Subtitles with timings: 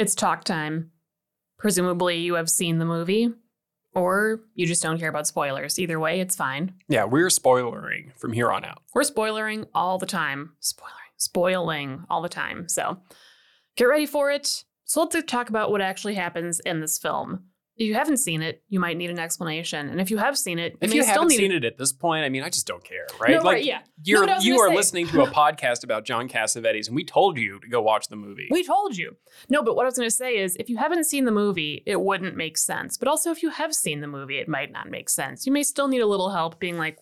[0.00, 0.92] It's talk time.
[1.58, 3.34] Presumably, you have seen the movie,
[3.94, 5.78] or you just don't care about spoilers.
[5.78, 6.72] Either way, it's fine.
[6.88, 8.80] Yeah, we're spoilering from here on out.
[8.94, 10.54] We're spoilering all the time.
[10.58, 12.66] Spoiling, spoiling all the time.
[12.66, 12.96] So
[13.76, 14.64] get ready for it.
[14.84, 17.49] So let's talk about what actually happens in this film.
[17.80, 19.88] If you haven't seen it, you might need an explanation.
[19.88, 22.28] And if you have seen it, If you haven't seen it at this point, I
[22.28, 23.30] mean, I just don't care, right?
[23.30, 23.80] No, like, right, yeah.
[24.04, 26.88] You're, No, but I was you are say- listening to a podcast about John Cassavetes,
[26.88, 28.48] and we told you to go watch the movie.
[28.50, 29.16] We told you.
[29.48, 31.82] No, but what I was going to say is if you haven't seen the movie,
[31.86, 32.98] it wouldn't make sense.
[32.98, 35.46] But also, if you have seen the movie, it might not make sense.
[35.46, 36.98] You may still need a little help being like,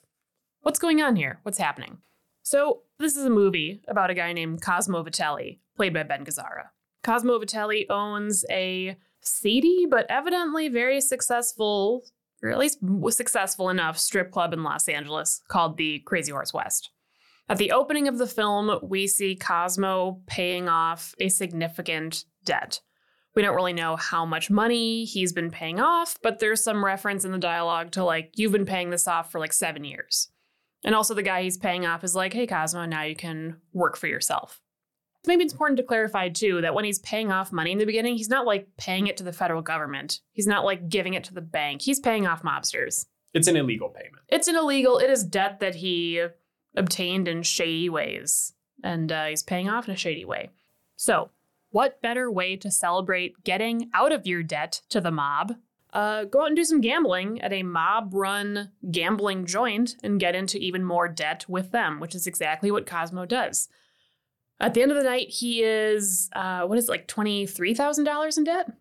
[0.61, 1.41] what's going on here?
[1.43, 1.99] What's happening?
[2.45, 6.69] So, this is a movie about a guy named Cosmo Vitelli, played by Ben Gazzara.
[7.03, 8.97] Cosmo Vitelli owns a
[9.29, 12.05] seedy but evidently very successful,
[12.43, 12.79] or at least
[13.11, 16.91] successful enough, strip club in Los Angeles called the Crazy Horse West.
[17.49, 22.81] At the opening of the film, we see Cosmo paying off a significant debt.
[23.35, 27.25] We don't really know how much money he's been paying off, but there's some reference
[27.25, 30.31] in the dialogue to like, you've been paying this off for like seven years.
[30.85, 33.97] And also, the guy he's paying off is like, hey, Cosmo, now you can work
[33.97, 34.61] for yourself.
[35.29, 38.17] Maybe it's important to clarify too that when he's paying off money in the beginning,
[38.17, 40.21] he's not like paying it to the federal government.
[40.33, 41.83] He's not like giving it to the bank.
[41.83, 43.05] He's paying off mobsters.
[43.35, 44.23] It's an illegal payment.
[44.29, 46.25] It's an illegal, it is debt that he
[46.75, 50.49] obtained in shady ways, and uh, he's paying off in a shady way.
[50.97, 51.29] So,
[51.73, 55.57] what better way to celebrate getting out of your debt to the mob?
[55.93, 60.35] Uh, go out and do some gambling at a mob run gambling joint and get
[60.35, 63.69] into even more debt with them, which is exactly what Cosmo does.
[64.61, 68.45] At the end of the night, he is, uh, what is it, like $23,000 in
[68.45, 68.73] debt?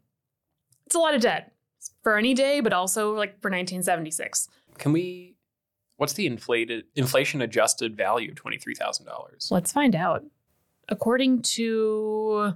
[0.87, 1.53] It's a lot of debt
[2.01, 4.47] for any day, but also like for 1976.
[4.77, 5.35] Can we?
[5.97, 9.47] What's the inflated inflation adjusted value of twenty three thousand dollars?
[9.51, 10.23] Let's find out.
[10.89, 12.53] According to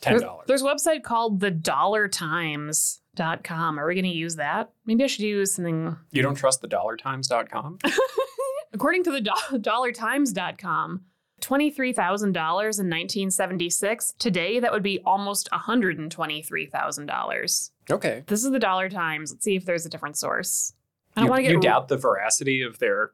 [0.00, 0.44] Ten there's, dollars.
[0.48, 3.78] there's a website called the dollartimes.com.
[3.78, 4.70] Are we going to use that?
[4.86, 5.94] Maybe I should use something.
[6.10, 7.78] You don't trust the dollartimes.com?
[8.72, 11.02] According to the do- dollartimes.com,
[11.40, 14.14] $23,000 in 1976.
[14.18, 17.70] Today, that would be almost $123,000.
[17.90, 18.22] Okay.
[18.26, 19.32] This is the Dollar Times.
[19.32, 20.74] Let's see if there's a different source.
[21.16, 23.10] I don't want to get you doubt the veracity of their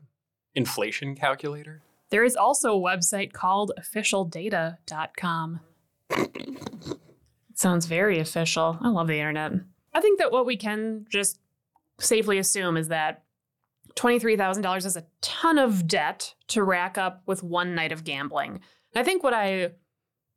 [0.57, 1.83] inflation calculator?
[2.11, 5.61] There is also a website called officialdata.com.
[7.55, 8.79] Sounds very official.
[8.81, 9.53] I love the internet.
[9.95, 11.39] I think that what we can just
[11.99, 13.23] safely assume is that
[13.97, 18.61] $23,000 is a ton of debt to rack up with one night of gambling.
[18.95, 19.73] And I think what I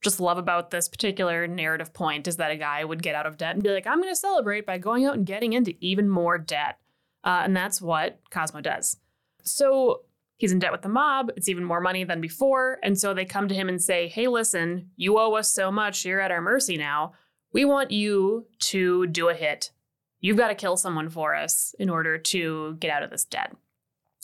[0.01, 3.37] just love about this particular narrative point is that a guy would get out of
[3.37, 6.09] debt and be like, I'm going to celebrate by going out and getting into even
[6.09, 6.77] more debt.
[7.23, 8.97] Uh, and that's what Cosmo does.
[9.43, 10.03] So
[10.37, 11.31] he's in debt with the mob.
[11.35, 12.79] It's even more money than before.
[12.81, 16.05] And so they come to him and say, Hey, listen, you owe us so much.
[16.05, 17.13] You're at our mercy now.
[17.51, 19.71] We want you to do a hit.
[20.19, 23.55] You've got to kill someone for us in order to get out of this debt.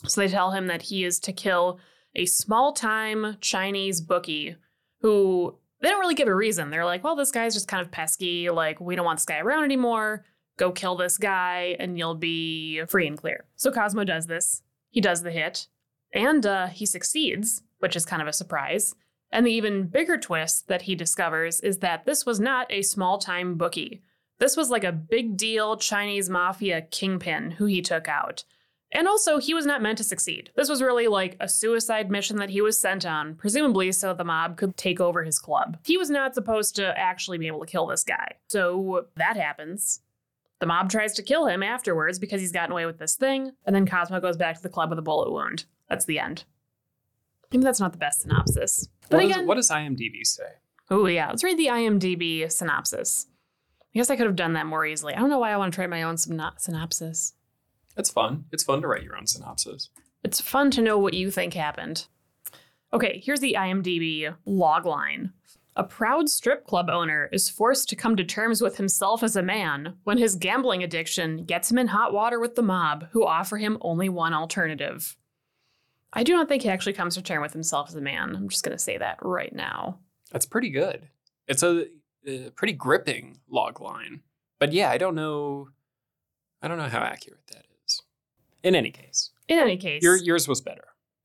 [0.04, 1.78] So they tell him that he is to kill
[2.14, 4.56] a small time Chinese bookie
[5.00, 6.70] who they don't really give a reason.
[6.70, 8.50] They're like, well, this guy's just kind of pesky.
[8.50, 10.24] Like, we don't want this guy around anymore.
[10.58, 13.44] Go kill this guy and you'll be free and clear.
[13.56, 14.62] So Cosmo does this.
[14.90, 15.68] He does the hit
[16.12, 18.94] and uh, he succeeds, which is kind of a surprise.
[19.30, 23.18] And the even bigger twist that he discovers is that this was not a small
[23.18, 24.02] time bookie.
[24.38, 28.44] This was like a big deal Chinese mafia kingpin who he took out.
[28.92, 30.50] And also, he was not meant to succeed.
[30.54, 34.24] This was really like a suicide mission that he was sent on, presumably so the
[34.24, 35.76] mob could take over his club.
[35.84, 38.34] He was not supposed to actually be able to kill this guy.
[38.48, 40.00] So that happens.
[40.60, 43.74] The mob tries to kill him afterwards because he's gotten away with this thing, and
[43.74, 45.64] then Cosmo goes back to the club with a bullet wound.
[45.88, 46.44] That's the end.
[47.52, 48.88] Maybe that's not the best synopsis.
[49.10, 50.44] But What, again, what does IMDb say?
[50.90, 53.26] oh yeah, let's read the IMDb synopsis.
[53.96, 55.14] I guess I could have done that more easily.
[55.14, 57.32] I don't know why I want to try my own syno- synopsis.
[57.96, 58.44] It's fun.
[58.52, 59.88] It's fun to write your own synopsis.
[60.22, 62.06] It's fun to know what you think happened.
[62.92, 65.30] Okay, here's the IMDb logline.
[65.76, 69.42] A proud strip club owner is forced to come to terms with himself as a
[69.42, 73.56] man when his gambling addiction gets him in hot water with the mob, who offer
[73.56, 75.16] him only one alternative.
[76.12, 78.36] I do not think he actually comes to terms with himself as a man.
[78.36, 80.00] I'm just going to say that right now.
[80.32, 81.08] That's pretty good.
[81.48, 81.86] It's a,
[82.26, 84.20] a pretty gripping log line.
[84.58, 85.68] But yeah, I don't know.
[86.62, 88.02] I don't know how accurate that is.
[88.62, 90.84] In any case, In any case, your yours was better.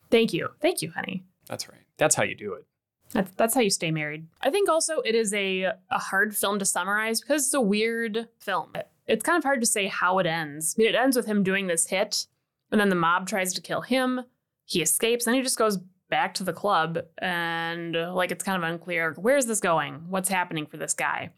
[0.09, 0.49] thank you.
[0.61, 1.23] Thank you, honey.
[1.47, 1.81] That's right.
[1.97, 2.65] That's how you do it.
[3.13, 4.27] That's, that's how you stay married.
[4.41, 8.27] I think also it is a, a hard film to summarize because it's a weird
[8.39, 8.73] film.
[9.07, 10.75] It's kind of hard to say how it ends.
[10.77, 12.27] I mean, it ends with him doing this hit,
[12.71, 14.21] and then the mob tries to kill him.
[14.65, 15.79] He escapes, and he just goes
[16.11, 20.03] back to the club, and uh, like it's kind of unclear where's this going?
[20.09, 21.31] What's happening for this guy?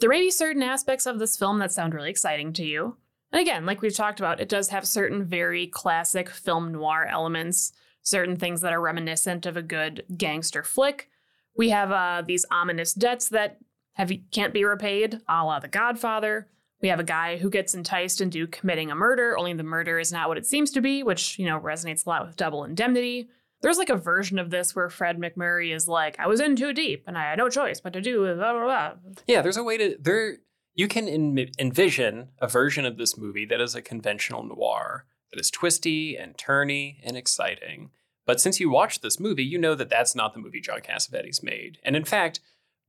[0.00, 2.96] there may be certain aspects of this film that sound really exciting to you.
[3.32, 7.72] And again, like we've talked about, it does have certain very classic film noir elements,
[8.02, 11.10] certain things that are reminiscent of a good gangster flick.
[11.56, 13.58] We have uh, these ominous debts that
[13.94, 16.48] have can't be repaid, a la The Godfather.
[16.80, 20.12] We have a guy who gets enticed into committing a murder, only the murder is
[20.12, 23.28] not what it seems to be, which, you know, resonates a lot with Double Indemnity.
[23.60, 26.72] There's like a version of this where Fred MacMurray is like, I was in too
[26.72, 28.92] deep and I had no choice but to do blah, blah, blah.
[29.26, 30.38] Yeah, there's a way to, there,
[30.74, 35.40] you can en- envision a version of this movie that is a conventional noir, that
[35.40, 37.90] is twisty and turny and exciting.
[38.26, 41.42] But since you watched this movie, you know that that's not the movie John Cassavetes
[41.42, 41.78] made.
[41.82, 42.40] And in fact,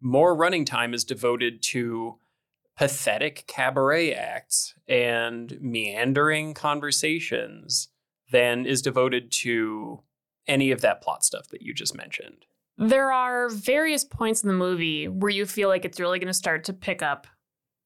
[0.01, 2.19] more running time is devoted to
[2.77, 7.89] pathetic cabaret acts and meandering conversations
[8.31, 10.01] than is devoted to
[10.47, 12.45] any of that plot stuff that you just mentioned.
[12.77, 16.33] There are various points in the movie where you feel like it's really going to
[16.33, 17.27] start to pick up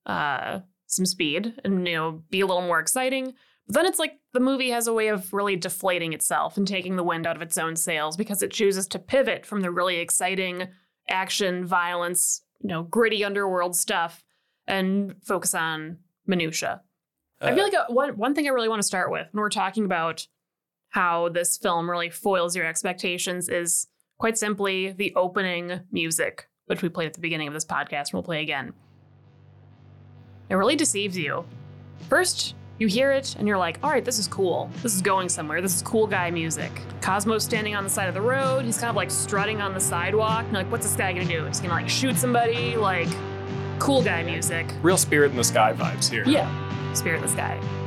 [0.06, 3.34] uh, some speed and you know be a little more exciting.
[3.68, 6.96] But then it's like the movie has a way of really deflating itself and taking
[6.96, 9.98] the wind out of its own sails because it chooses to pivot from the really
[9.98, 10.68] exciting
[11.10, 14.24] action, violence, you know, gritty underworld stuff
[14.68, 15.98] and focus on
[16.28, 16.82] minutia.
[17.42, 19.42] Uh, I feel like a, one one thing I really want to start with when
[19.42, 20.28] we're talking about
[20.94, 23.88] how this film really foils your expectations is
[24.20, 28.14] quite simply the opening music, which we played at the beginning of this podcast and
[28.14, 28.74] we'll play again.
[30.50, 31.46] It really deceives you.
[32.10, 34.70] First, you hear it and you're like, all right, this is cool.
[34.84, 35.62] This is going somewhere.
[35.62, 36.72] This is cool guy music.
[37.02, 38.64] Cosmo's standing on the side of the road.
[38.64, 40.46] He's kind of like strutting on the sidewalk.
[40.46, 41.46] You're like, what's this guy gonna do?
[41.46, 42.78] He's gonna like shoot somebody?
[42.78, 43.10] Like,
[43.80, 44.72] cool guy music.
[44.84, 46.24] Real Spirit in the Sky vibes here.
[46.28, 47.83] Yeah, Spirit in the Sky.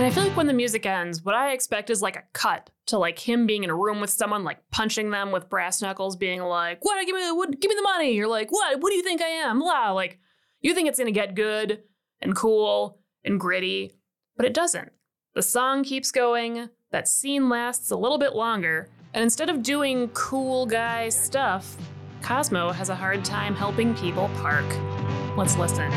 [0.00, 2.70] And I feel like when the music ends, what I expect is like a cut
[2.86, 6.16] to like him being in a room with someone, like punching them with brass knuckles,
[6.16, 7.04] being like, "What?
[7.04, 8.80] Give me, what, give me the money." You're like, "What?
[8.80, 9.90] What do you think I am?" Blah.
[9.90, 10.18] Like,
[10.62, 11.82] you think it's gonna get good
[12.22, 13.92] and cool and gritty,
[14.38, 14.90] but it doesn't.
[15.34, 16.70] The song keeps going.
[16.92, 21.76] That scene lasts a little bit longer, and instead of doing cool guy stuff,
[22.22, 24.64] Cosmo has a hard time helping people park.
[25.36, 25.92] Let's listen.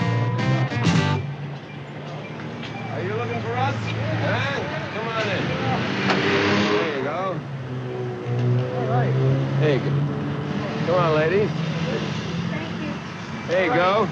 [2.94, 3.76] Are you looking for us?
[4.22, 4.62] Huh?
[4.94, 5.44] Come on in.
[6.70, 7.40] There you go.
[8.78, 9.12] All right.
[9.60, 9.90] Go.
[10.86, 11.50] Come on, ladies.
[11.50, 12.94] Thank you.
[13.48, 14.08] There you go.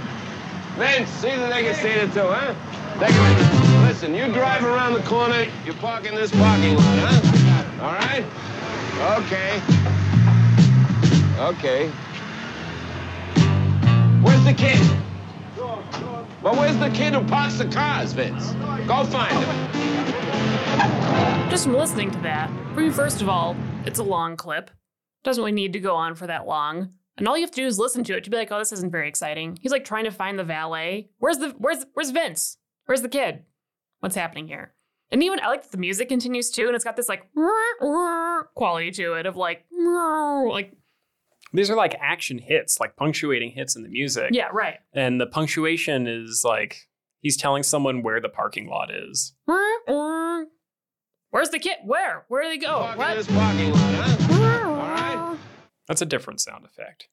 [0.78, 2.56] Vince, see that they can see it too, huh?
[2.96, 3.88] A minute.
[3.88, 7.86] Listen, you drive around the corner, you park in this parking lot, huh?
[7.86, 8.26] All right?
[9.20, 9.62] Okay.
[11.38, 11.90] Okay.
[14.24, 15.02] Where's the kid?
[16.44, 18.54] But where's the kid who parks the cars, Vince?
[18.88, 19.72] Go find him.
[21.52, 23.56] Just from listening to that, for you, first of all,
[23.86, 24.72] it's a long clip.
[25.24, 26.94] Doesn't really need to go on for that long.
[27.18, 28.72] And all you have to do is listen to it to be like, oh, this
[28.72, 29.60] isn't very exciting.
[29.62, 31.10] He's like trying to find the valet.
[31.20, 32.58] Where's the where's where's Vince?
[32.86, 33.44] Where's the kid?
[34.00, 34.74] What's happening here?
[35.12, 37.30] And even I like that the music continues too, and it's got this like
[38.56, 40.74] quality to it of like like
[41.54, 44.30] these are like action hits, like punctuating hits in the music.
[44.32, 44.78] Yeah, right.
[44.94, 46.88] And the punctuation is like
[47.22, 49.34] he's telling someone where the parking lot is.
[51.30, 51.78] Where's the kid?
[51.86, 52.26] Where?
[52.28, 52.80] Where do they go?
[52.96, 53.28] What?
[53.28, 54.68] Parking lot, huh?
[54.68, 55.38] All right.
[55.88, 57.08] That's a different sound effect.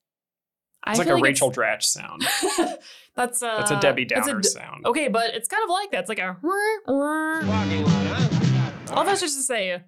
[0.85, 2.23] I It's like feel a Rachel it's- Dratch sound.
[3.17, 4.87] that's uh, That's a Debbie that's Downer d- sound.
[4.87, 6.01] Okay, but it's kind of like that.
[6.01, 6.37] It's like a.
[6.41, 8.95] Parking lot, huh?
[8.95, 9.83] All that's just to say,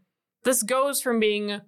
[0.44, 1.60] this goes from being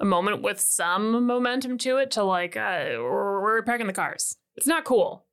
[0.00, 4.36] a moment with some momentum to it to like uh, we're we're parking the cars.
[4.56, 5.26] It's not cool.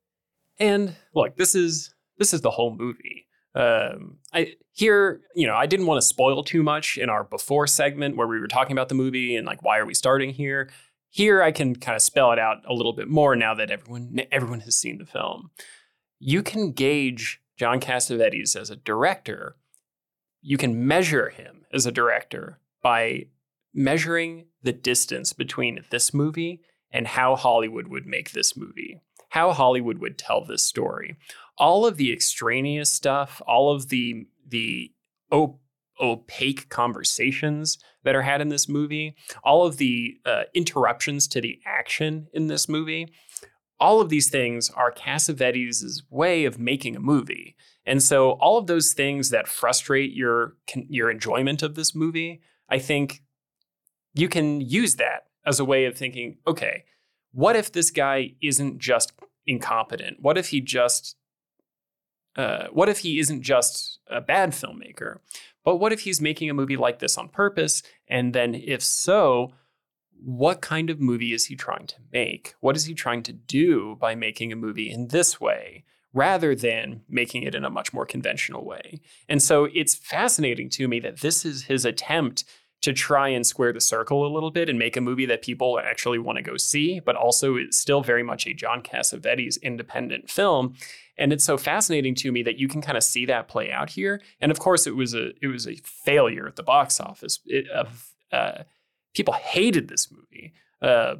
[0.58, 3.26] And look, this is this is the whole movie.
[3.54, 7.66] Um, I here, you know, I didn't want to spoil too much in our before
[7.66, 10.70] segment where we were talking about the movie and like why are we starting here.
[11.10, 14.20] Here, I can kind of spell it out a little bit more now that everyone
[14.30, 15.50] everyone has seen the film.
[16.18, 19.56] You can gauge John Cassavetes as a director.
[20.42, 23.28] You can measure him as a director by
[23.78, 29.98] measuring the distance between this movie and how Hollywood would make this movie, how Hollywood
[29.98, 31.16] would tell this story.
[31.58, 34.90] All of the extraneous stuff, all of the the
[35.30, 35.60] op-
[36.00, 41.60] opaque conversations that are had in this movie, all of the uh, interruptions to the
[41.64, 43.12] action in this movie,
[43.78, 47.54] all of these things are Cassavetes' way of making a movie.
[47.86, 50.54] And so all of those things that frustrate your
[50.88, 53.22] your enjoyment of this movie, I think
[54.18, 56.84] you can use that as a way of thinking, okay,
[57.32, 59.12] what if this guy isn't just
[59.46, 60.18] incompetent?
[60.20, 61.16] What if he just
[62.36, 65.18] uh, what if he isn't just a bad filmmaker?
[65.64, 67.82] But what if he's making a movie like this on purpose?
[68.06, 69.52] And then if so,
[70.12, 72.54] what kind of movie is he trying to make?
[72.60, 75.84] What is he trying to do by making a movie in this way?
[76.14, 79.00] rather than making it in a much more conventional way.
[79.28, 82.44] And so it's fascinating to me that this is his attempt
[82.80, 85.80] to try and square the circle a little bit and make a movie that people
[85.80, 90.30] actually want to go see, but also is still very much a John Cassavetes independent
[90.30, 90.74] film.
[91.16, 93.90] And it's so fascinating to me that you can kind of see that play out
[93.90, 94.22] here.
[94.40, 97.40] And of course, it was a it was a failure at the box office.
[97.46, 97.66] It,
[98.32, 98.62] uh,
[99.14, 101.16] people hated this movie, uh,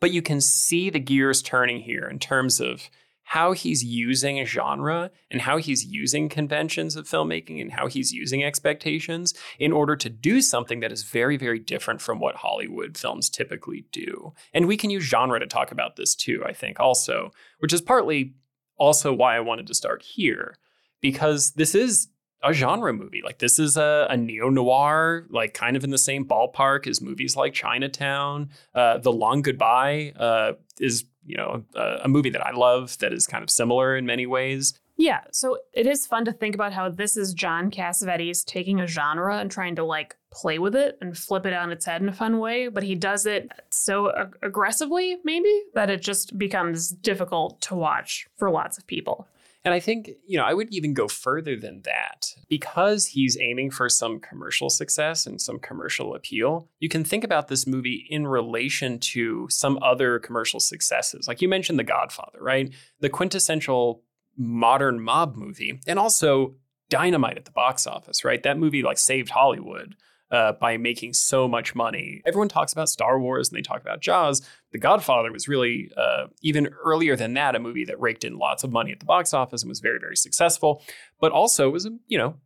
[0.00, 2.88] but you can see the gears turning here in terms of
[3.30, 8.12] how he's using a genre and how he's using conventions of filmmaking and how he's
[8.12, 12.98] using expectations in order to do something that is very, very different from what Hollywood
[12.98, 14.32] films typically do.
[14.52, 17.80] And we can use genre to talk about this too, I think, also, which is
[17.80, 18.34] partly
[18.78, 20.56] also why I wanted to start here,
[21.00, 22.08] because this is
[22.42, 23.22] a genre movie.
[23.24, 27.00] Like this is a, a neo noir, like kind of in the same ballpark as
[27.00, 28.50] movies like Chinatown.
[28.74, 33.12] Uh, the Long Goodbye uh, is you know a, a movie that I love that
[33.12, 34.74] is kind of similar in many ways.
[34.96, 38.86] Yeah, so it is fun to think about how this is John Cassavetes taking a
[38.86, 42.08] genre and trying to like play with it and flip it on its head in
[42.10, 46.90] a fun way, but he does it so ag- aggressively, maybe, that it just becomes
[46.90, 49.26] difficult to watch for lots of people.
[49.64, 52.34] And I think, you know, I would even go further than that.
[52.48, 57.48] Because he's aiming for some commercial success and some commercial appeal, you can think about
[57.48, 61.28] this movie in relation to some other commercial successes.
[61.28, 62.72] Like you mentioned The Godfather, right?
[63.00, 64.02] The quintessential
[64.36, 66.54] modern mob movie, and also
[66.88, 68.42] dynamite at the box office, right?
[68.42, 69.94] That movie like saved Hollywood
[70.30, 72.22] uh, by making so much money.
[72.24, 74.42] Everyone talks about Star Wars and they talk about Jaws.
[74.72, 78.62] The Godfather was really, uh, even earlier than that, a movie that raked in lots
[78.62, 80.82] of money at the box office and was very, very successful,
[81.20, 82.36] but also was, a, you know,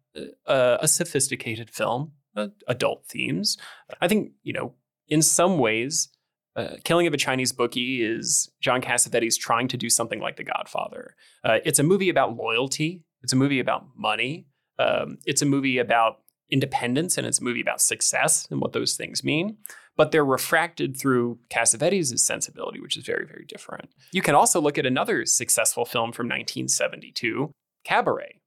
[0.47, 3.59] a, a sophisticated film, uh, adult themes.
[4.01, 4.75] I think, you know,
[5.09, 6.09] in some ways,
[6.57, 10.45] uh, Killing of a Chinese Bookie is John Cassavetes trying to do something like The
[10.45, 11.17] Godfather.
[11.45, 13.03] Uh, it's a movie about loyalty.
[13.23, 14.47] It's a movie about money.
[14.79, 16.19] Um, it's a movie about
[16.51, 19.57] independence and it's a movie about success and what those things mean.
[19.97, 23.91] But they're refracted through Cassavetes' sensibility, which is very, very different.
[24.13, 27.53] You can also look at another successful film from 1972,
[27.85, 28.41] Cabaret.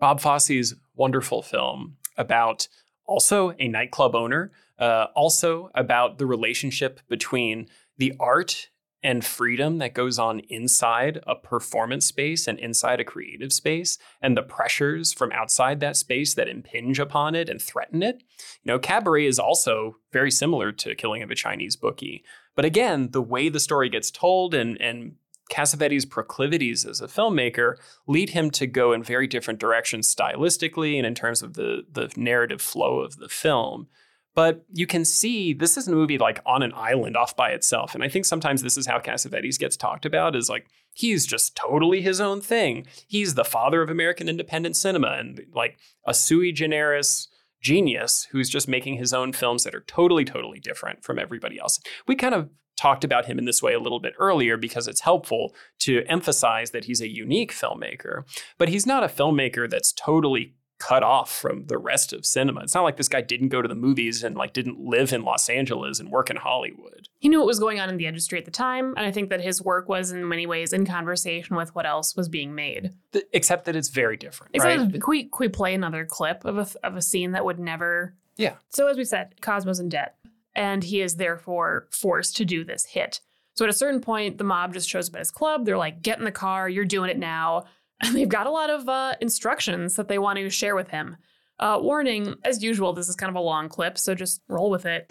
[0.00, 2.68] Bob Fosse's wonderful film about
[3.06, 7.66] also a nightclub owner, uh, also about the relationship between
[7.98, 8.70] the art
[9.04, 14.34] and freedom that goes on inside a performance space and inside a creative space and
[14.34, 18.22] the pressures from outside that space that impinge upon it and threaten it.
[18.62, 22.24] You know, Cabaret is also very similar to Killing of a Chinese Bookie.
[22.56, 25.16] But again, the way the story gets told and and
[25.50, 27.74] Cassavetes' proclivities as a filmmaker
[28.06, 32.10] lead him to go in very different directions stylistically and in terms of the the
[32.16, 33.88] narrative flow of the film.
[34.34, 37.94] But you can see this is a movie like on an island off by itself.
[37.94, 41.56] And I think sometimes this is how Cassavetes gets talked about is like he's just
[41.56, 42.86] totally his own thing.
[43.06, 47.28] He's the father of American independent cinema and like a sui generis
[47.62, 51.80] genius who's just making his own films that are totally, totally different from everybody else.
[52.06, 55.00] We kind of talked about him in this way a little bit earlier because it's
[55.00, 58.24] helpful to emphasize that he's a unique filmmaker.
[58.58, 62.60] But he's not a filmmaker that's totally cut off from the rest of cinema.
[62.60, 65.22] It's not like this guy didn't go to the movies and like didn't live in
[65.22, 67.08] Los Angeles and work in Hollywood.
[67.20, 69.30] He knew what was going on in the industry at the time, and I think
[69.30, 72.92] that his work was in many ways in conversation with what else was being made.
[73.12, 74.54] The, except that it's very different.
[74.54, 75.00] Except right?
[75.00, 78.14] can, we, can we play another clip of a, of a scene that would never.
[78.36, 78.56] Yeah.
[78.68, 80.16] So, as we said, Cosmo's in debt,
[80.54, 83.20] and he is therefore forced to do this hit.
[83.54, 85.64] So, at a certain point, the mob just shows up at his club.
[85.64, 87.64] They're like, get in the car, you're doing it now.
[88.12, 91.16] They've got a lot of uh, instructions that they want to share with him.
[91.58, 94.86] Uh, warning, as usual, this is kind of a long clip, so just roll with
[94.86, 95.10] it.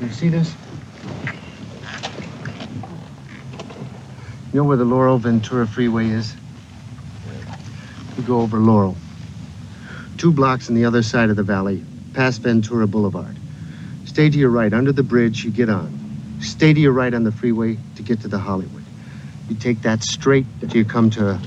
[0.00, 0.54] You see this?
[4.52, 6.34] You know where the Laurel Ventura Freeway is?
[8.16, 8.96] You go over Laurel.
[10.16, 13.36] Two blocks on the other side of the valley, past Ventura Boulevard.
[14.06, 15.92] Stay to your right under the bridge, you get on.
[16.40, 18.84] Stay to your right on the freeway to get to the Hollywood.
[19.50, 21.38] You take that straight till you come to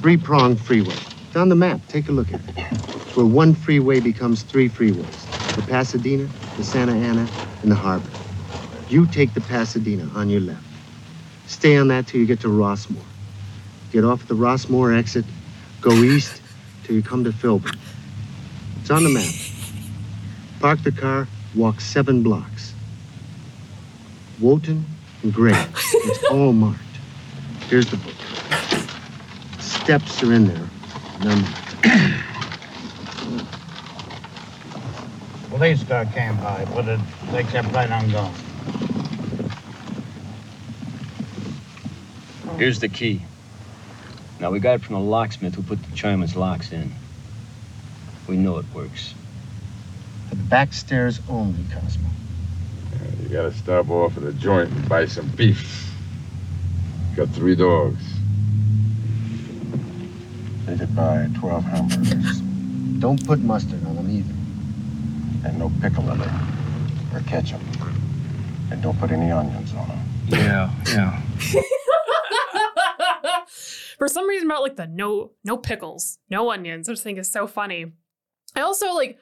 [0.00, 0.96] three pronged freeway.
[1.28, 2.54] It's on the map, take a look at it.
[2.56, 5.26] It's Where one freeway becomes three freeways
[5.56, 6.26] the Pasadena,
[6.56, 7.28] the Santa Ana,
[7.62, 8.08] and the harbor.
[8.88, 10.64] You take the Pasadena on your left.
[11.46, 13.04] Stay on that till you get to Rossmore.
[13.92, 15.26] Get off the Rossmore exit,
[15.82, 16.40] go east
[16.84, 17.76] till you come to Filbert.
[18.80, 19.30] It's on the map.
[20.60, 22.72] Park the car, walk seven blocks.
[24.40, 24.86] Wotan
[25.22, 25.66] and Gray.
[25.92, 26.80] It's all marked.
[27.68, 28.14] Here's the book
[29.82, 30.68] steps are in there.
[31.22, 31.44] None.
[35.48, 37.00] Police car came by, but it,
[37.32, 38.32] they kept right on going.
[42.58, 43.22] Here's the key.
[44.38, 46.92] Now, we got it from the locksmith who put the Chinaman's locks in.
[48.28, 49.14] We know it works.
[50.28, 52.08] For the back stairs only, Cosmo.
[52.92, 55.90] Yeah, you gotta stop off at a joint and buy some beef.
[57.16, 58.19] Got three dogs.
[60.80, 62.40] They could buy 12 hamburgers.
[63.00, 64.32] Don't put mustard on them either.
[65.46, 66.30] And no pickle in it.
[67.12, 67.60] Or ketchup.
[68.70, 69.98] And don't put any onions on them.
[70.28, 71.20] Yeah, yeah.
[73.98, 77.30] For some reason about like the no no pickles, no onions, I just think is
[77.30, 77.92] so funny.
[78.56, 79.18] I also like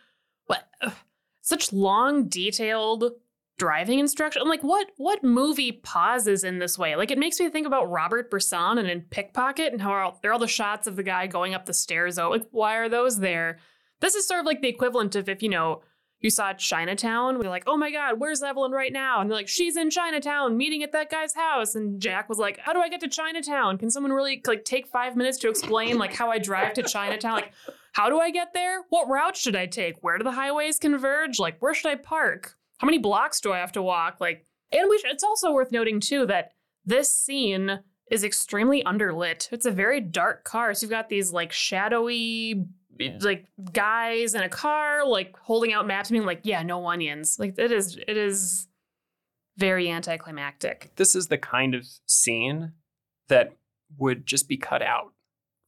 [0.46, 0.92] what ugh,
[1.40, 3.14] such long detailed
[3.58, 4.40] driving instruction.
[4.40, 6.96] I'm like, what what movie pauses in this way?
[6.96, 10.30] Like it makes me think about Robert Bresson and in Pickpocket and how all, there
[10.30, 12.18] are all the shots of the guy going up the stairs.
[12.18, 13.58] Oh, like why are those there?
[14.00, 15.82] This is sort of like the equivalent of if you know
[16.20, 19.20] you saw Chinatown, we're like, oh my God, where's Evelyn right now?
[19.20, 21.76] And they're like, she's in Chinatown meeting at that guy's house.
[21.76, 23.78] And Jack was like, how do I get to Chinatown?
[23.78, 27.34] Can someone really like take five minutes to explain like how I drive to Chinatown?
[27.34, 27.52] Like,
[27.92, 28.82] how do I get there?
[28.88, 29.96] What route should I take?
[30.00, 31.38] Where do the highways converge?
[31.38, 32.57] Like, where should I park?
[32.78, 34.20] How many blocks do I have to walk?
[34.20, 36.52] Like, and we it's also worth noting too that
[36.84, 37.80] this scene
[38.10, 39.52] is extremely underlit.
[39.52, 40.72] It's a very dark car.
[40.74, 42.66] So you've got these like shadowy
[43.20, 47.56] like guys in a car like holding out maps being like yeah no onions like
[47.56, 48.66] it is it is
[49.56, 52.72] very anticlimactic this is the kind of scene
[53.28, 53.52] that
[53.96, 55.12] would just be cut out,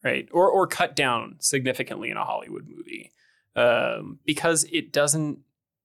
[0.04, 0.28] right?
[0.32, 3.12] Or or cut down significantly in a Hollywood movie,
[3.56, 5.38] um, because it doesn't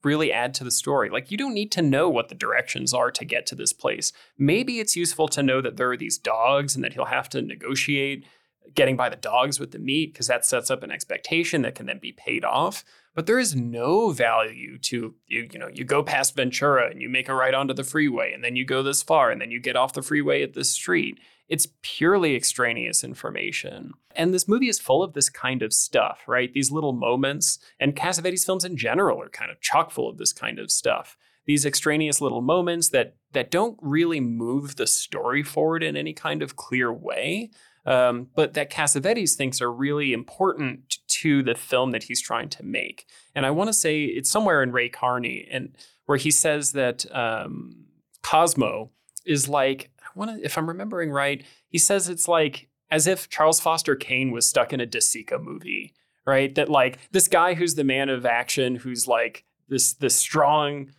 [0.06, 1.10] really add to the story.
[1.10, 4.14] Like you don't need to know what the directions are to get to this place.
[4.38, 7.42] Maybe it's useful to know that there are these dogs and that he'll have to
[7.42, 8.26] negotiate
[8.74, 11.86] getting by the dogs with the meat because that sets up an expectation that can
[11.86, 12.84] then be paid off.
[13.14, 17.10] But there is no value to you, you know, you go past Ventura and you
[17.10, 19.60] make a right onto the freeway and then you go this far and then you
[19.60, 21.20] get off the freeway at this street.
[21.48, 23.94] It's purely extraneous information.
[24.16, 26.54] And this movie is full of this kind of stuff, right?
[26.54, 27.60] These little moments.
[27.80, 31.18] And Cassavetes films in general are kind of chock full of this kind of stuff.
[31.46, 36.42] These extraneous little moments that that don't really move the story forward in any kind
[36.42, 37.52] of clear way,
[37.86, 42.64] um, but that Cassavetes thinks are really important to the film that he's trying to
[42.64, 43.06] make.
[43.36, 47.06] And I want to say it's somewhere in Ray Carney, and where he says that
[47.14, 47.86] um,
[48.24, 48.90] Cosmo
[49.26, 53.60] is like, want to, if I'm remembering right, he says it's like as if Charles
[53.60, 55.94] Foster Kane was stuck in a De Sica movie,
[56.26, 56.54] right?
[56.56, 60.92] That like this guy who's the man of action, who's like this this strong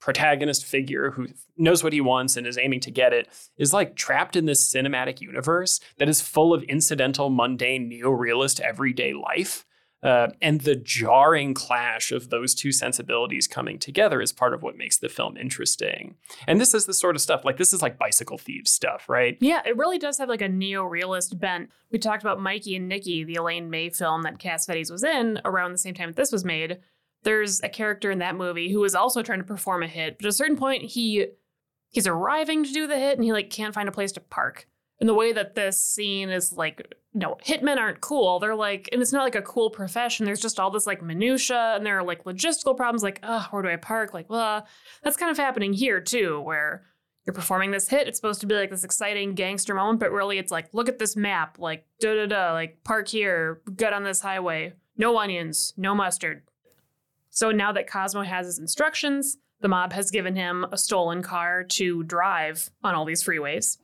[0.00, 3.94] protagonist figure who knows what he wants and is aiming to get it is like
[3.94, 9.66] trapped in this cinematic universe that is full of incidental, mundane, neo-realist everyday life.
[10.02, 14.76] Uh, and the jarring clash of those two sensibilities coming together is part of what
[14.76, 16.14] makes the film interesting.
[16.46, 19.36] And this is the sort of stuff like this is like bicycle thieves stuff, right?
[19.40, 23.24] yeah it really does have like a neo-realist bent we talked about mikey and nicky
[23.24, 26.44] the elaine may film that cassavetes was in around the same time that this was
[26.44, 26.78] made
[27.22, 30.26] there's a character in that movie who is also trying to perform a hit but
[30.26, 31.26] at a certain point he
[31.88, 34.66] he's arriving to do the hit and he like can't find a place to park
[35.00, 38.38] and the way that this scene is like no hitmen aren't cool.
[38.38, 40.26] They're like and it's not like a cool profession.
[40.26, 43.62] There's just all this like minutia and there are like logistical problems like oh where
[43.62, 44.14] do i park?
[44.14, 44.66] Like well
[45.02, 46.84] that's kind of happening here too where
[47.26, 48.08] you're performing this hit.
[48.08, 50.98] It's supposed to be like this exciting gangster moment but really it's like look at
[50.98, 51.58] this map.
[51.58, 54.74] Like da da da like park here get on this highway.
[54.96, 56.42] No onions no mustard.
[57.30, 61.64] So now that cosmo has his instructions the mob has given him a stolen car
[61.64, 63.78] to drive on all these freeways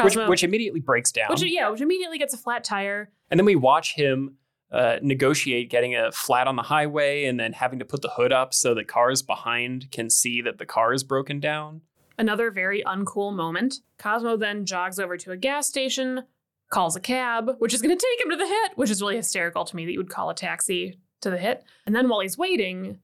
[0.00, 1.28] Which, which immediately breaks down.
[1.28, 3.10] which yeah, which immediately gets a flat tire.
[3.30, 4.36] And then we watch him
[4.72, 8.32] uh, negotiate getting a flat on the highway and then having to put the hood
[8.32, 11.82] up so that cars behind can see that the car is broken down.
[12.18, 13.80] Another very uncool moment.
[13.98, 16.22] Cosmo then jogs over to a gas station,
[16.70, 19.16] calls a cab, which is going to take him to the hit, which is really
[19.16, 21.64] hysterical to me that you would call a taxi to the hit.
[21.84, 22.98] And then while he's waiting,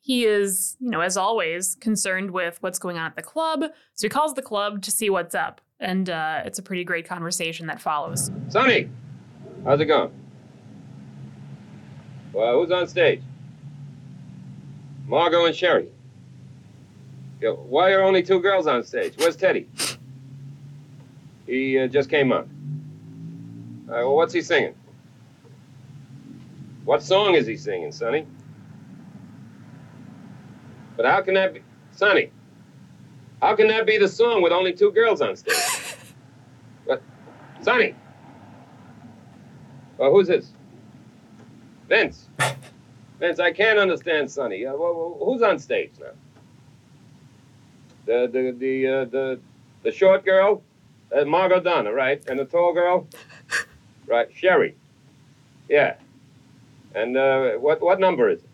[0.00, 3.64] he is, you know, as always, concerned with what's going on at the club.
[3.94, 5.60] So he calls the club to see what's up.
[5.78, 8.30] And uh, it's a pretty great conversation that follows.
[8.48, 8.88] Sonny,
[9.64, 10.10] how's it going?
[12.32, 13.22] Well, who's on stage?
[15.06, 15.88] Margot and Sherry.
[17.40, 19.14] Yeah, why are only two girls on stage?
[19.16, 19.66] Where's Teddy?
[21.46, 22.48] He uh, just came on.
[23.88, 24.74] All right, well, what's he singing?
[26.84, 28.26] What song is he singing, Sonny?
[31.00, 32.30] But how can that be, Sonny?
[33.40, 35.56] How can that be the song with only two girls on stage?
[36.84, 37.02] What,
[37.62, 37.94] Sonny?
[39.96, 40.52] Well, who's this?
[41.88, 42.28] Vince.
[43.18, 44.66] Vince, I can't understand Sonny.
[44.66, 46.12] Uh, well, who's on stage now?
[48.04, 49.40] The the the uh, the
[49.82, 50.62] the short girl,
[51.16, 52.22] Uh, Margot Donna, right?
[52.28, 53.08] And the tall girl?
[54.06, 54.74] Right, Sherry.
[55.66, 55.94] Yeah.
[56.94, 58.49] And uh, what what number is it?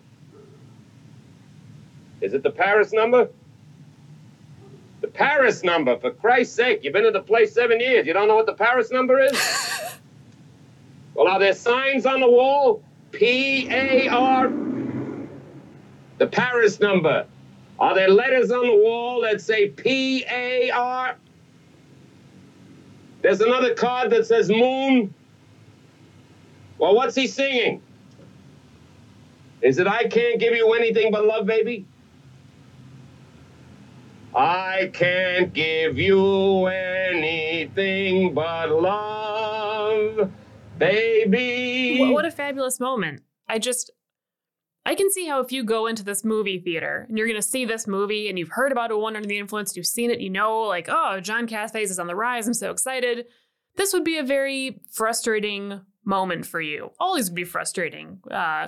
[2.27, 3.29] Is it the Paris number?
[5.01, 6.81] The Paris number, for Christ's sake!
[6.83, 8.05] You've been at the place seven years.
[8.05, 9.31] You don't know what the Paris number is?
[11.15, 12.83] well, are there signs on the wall?
[13.13, 14.53] P A R.
[16.19, 17.29] The Paris number.
[17.79, 21.15] Are there letters on the wall that say P A R?
[23.23, 25.15] There's another card that says moon.
[26.79, 27.83] Well, what's he singing?
[29.63, 31.87] Is it I can't give you anything but love, baby?
[34.37, 40.31] I can't give you anything but love,
[40.77, 42.01] baby.
[42.01, 43.23] What, what a fabulous moment.
[43.49, 43.91] I just,
[44.85, 47.49] I can see how if you go into this movie theater and you're going to
[47.49, 50.21] see this movie and you've heard about a Woman Under the Influence, you've seen it,
[50.21, 52.47] you know, like, oh, John Cassavetes is on the rise.
[52.47, 53.25] I'm so excited.
[53.77, 56.91] This would be a very frustrating moment for you.
[57.01, 58.21] Always would be frustrating.
[58.31, 58.67] Uh,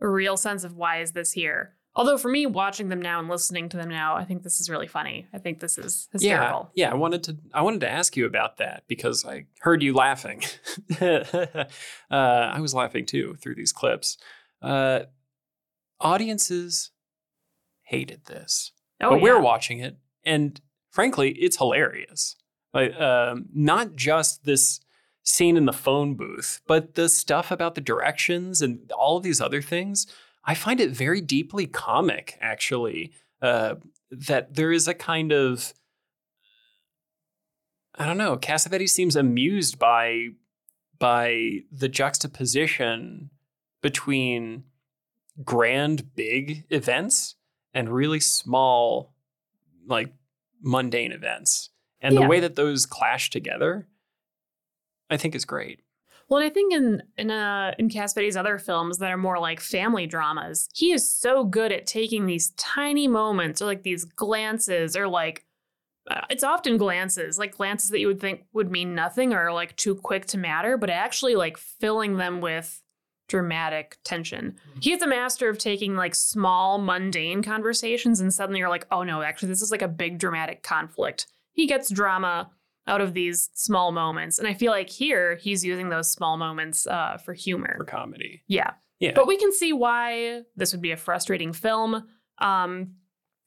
[0.00, 1.74] a real sense of why is this here?
[1.96, 4.70] Although for me, watching them now and listening to them now, I think this is
[4.70, 5.26] really funny.
[5.32, 6.70] I think this is hysterical.
[6.74, 6.92] Yeah, yeah.
[6.92, 10.42] I wanted to I wanted to ask you about that because I heard you laughing.
[11.00, 11.64] uh,
[12.10, 14.18] I was laughing too through these clips.
[14.62, 15.00] Uh,
[16.00, 16.90] audiences
[17.82, 22.36] hated this, Oh, but we're watching it, and frankly, it's hilarious.
[22.72, 24.80] Like, um, not just this
[25.22, 29.40] scene in the phone booth, but the stuff about the directions and all of these
[29.40, 30.06] other things.
[30.44, 33.12] I find it very deeply comic, actually.
[33.42, 33.76] Uh,
[34.10, 35.72] that there is a kind of
[37.96, 38.36] I don't know.
[38.36, 40.28] Cassavetes seems amused by
[40.98, 43.30] by the juxtaposition
[43.82, 44.64] between
[45.44, 47.36] grand, big events
[47.72, 49.14] and really small,
[49.86, 50.12] like
[50.60, 52.20] mundane events, and Yeah.
[52.20, 53.88] the way that those clash together,
[55.08, 55.80] I think is great.
[56.30, 60.06] Well, I think in in uh, in Cassavetes' other films that are more like family
[60.06, 65.08] dramas, he is so good at taking these tiny moments or like these glances or
[65.08, 65.44] like
[66.08, 69.74] uh, it's often glances, like glances that you would think would mean nothing or like
[69.76, 72.80] too quick to matter, but actually like filling them with
[73.28, 74.56] dramatic tension.
[74.80, 79.02] He is a master of taking like small mundane conversations and suddenly you're like, "Oh
[79.02, 82.50] no, actually this is like a big dramatic conflict." He gets drama
[82.90, 84.38] out of these small moments.
[84.38, 87.76] And I feel like here he's using those small moments uh, for humor.
[87.78, 88.42] for comedy.
[88.48, 88.72] Yeah.
[88.98, 89.12] Yeah.
[89.14, 91.94] But we can see why this would be a frustrating film.
[92.38, 92.94] Um,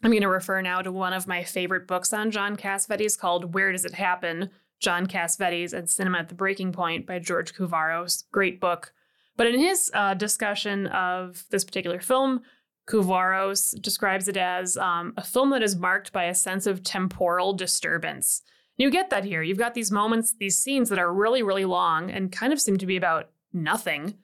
[0.03, 3.53] I'm going to refer now to one of my favorite books on John Cassavetes called
[3.53, 4.49] Where Does It Happen?
[4.79, 8.23] John Cassavetes and Cinema at the Breaking Point by George Kouvaros.
[8.31, 8.93] Great book.
[9.35, 12.41] But in his uh, discussion of this particular film,
[12.87, 17.53] Kouvaros describes it as um, a film that is marked by a sense of temporal
[17.53, 18.41] disturbance.
[18.77, 19.41] You get that here.
[19.43, 22.77] You've got these moments, these scenes that are really, really long and kind of seem
[22.77, 24.15] to be about nothing.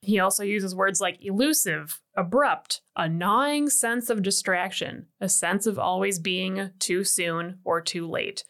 [0.00, 5.78] He also uses words like elusive, abrupt, a gnawing sense of distraction, a sense of
[5.78, 8.44] always being too soon or too late.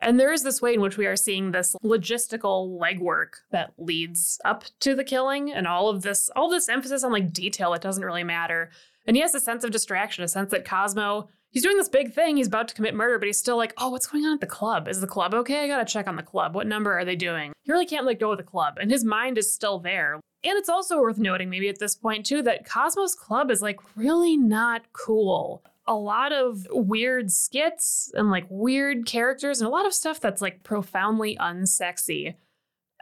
[0.00, 4.40] And there is this way in which we are seeing this logistical legwork that leads
[4.44, 7.82] up to the killing and all of this all this emphasis on like detail that
[7.82, 8.70] doesn't really matter.
[9.06, 12.12] And he has a sense of distraction, a sense that Cosmo, he's doing this big
[12.12, 14.40] thing, he's about to commit murder, but he's still like, oh, what's going on at
[14.40, 14.88] the club?
[14.88, 15.64] Is the club okay?
[15.64, 16.54] I gotta check on the club.
[16.54, 17.52] What number are they doing?
[17.62, 18.78] He really can't let go of the club.
[18.80, 20.14] And his mind is still there.
[20.42, 23.78] And it's also worth noting, maybe at this point too, that Cosmos Club is like
[23.94, 25.62] really not cool.
[25.86, 30.40] A lot of weird skits and like weird characters and a lot of stuff that's
[30.40, 32.36] like profoundly unsexy.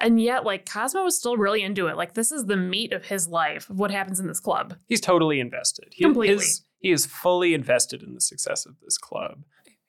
[0.00, 1.96] And yet, like, Cosmo is still really into it.
[1.96, 4.76] Like, this is the meat of his life, of what happens in this club.
[4.86, 5.88] He's totally invested.
[5.90, 6.36] He, Completely.
[6.36, 9.44] his- he is fully invested in the success of this club.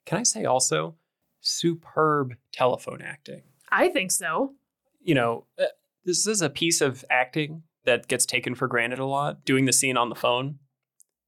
[0.06, 0.95] Can I say also,
[1.41, 3.43] superb telephone acting.
[3.69, 4.54] I think so.
[5.02, 5.65] You know, uh,
[6.06, 9.45] this is a piece of acting that gets taken for granted a lot.
[9.45, 10.60] Doing the scene on the phone.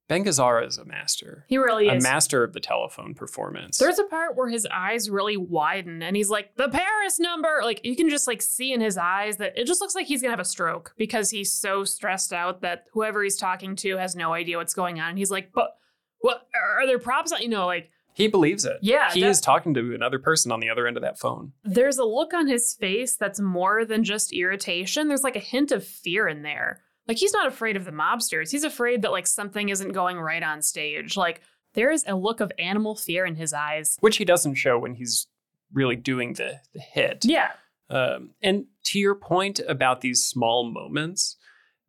[0.08, 2.04] Ben Gazzara is a master, He really a is.
[2.04, 3.78] A master of the telephone performance.
[3.78, 7.60] There's a part where his eyes really widen and he's like, the Paris number.
[7.62, 10.20] Like you can just like see in his eyes that it just looks like he's
[10.20, 14.14] gonna have a stroke because he's so stressed out that whoever he's talking to has
[14.14, 15.10] no idea what's going on.
[15.10, 15.76] And he's like, but
[16.20, 18.76] what are there props on you know, like he believes it.
[18.82, 21.52] Yeah, he is talking to another person on the other end of that phone.
[21.64, 25.08] there's a look on his face that's more than just irritation.
[25.08, 26.82] There's like a hint of fear in there.
[27.12, 28.50] Like he's not afraid of the mobsters.
[28.50, 31.14] He's afraid that like something isn't going right on stage.
[31.14, 31.42] Like
[31.74, 33.98] there is a look of animal fear in his eyes.
[34.00, 35.26] which he doesn't show when he's
[35.74, 37.26] really doing the, the hit.
[37.26, 37.50] Yeah.
[37.90, 41.36] Um, and to your point about these small moments,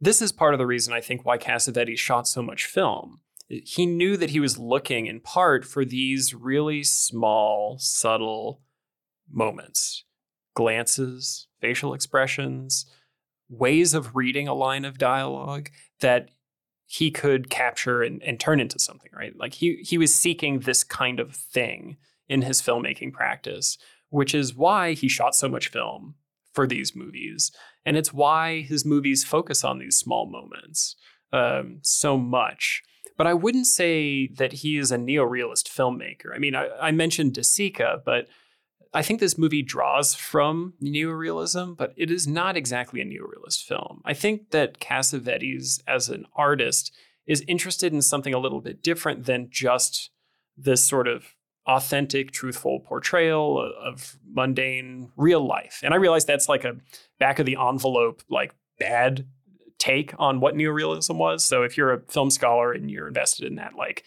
[0.01, 3.21] this is part of the reason I think why Cassavetes shot so much film.
[3.47, 8.59] He knew that he was looking in part for these really small, subtle
[9.31, 10.03] moments,
[10.53, 12.85] glances, facial expressions,
[13.49, 16.29] ways of reading a line of dialogue that
[16.85, 19.33] he could capture and, and turn into something, right?
[19.37, 23.77] Like he he was seeking this kind of thing in his filmmaking practice,
[24.09, 26.15] which is why he shot so much film
[26.53, 27.51] for these movies.
[27.85, 30.95] And it's why his movies focus on these small moments
[31.31, 32.81] um, so much.
[33.17, 36.33] But I wouldn't say that he is a neorealist filmmaker.
[36.33, 38.27] I mean, I, I mentioned De Sica, but
[38.93, 44.01] I think this movie draws from neorealism, but it is not exactly a neorealist film.
[44.05, 46.93] I think that Cassavetes, as an artist,
[47.25, 50.11] is interested in something a little bit different than just
[50.55, 51.33] this sort of
[51.65, 55.79] authentic, truthful portrayal of mundane real life.
[55.83, 56.75] And I realize that's like a
[57.19, 59.25] back of the envelope, like bad
[59.79, 61.43] take on what neorealism was.
[61.43, 64.03] So if you're a film scholar and you're invested in that, like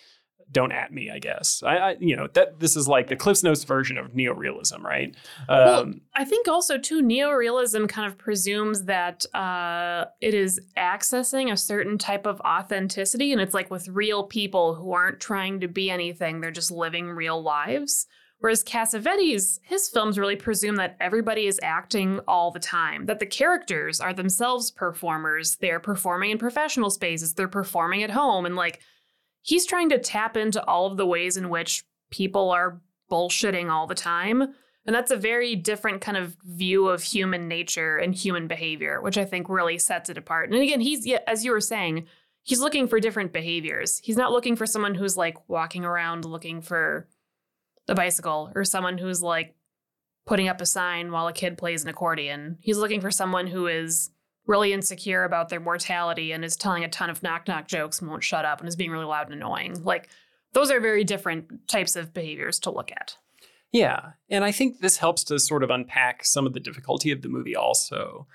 [0.53, 1.63] don't at me, I guess.
[1.65, 5.15] I, I, you know that this is like the Cliff's Notes version of neorealism, right?
[5.49, 11.53] Um, well, I think also too neorealism kind of presumes that uh, it is accessing
[11.53, 15.69] a certain type of authenticity, and it's like with real people who aren't trying to
[15.69, 18.07] be anything; they're just living real lives.
[18.39, 23.27] Whereas Cassavetes, his films really presume that everybody is acting all the time, that the
[23.27, 25.57] characters are themselves performers.
[25.57, 28.81] They're performing in professional spaces, they're performing at home, and like
[29.47, 32.81] he's trying to tap into all of the ways in which people are
[33.11, 34.43] bullshitting all the time.
[34.85, 39.17] And that's a very different kind of view of human nature and human behavior, which
[39.17, 40.51] I think really sets it apart.
[40.51, 42.07] And again, he's, as you were saying,
[42.43, 44.01] he's looking for different behaviors.
[44.03, 47.09] He's not looking for someone who's like walking around looking for
[47.87, 49.55] the bicycle or someone who's like
[50.27, 52.59] putting up a sign while a kid plays an accordion.
[52.61, 54.11] He's looking for someone who is
[54.47, 58.11] really insecure about their mortality and is telling a ton of knock knock jokes and
[58.11, 59.83] won't shut up and is being really loud and annoying.
[59.83, 60.09] Like
[60.53, 63.17] those are very different types of behaviors to look at.
[63.73, 64.13] Yeah.
[64.31, 67.29] And I think this helps to sort of unpack some of the difficulty of the
[67.29, 68.27] movie also.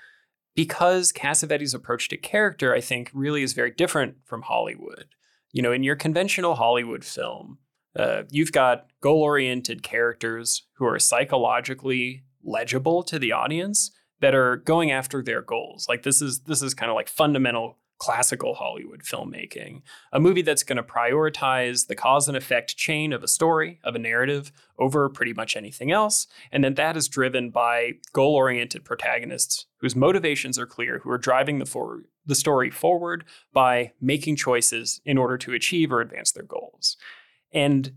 [0.54, 5.06] Because Cassavetes' approach to character, I think, really is very different from Hollywood.
[5.50, 7.58] You know, in your conventional Hollywood film,
[7.96, 13.90] uh, you've got goal oriented characters who are psychologically legible to the audience
[14.22, 15.86] that are going after their goals.
[15.88, 19.82] Like this is this is kind of like fundamental classical Hollywood filmmaking.
[20.12, 23.94] A movie that's going to prioritize the cause and effect chain of a story, of
[23.94, 29.66] a narrative over pretty much anything else, and then that is driven by goal-oriented protagonists
[29.78, 35.00] whose motivations are clear, who are driving the for- the story forward by making choices
[35.04, 36.96] in order to achieve or advance their goals.
[37.52, 37.92] And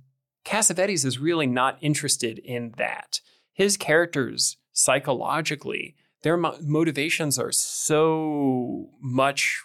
[0.46, 3.22] Cassavetes is really not interested in that.
[3.54, 9.62] His characters psychologically their mo- motivations are so much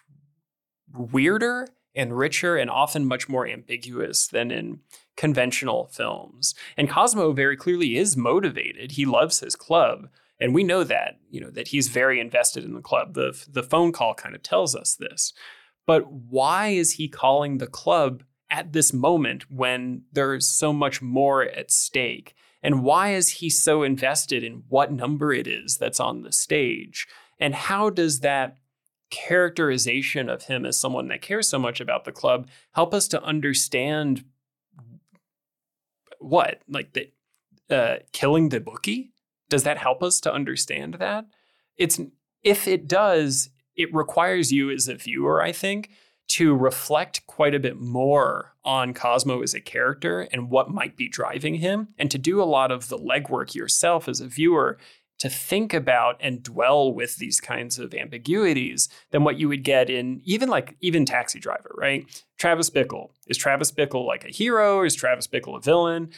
[0.92, 4.80] weirder and richer and often much more ambiguous than in
[5.16, 6.54] conventional films.
[6.76, 8.92] And Cosmo very clearly is motivated.
[8.92, 10.10] He loves his club.
[10.38, 13.14] And we know that, you know, that he's very invested in the club.
[13.14, 15.32] The, the phone call kind of tells us this.
[15.86, 21.42] But why is he calling the club at this moment when there's so much more
[21.42, 22.34] at stake?
[22.62, 27.06] And why is he so invested in what number it is that's on the stage?
[27.38, 28.58] And how does that
[29.10, 33.22] characterization of him as someone that cares so much about the club help us to
[33.22, 34.24] understand
[36.18, 36.60] what?
[36.68, 37.10] Like the
[37.74, 39.12] uh, killing the bookie?
[39.48, 41.26] Does that help us to understand that?
[41.76, 41.98] It's
[42.42, 45.90] if it does, it requires you as a viewer, I think,
[46.30, 51.08] to reflect quite a bit more on Cosmo as a character and what might be
[51.08, 54.78] driving him, and to do a lot of the legwork yourself as a viewer
[55.18, 59.90] to think about and dwell with these kinds of ambiguities than what you would get
[59.90, 62.06] in even like even Taxi Driver, right?
[62.38, 63.10] Travis Bickle.
[63.26, 64.84] Is Travis Bickle like a hero?
[64.84, 66.10] Is Travis Bickle a villain?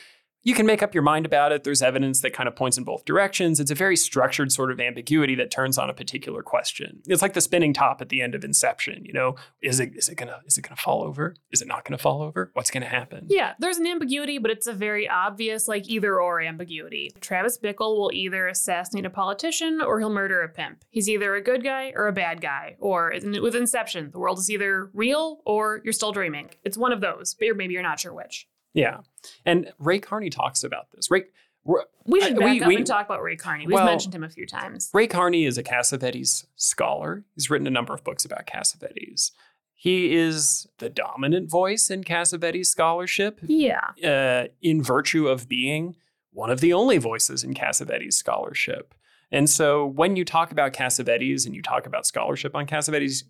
[0.43, 1.65] You can make up your mind about it.
[1.65, 3.61] There's evidence that kind of points in both directions.
[3.61, 7.03] It's a very structured sort of ambiguity that turns on a particular question.
[7.07, 9.05] It's like the spinning top at the end of Inception.
[9.05, 11.37] You know, is it is it gonna is it gonna fall over?
[11.51, 12.51] Is it not gonna fall over?
[12.55, 13.27] What's gonna happen?
[13.29, 17.13] Yeah, there's an ambiguity, but it's a very obvious like either or ambiguity.
[17.21, 20.85] Travis Bickle will either assassinate a politician or he'll murder a pimp.
[20.91, 22.77] He's either a good guy or a bad guy.
[22.81, 26.51] Or with Inception, the world is either real or you're still dreaming.
[26.65, 28.49] It's one of those, but maybe you're not sure which.
[28.75, 29.01] Yeah.
[29.45, 31.11] And Ray Carney talks about this.
[31.11, 31.25] Ray,
[31.65, 33.67] we should back we, up we, and talk about Ray Carney.
[33.67, 34.91] We've well, mentioned him a few times.
[34.93, 37.25] Ray Carney is a Cassavetes scholar.
[37.35, 39.31] He's written a number of books about Cassavetes.
[39.75, 43.41] He is the dominant voice in Cassavetes scholarship.
[43.43, 43.91] Yeah.
[44.05, 45.97] Uh, in virtue of being
[46.33, 48.95] one of the only voices in Cassavetes scholarship.
[49.31, 53.25] And so when you talk about Cassavetes and you talk about scholarship on Cassavetes,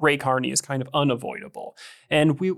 [0.00, 1.76] Ray Carney is kind of unavoidable.
[2.08, 2.54] And we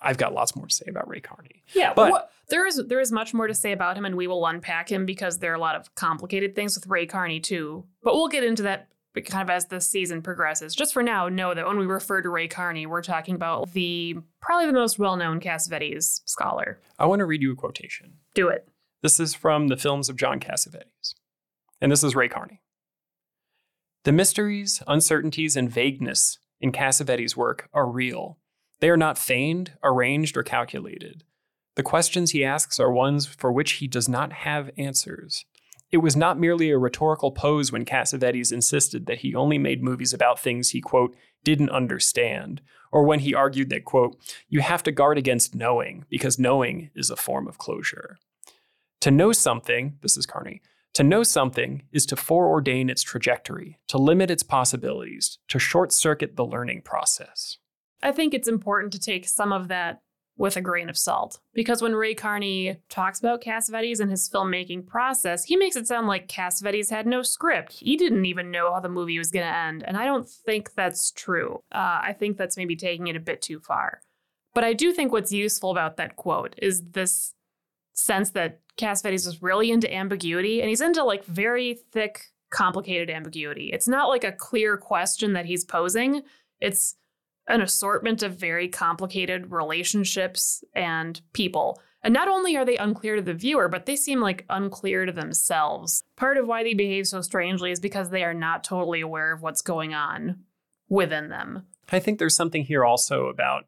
[0.00, 1.62] I've got lots more to say about Ray Carney.
[1.74, 4.46] Yeah, But- there is there is much more to say about him, and we will
[4.46, 7.84] unpack him because there are a lot of complicated things with Ray Carney too.
[8.02, 8.88] But we'll get into that
[9.24, 10.74] kind of as the season progresses.
[10.76, 14.16] Just for now, know that when we refer to Ray Carney, we're talking about the
[14.40, 16.78] probably the most well known Cassavetes scholar.
[16.98, 18.14] I want to read you a quotation.
[18.34, 18.68] Do it.
[19.02, 21.14] This is from the films of John Cassavetes.
[21.80, 22.60] And this is Ray Carney.
[24.04, 28.38] The mysteries, uncertainties, and vagueness in Cassavetes' work are real.
[28.80, 31.24] They are not feigned, arranged, or calculated.
[31.76, 35.44] The questions he asks are ones for which he does not have answers.
[35.90, 40.12] It was not merely a rhetorical pose when Cassavetes insisted that he only made movies
[40.12, 42.60] about things he, quote, didn't understand,
[42.90, 44.16] or when he argued that, quote,
[44.48, 48.18] you have to guard against knowing because knowing is a form of closure.
[49.02, 50.60] To know something, this is Carney,
[50.94, 56.36] to know something is to foreordain its trajectory, to limit its possibilities, to short circuit
[56.36, 57.58] the learning process.
[58.02, 60.02] I think it's important to take some of that
[60.38, 64.86] with a grain of salt because when Ray Carney talks about Cassavetes and his filmmaking
[64.86, 67.72] process, he makes it sound like Cassavetes had no script.
[67.72, 70.74] He didn't even know how the movie was going to end, and I don't think
[70.74, 71.62] that's true.
[71.72, 74.00] Uh, I think that's maybe taking it a bit too far.
[74.54, 77.34] But I do think what's useful about that quote is this
[77.92, 83.70] sense that Cassavetes is really into ambiguity, and he's into like very thick, complicated ambiguity.
[83.72, 86.22] It's not like a clear question that he's posing.
[86.60, 86.96] It's
[87.48, 91.80] an assortment of very complicated relationships and people.
[92.02, 95.12] And not only are they unclear to the viewer, but they seem like unclear to
[95.12, 96.04] themselves.
[96.16, 99.42] Part of why they behave so strangely is because they are not totally aware of
[99.42, 100.44] what's going on
[100.88, 101.66] within them.
[101.90, 103.66] I think there's something here also about,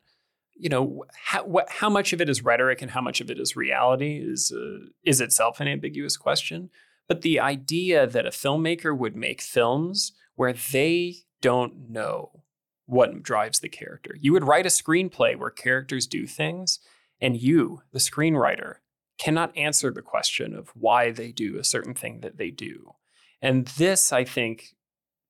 [0.55, 3.57] you know, how, how much of it is rhetoric and how much of it is
[3.57, 6.71] reality is uh, is itself an ambiguous question.
[7.07, 12.43] But the idea that a filmmaker would make films where they don't know
[12.89, 14.17] what drives the character.
[14.19, 16.81] You would write a screenplay where characters do things,
[17.21, 18.77] and you, the screenwriter,
[19.19, 22.95] cannot answer the question of why they do a certain thing that they do.
[23.43, 24.75] And this, I think,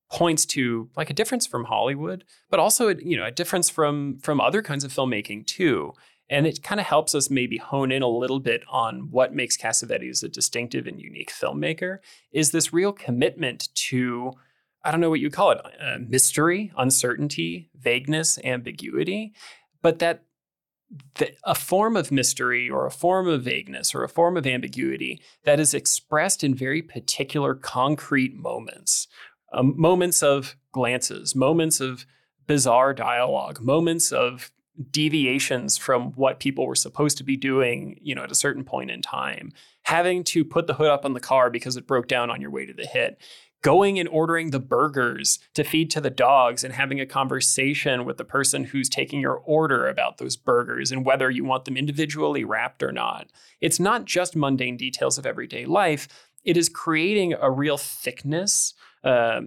[0.08, 4.40] points to like a difference from Hollywood, but also you know a difference from from
[4.40, 5.92] other kinds of filmmaking too.
[6.30, 9.56] And it kind of helps us maybe hone in a little bit on what makes
[9.56, 11.98] Cassavetes a distinctive and unique filmmaker.
[12.30, 14.34] Is this real commitment to
[14.84, 19.34] I don't know what you call it uh, mystery, uncertainty, vagueness, ambiguity,
[19.82, 20.22] but that
[21.44, 25.60] a form of mystery or a form of vagueness or a form of ambiguity that
[25.60, 29.06] is expressed in very particular concrete moments.
[29.52, 32.06] Um, moments of glances, moments of
[32.46, 34.50] bizarre dialogue, moments of
[34.90, 38.90] deviations from what people were supposed to be doing, you know, at a certain point
[38.90, 42.30] in time, having to put the hood up on the car because it broke down
[42.30, 43.20] on your way to the hit,
[43.62, 48.16] going and ordering the burgers to feed to the dogs and having a conversation with
[48.16, 52.44] the person who's taking your order about those burgers and whether you want them individually
[52.44, 53.28] wrapped or not.
[53.60, 56.08] It's not just mundane details of everyday life.
[56.44, 59.42] It is creating a real thickness uh,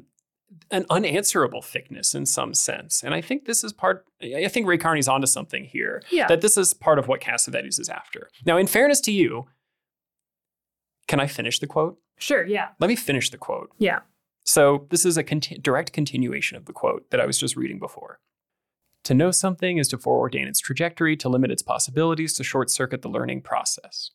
[0.69, 3.03] an unanswerable thickness in some sense.
[3.03, 6.03] And I think this is part, I think Ray Carney's onto something here.
[6.11, 6.27] Yeah.
[6.27, 8.29] That this is part of what Cassavetes is after.
[8.45, 9.45] Now, in fairness to you,
[11.07, 11.99] can I finish the quote?
[12.21, 12.69] Sure, yeah.
[12.79, 13.71] Let me finish the quote.
[13.77, 13.99] Yeah.
[14.43, 17.79] So, this is a conti- direct continuation of the quote that I was just reading
[17.79, 18.19] before.
[19.05, 23.01] To know something is to foreordain its trajectory, to limit its possibilities, to short circuit
[23.01, 24.11] the learning process.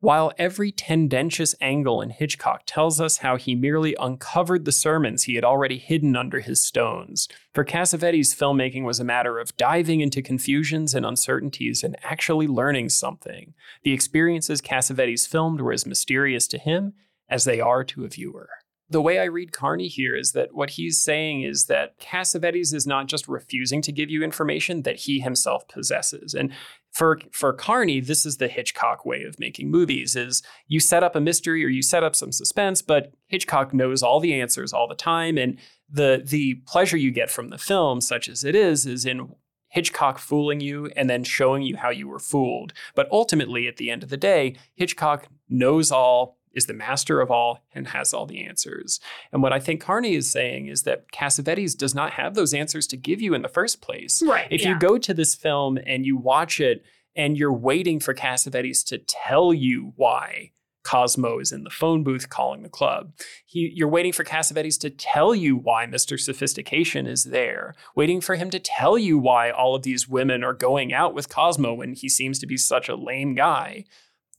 [0.00, 5.34] While every tendentious angle in Hitchcock tells us how he merely uncovered the sermons he
[5.34, 10.22] had already hidden under his stones, for Cassavetes, filmmaking was a matter of diving into
[10.22, 13.52] confusions and uncertainties and actually learning something.
[13.82, 16.94] The experiences Cassavetes filmed were as mysterious to him
[17.30, 18.50] as they are to a viewer.
[18.90, 22.88] The way I read Carney here is that what he's saying is that Cassavetes is
[22.88, 26.34] not just refusing to give you information that he himself possesses.
[26.34, 26.52] And
[26.90, 31.14] for for Carney, this is the Hitchcock way of making movies is you set up
[31.14, 34.88] a mystery or you set up some suspense, but Hitchcock knows all the answers all
[34.88, 35.38] the time.
[35.38, 35.56] And
[35.88, 39.32] the the pleasure you get from the film, such as it is, is in
[39.68, 42.72] Hitchcock fooling you and then showing you how you were fooled.
[42.94, 47.30] But ultimately, at the end of the day, Hitchcock knows all, is the master of
[47.30, 49.00] all, and has all the answers.
[49.32, 52.86] And what I think Carney is saying is that Cassavetes does not have those answers
[52.88, 54.22] to give you in the first place.
[54.22, 54.48] Right.
[54.50, 54.70] If yeah.
[54.70, 56.84] you go to this film and you watch it
[57.16, 62.28] and you're waiting for Cassavetes to tell you why Cosmo is in the phone booth
[62.28, 63.12] calling the club.
[63.44, 66.18] He, you're waiting for Cassavetes to tell you why Mr.
[66.18, 70.54] Sophistication is there, waiting for him to tell you why all of these women are
[70.54, 73.84] going out with Cosmo when he seems to be such a lame guy.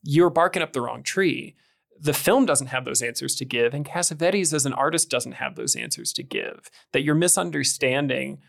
[0.04, 1.56] You're barking up the wrong tree.
[2.04, 5.56] The film doesn't have those answers to give, and Cassavetes as an artist doesn't have
[5.56, 6.72] those answers to give.
[6.94, 8.40] That you're misunderstanding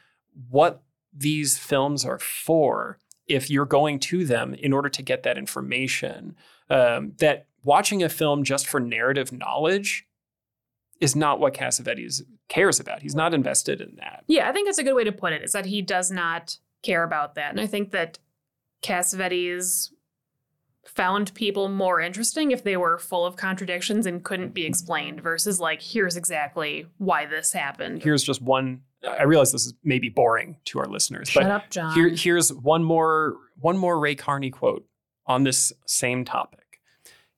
[0.49, 0.83] what
[1.13, 6.35] these films are for if you're going to them in order to get that information.
[6.71, 10.07] Um, that watching a film just for narrative knowledge
[11.01, 13.03] is not what Cassavetes cares about.
[13.03, 14.25] He's not invested in that.
[14.29, 15.43] Yeah, I think that's a good way to put it.
[15.43, 18.19] Is that he does not care about that, and I think that
[18.83, 19.91] Cassavetes
[20.85, 25.61] found people more interesting if they were full of contradictions and couldn't be explained versus
[25.61, 28.03] like here's exactly why this happened.
[28.03, 28.83] Here's just one.
[29.09, 31.95] I realize this is maybe boring to our listeners, Shut but up, John.
[31.95, 34.85] here, here's one more one more Ray Carney quote
[35.26, 36.59] on this same topic.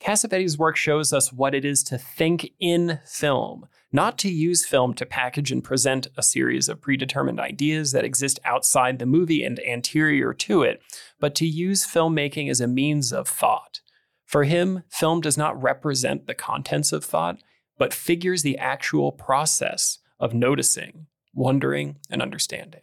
[0.00, 4.92] Cassavetes' work shows us what it is to think in film, not to use film
[4.92, 9.60] to package and present a series of predetermined ideas that exist outside the movie and
[9.60, 10.82] anterior to it,
[11.20, 13.80] but to use filmmaking as a means of thought.
[14.26, 17.40] For him, film does not represent the contents of thought,
[17.78, 22.80] but figures the actual process of noticing, wondering, and understanding.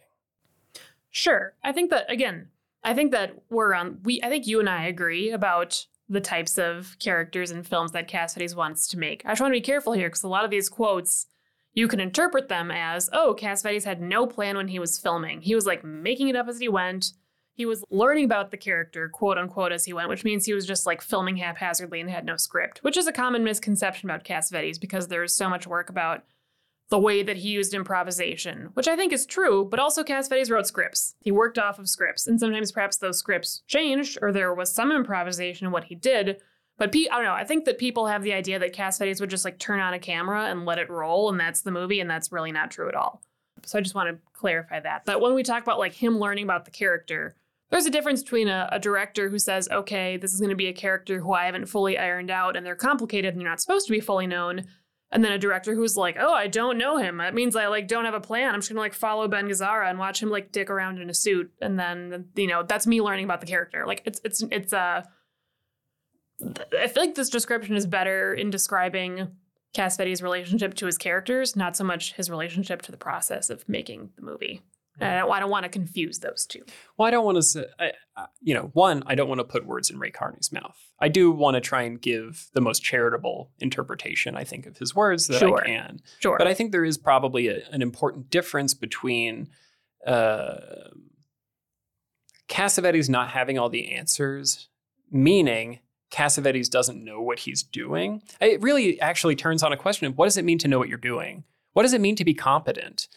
[1.10, 1.52] Sure.
[1.62, 2.48] I think that again,
[2.82, 6.58] I think that we're on we I think you and I agree about the types
[6.58, 9.22] of characters and films that Cassavetes wants to make.
[9.24, 11.26] I just want to be careful here because a lot of these quotes
[11.74, 15.40] you can interpret them as, oh, Cassavetes had no plan when he was filming.
[15.40, 17.12] He was like making it up as he went.
[17.54, 20.66] He was learning about the character, quote unquote, as he went, which means he was
[20.66, 24.80] just like filming haphazardly and had no script, which is a common misconception about Cassavetes
[24.80, 26.24] because there is so much work about
[26.92, 30.66] the way that he used improvisation, which I think is true, but also Cassavetes wrote
[30.66, 31.14] scripts.
[31.20, 34.92] He worked off of scripts, and sometimes perhaps those scripts changed or there was some
[34.92, 36.42] improvisation in what he did.
[36.76, 37.32] But I don't know.
[37.32, 39.98] I think that people have the idea that Cassavetes would just like turn on a
[39.98, 42.94] camera and let it roll, and that's the movie, and that's really not true at
[42.94, 43.22] all.
[43.64, 45.06] So I just want to clarify that.
[45.06, 47.36] That when we talk about like him learning about the character,
[47.70, 50.66] there's a difference between a, a director who says, okay, this is going to be
[50.66, 53.86] a character who I haven't fully ironed out and they're complicated and they're not supposed
[53.86, 54.66] to be fully known,
[55.12, 57.18] and then a director who's like, "Oh, I don't know him.
[57.18, 58.54] That means I like don't have a plan.
[58.54, 61.14] I'm just gonna like follow Ben Gazzara and watch him like dick around in a
[61.14, 63.84] suit, and then you know that's me learning about the character.
[63.86, 65.02] Like it's it's it's uh,
[66.78, 69.28] I feel like this description is better in describing
[69.74, 74.10] Cassavetes' relationship to his characters, not so much his relationship to the process of making
[74.16, 74.62] the movie.
[75.00, 76.62] And I don't, I don't want to confuse those two.
[76.96, 77.92] Well, I don't want to say, I-
[78.42, 80.76] you know, one, I don't want to put words in Ray Carney's mouth.
[81.00, 84.94] I do want to try and give the most charitable interpretation, I think, of his
[84.94, 85.62] words that Sure.
[85.62, 86.00] I can.
[86.20, 86.36] Sure.
[86.36, 89.48] But I think there is probably a, an important difference between
[90.06, 90.56] uh,
[92.48, 94.68] Cassavetes not having all the answers,
[95.10, 95.78] meaning
[96.10, 98.22] Cassavetes doesn't know what he's doing.
[98.40, 100.88] It really actually turns on a question of what does it mean to know what
[100.88, 101.44] you're doing?
[101.72, 103.08] What does it mean to be competent?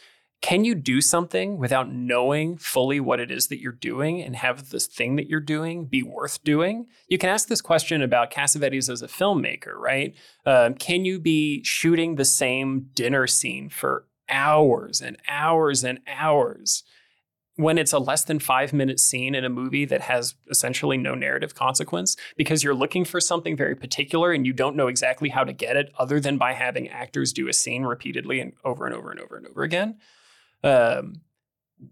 [0.41, 4.69] Can you do something without knowing fully what it is that you're doing and have
[4.69, 6.85] this thing that you're doing be worth doing?
[7.07, 10.13] You can ask this question about Cassavetes as a filmmaker, right?
[10.45, 16.83] Um, can you be shooting the same dinner scene for hours and hours and hours
[17.57, 21.15] when it's a less than five minute scene in a movie that has essentially no
[21.15, 25.43] narrative consequence because you're looking for something very particular and you don't know exactly how
[25.43, 28.93] to get it other than by having actors do a scene repeatedly and over and
[28.93, 29.97] over and over and over again?
[30.63, 31.21] Um,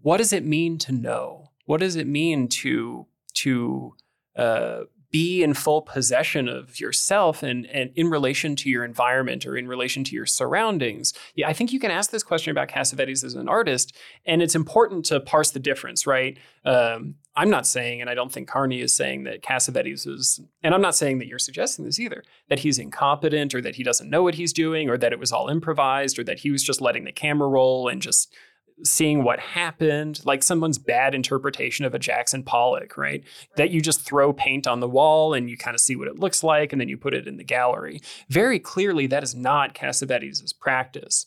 [0.02, 1.50] what does it mean to know?
[1.66, 3.94] What does it mean to to
[4.36, 4.82] uh,
[5.14, 9.68] be in full possession of yourself and, and in relation to your environment or in
[9.68, 11.12] relation to your surroundings?
[11.36, 13.96] Yeah, I think you can ask this question about Cassavetes as an artist,
[14.26, 16.36] and it's important to parse the difference, right?
[16.64, 20.74] Um, I'm not saying, and I don't think Carney is saying that Cassavetes is, and
[20.74, 24.10] I'm not saying that you're suggesting this either, that he's incompetent or that he doesn't
[24.10, 26.80] know what he's doing or that it was all improvised or that he was just
[26.80, 28.34] letting the camera roll and just
[28.82, 33.22] seeing what happened, like someone's bad interpretation of a Jackson Pollock, right?
[33.56, 36.18] That you just throw paint on the wall and you kind of see what it
[36.18, 38.00] looks like and then you put it in the gallery.
[38.28, 41.24] Very clearly, that is not Cassavetes' practice.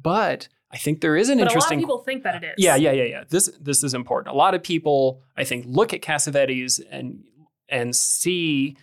[0.00, 2.54] But I think there is an but a lot of people think that it is.
[2.58, 3.24] yeah, yeah, yeah, yeah.
[3.28, 4.34] This this is important.
[4.34, 7.24] A lot of people, I think, look at Cassavetes and
[7.68, 8.76] and see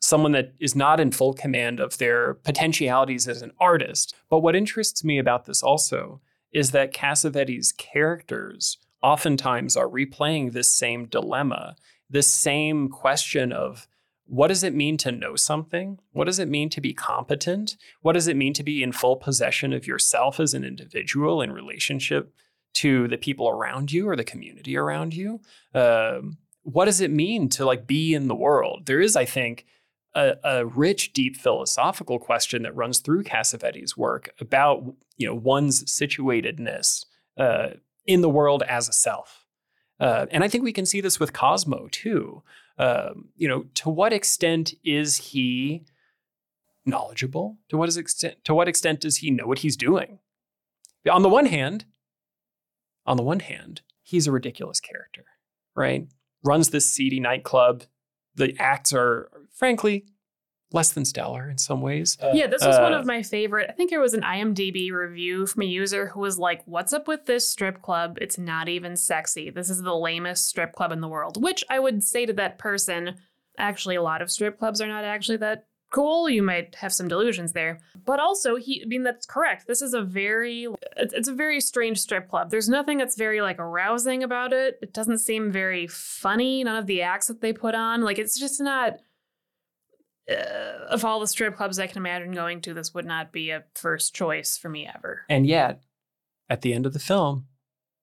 [0.00, 4.14] someone that is not in full command of their potentialities as an artist.
[4.30, 6.20] But what interests me about this also
[6.56, 11.76] is that Cassavetes' characters oftentimes are replaying this same dilemma,
[12.08, 13.86] this same question of
[14.24, 15.98] what does it mean to know something?
[16.12, 17.76] What does it mean to be competent?
[18.00, 21.52] What does it mean to be in full possession of yourself as an individual in
[21.52, 22.32] relationship
[22.76, 25.42] to the people around you or the community around you?
[25.74, 28.86] Um, what does it mean to like be in the world?
[28.86, 29.66] There is, I think,
[30.16, 34.84] a, a rich, deep philosophical question that runs through Cassavetes' work about
[35.16, 37.04] you know one's situatedness
[37.38, 37.68] uh,
[38.06, 39.46] in the world as a self.
[40.00, 42.42] Uh, and I think we can see this with Cosmo too.
[42.78, 45.84] Um, you know, to what extent is he
[46.84, 47.58] knowledgeable?
[47.68, 48.44] To what extent?
[48.44, 50.18] To what extent does he know what he's doing?
[51.10, 51.84] On the one hand,
[53.06, 55.24] on the one hand, he's a ridiculous character,
[55.76, 56.08] right?
[56.46, 57.84] runs this seedy nightclub.
[58.36, 60.04] The acts are, frankly,
[60.72, 62.18] less than stellar in some ways.
[62.34, 63.68] Yeah, this was one Uh, of my favorite.
[63.70, 67.06] I think it was an IMDb review from a user who was like, What's up
[67.08, 68.18] with this strip club?
[68.20, 69.48] It's not even sexy.
[69.50, 71.42] This is the lamest strip club in the world.
[71.42, 73.16] Which I would say to that person,
[73.58, 76.28] actually, a lot of strip clubs are not actually that cool.
[76.28, 77.80] You might have some delusions there.
[78.04, 79.66] But also, he, I mean, that's correct.
[79.66, 80.66] This is a very,
[80.96, 82.50] it's a very strange strip club.
[82.50, 84.78] There's nothing that's very like arousing about it.
[84.82, 86.64] It doesn't seem very funny.
[86.64, 88.98] None of the acts that they put on, like, it's just not
[90.30, 93.50] uh, of all the strip clubs I can imagine going to, this would not be
[93.50, 95.22] a first choice for me ever.
[95.28, 95.82] And yet,
[96.48, 97.46] at the end of the film,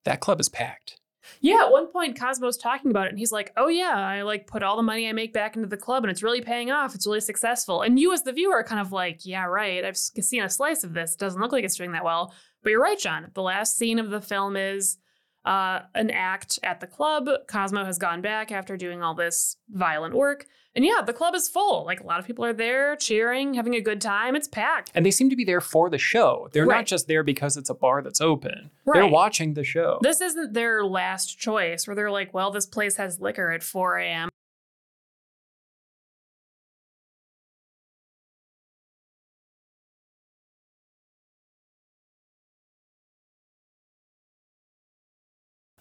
[0.05, 0.99] that club is packed.
[1.41, 4.47] Yeah, at one point Cosmo's talking about it and he's like, "Oh yeah, I like
[4.47, 6.95] put all the money I make back into the club and it's really paying off.
[6.95, 9.83] It's really successful." And you as the viewer are kind of like, "Yeah, right.
[9.83, 11.13] I've seen a slice of this.
[11.13, 13.29] It doesn't look like it's doing that well." But you're right, John.
[13.33, 14.97] The last scene of the film is
[15.45, 17.29] uh, an act at the club.
[17.47, 20.47] Cosmo has gone back after doing all this violent work.
[20.75, 21.85] And yeah, the club is full.
[21.85, 24.35] Like a lot of people are there cheering, having a good time.
[24.35, 24.91] It's packed.
[24.95, 26.49] And they seem to be there for the show.
[26.51, 26.77] They're Right.
[26.77, 28.71] not just there because it's a bar that's open.
[28.91, 29.99] They're watching the show.
[30.01, 33.97] This isn't their last choice where they're like, well, this place has liquor at 4
[33.99, 34.29] a.m.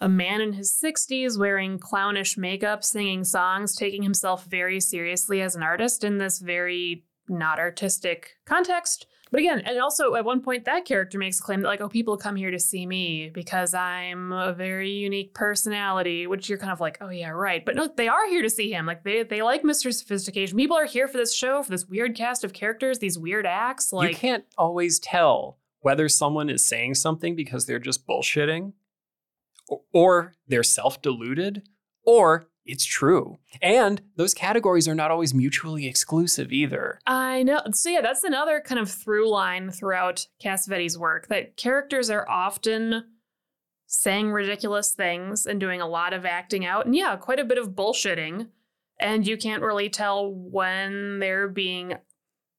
[0.02, 5.54] A man in his 60s wearing clownish makeup, singing songs, taking himself very seriously as
[5.54, 9.06] an artist in this very not artistic context.
[9.30, 11.88] But again, and also at one point, that character makes a claim that, like, oh,
[11.88, 16.72] people come here to see me because I'm a very unique personality, which you're kind
[16.72, 17.64] of like, oh, yeah, right.
[17.64, 18.86] But no, they are here to see him.
[18.86, 19.94] Like, they, they like Mr.
[19.94, 20.58] Sophistication.
[20.58, 23.92] People are here for this show, for this weird cast of characters, these weird acts.
[23.92, 28.72] Like, you can't always tell whether someone is saying something because they're just bullshitting
[29.92, 31.62] or, they're self deluded
[32.04, 33.38] or it's true.
[33.60, 37.00] And those categories are not always mutually exclusive either.
[37.06, 37.60] I know.
[37.72, 43.04] So yeah, that's another kind of through line throughout Cassavetes' work that characters are often
[43.86, 47.58] saying ridiculous things and doing a lot of acting out, and yeah, quite a bit
[47.58, 48.48] of bullshitting.
[49.00, 51.94] And you can't really tell when they're being,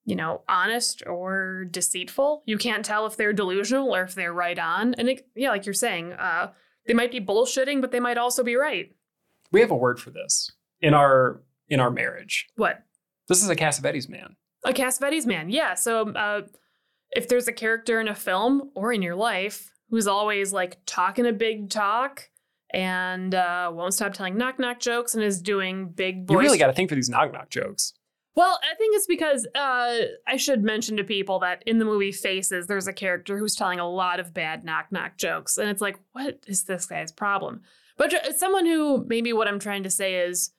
[0.04, 2.44] you know, honest or deceitful.
[2.46, 4.94] You can't tell if they're delusional or if they're right on.
[4.96, 6.52] And it, yeah, like you're saying, uh,
[6.86, 8.92] they might be bullshitting, but they might also be right.
[9.52, 12.48] We have a word for this in our in our marriage.
[12.56, 12.84] What?
[13.30, 14.36] This is a Cassavetes man.
[14.66, 15.76] A Cassavetes man, yeah.
[15.76, 16.42] So uh,
[17.12, 21.26] if there's a character in a film or in your life who's always like talking
[21.26, 22.30] a big talk
[22.74, 26.36] and uh, won't stop telling knock knock jokes and is doing big voice.
[26.36, 27.94] You really got to think for these knock knock jokes.
[28.36, 32.12] Well, I think it's because uh, I should mention to people that in the movie
[32.12, 35.82] Faces, there's a character who's telling a lot of bad knock knock jokes, and it's
[35.82, 37.62] like, what is this guy's problem?
[37.98, 40.52] But it's someone who maybe what I'm trying to say is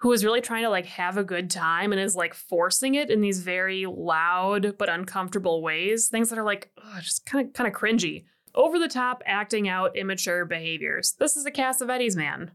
[0.00, 3.10] who is really trying to like have a good time and is like forcing it
[3.10, 6.08] in these very loud but uncomfortable ways.
[6.08, 8.24] Things that are like ugh, just kind of kind of cringy,
[8.54, 11.14] over the top, acting out immature behaviors.
[11.18, 12.52] This is a Cassavetes man.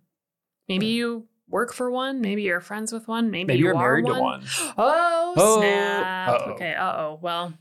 [0.70, 2.22] Maybe you work for one.
[2.22, 3.30] Maybe you're friends with one.
[3.32, 4.16] Maybe, Maybe you you're are married one.
[4.16, 4.44] to one.
[4.78, 6.30] Oh, Oh, snap.
[6.42, 6.52] uh-oh.
[6.54, 7.20] Okay, uh oh.
[7.22, 7.54] Well,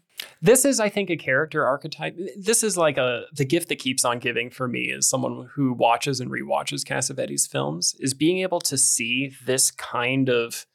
[0.42, 2.16] This is, I think, a character archetype.
[2.36, 5.72] This is like a the gift that keeps on giving for me as someone who
[5.72, 10.66] watches and rewatches Cassavetes films is being able to see this kind of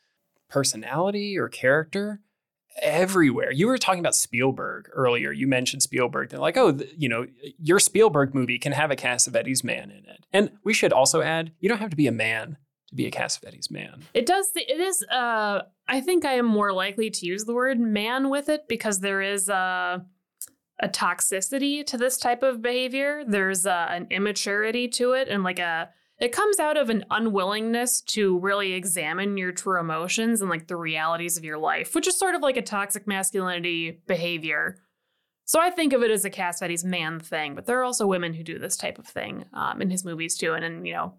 [0.50, 2.22] personality or character
[2.82, 3.52] everywhere.
[3.52, 5.32] You were talking about Spielberg earlier.
[5.32, 6.30] You mentioned Spielberg.
[6.30, 7.26] They're like, oh, you know,
[7.58, 10.26] your Spielberg movie can have a Cassavetes man in it.
[10.34, 12.58] And we should also add, you don't have to be a man
[12.88, 14.04] to be a Cassavetes man.
[14.14, 14.52] it does.
[14.56, 15.04] It is.
[15.04, 19.00] Uh, I think I am more likely to use the word man with it because
[19.00, 20.06] there is a
[20.82, 23.24] a toxicity to this type of behavior.
[23.26, 28.02] There's uh an immaturity to it, and like a it comes out of an unwillingness
[28.02, 32.18] to really examine your true emotions and like the realities of your life, which is
[32.18, 34.78] sort of like a toxic masculinity behavior.
[35.44, 38.34] So I think of it as a Cassavetes man thing, but there are also women
[38.34, 41.16] who do this type of thing um, in his movies too, and, and you know,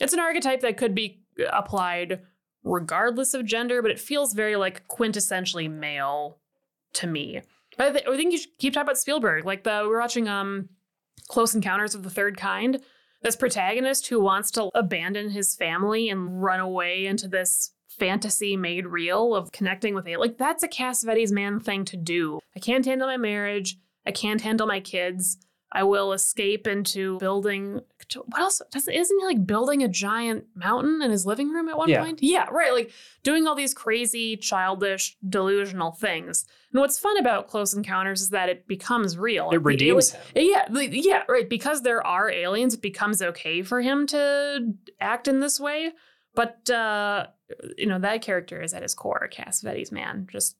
[0.00, 1.22] it's an archetype that could be
[1.52, 2.20] applied
[2.62, 6.38] regardless of gender, but it feels very like quintessentially male
[6.94, 7.42] to me.
[7.76, 9.44] But I, th- I think you should keep talking about Spielberg.
[9.44, 10.68] Like the we were watching um
[11.28, 12.82] Close Encounters of the Third Kind.
[13.22, 18.86] This protagonist who wants to abandon his family and run away into this fantasy made
[18.86, 20.18] real of connecting with it.
[20.18, 22.40] Like that's a Cassavetes man thing to do.
[22.56, 23.76] I can't handle my marriage.
[24.06, 25.36] I can't handle my kids.
[25.72, 27.80] I will escape into building.
[28.26, 28.60] What else?
[28.72, 32.02] Doesn't isn't he like building a giant mountain in his living room at one Yeah.
[32.04, 32.20] point?
[32.22, 32.72] Yeah, right.
[32.72, 32.90] Like
[33.22, 36.44] doing all these crazy, childish, delusional things.
[36.72, 39.50] And what's fun about Close Encounters is that it becomes real.
[39.50, 40.20] It the redeems him.
[40.34, 41.48] yeah, yeah, right.
[41.48, 45.92] Because there are aliens, it becomes okay for him to act in this way.
[46.34, 47.26] But uh,
[47.76, 50.28] you know, that character is at his core, Cassavetes man.
[50.30, 50.56] Just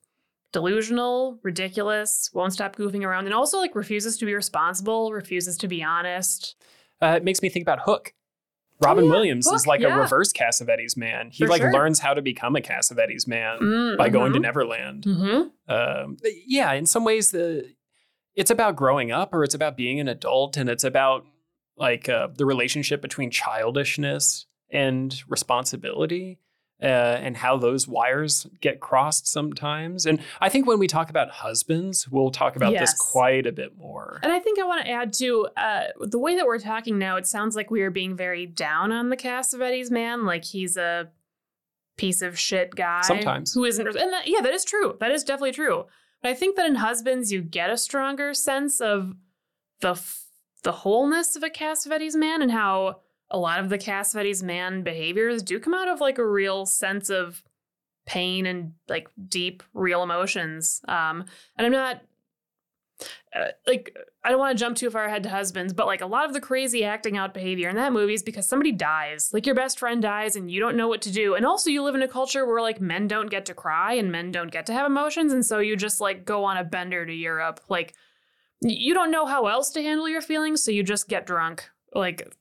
[0.53, 5.68] delusional, ridiculous, won't stop goofing around, and also like refuses to be responsible, refuses to
[5.68, 6.57] be honest.
[7.03, 8.12] Uh, it makes me think about Hook.
[8.82, 9.94] Robin Oh, yeah, Williams is like yeah.
[9.94, 11.30] a reverse Cassavetes man.
[11.30, 11.72] He For like sure.
[11.72, 15.05] learns how to become a Cassavetes man by going to Neverland.
[15.05, 15.70] Mm-hmm.
[15.70, 17.74] um, yeah, in some ways, the
[18.34, 21.26] it's about growing up, or it's about being an adult, and it's about
[21.76, 26.38] like uh, the relationship between childishness and responsibility,
[26.83, 30.07] uh, and how those wires get crossed sometimes.
[30.07, 33.76] And I think when we talk about husbands, we'll talk about this quite a bit
[33.76, 34.20] more.
[34.22, 37.16] And I think I want to add to uh, the way that we're talking now,
[37.16, 41.11] it sounds like we are being very down on the Cassavetes man, like he's a
[41.97, 43.03] piece of shit guy.
[43.03, 43.53] Sometimes.
[43.53, 44.97] Who isn't, and that, yeah, that is true.
[45.01, 45.87] That is definitely true.
[46.22, 49.14] But I think that in husbands, you get a stronger sense of
[49.81, 50.26] the f-
[50.62, 53.01] the wholeness of a Cassavetes man and how
[53.31, 57.11] a lot of the Cassavetes man behaviors do come out of like a real sense
[57.11, 57.43] of
[58.07, 60.81] pain and like deep, real emotions.
[60.89, 61.24] Um,
[61.57, 62.03] and I'm not
[63.35, 66.07] uh, like I don't want to jump too far ahead to husbands, but like a
[66.07, 69.31] lot of the crazy acting out behavior in that movie is because somebody dies.
[69.33, 71.35] Like your best friend dies and you don't know what to do.
[71.35, 74.12] And also you live in a culture where like men don't get to cry and
[74.12, 77.07] men don't get to have emotions and so you just like go on a bender
[77.07, 77.61] to Europe.
[77.68, 77.95] Like
[78.61, 81.70] you don't know how else to handle your feelings, so you just get drunk.
[81.95, 82.35] Like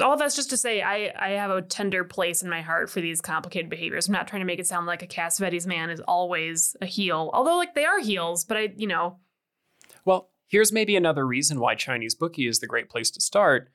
[0.00, 3.00] all that's just to say I I have a tender place in my heart for
[3.00, 4.08] these complicated behaviors.
[4.08, 7.30] I'm not trying to make it sound like a Cassavetes man is always a heel.
[7.32, 9.18] Although like they are heels, but I, you know,
[10.04, 13.70] Well, here's maybe another reason why Chinese Bookie is the great place to start.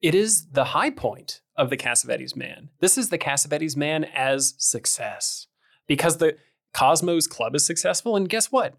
[0.00, 2.70] It is the high point of the Cassavetes man.
[2.80, 5.46] This is the Cassavetes man as success
[5.86, 6.36] because the
[6.74, 8.74] Cosmos Club is successful, and guess what?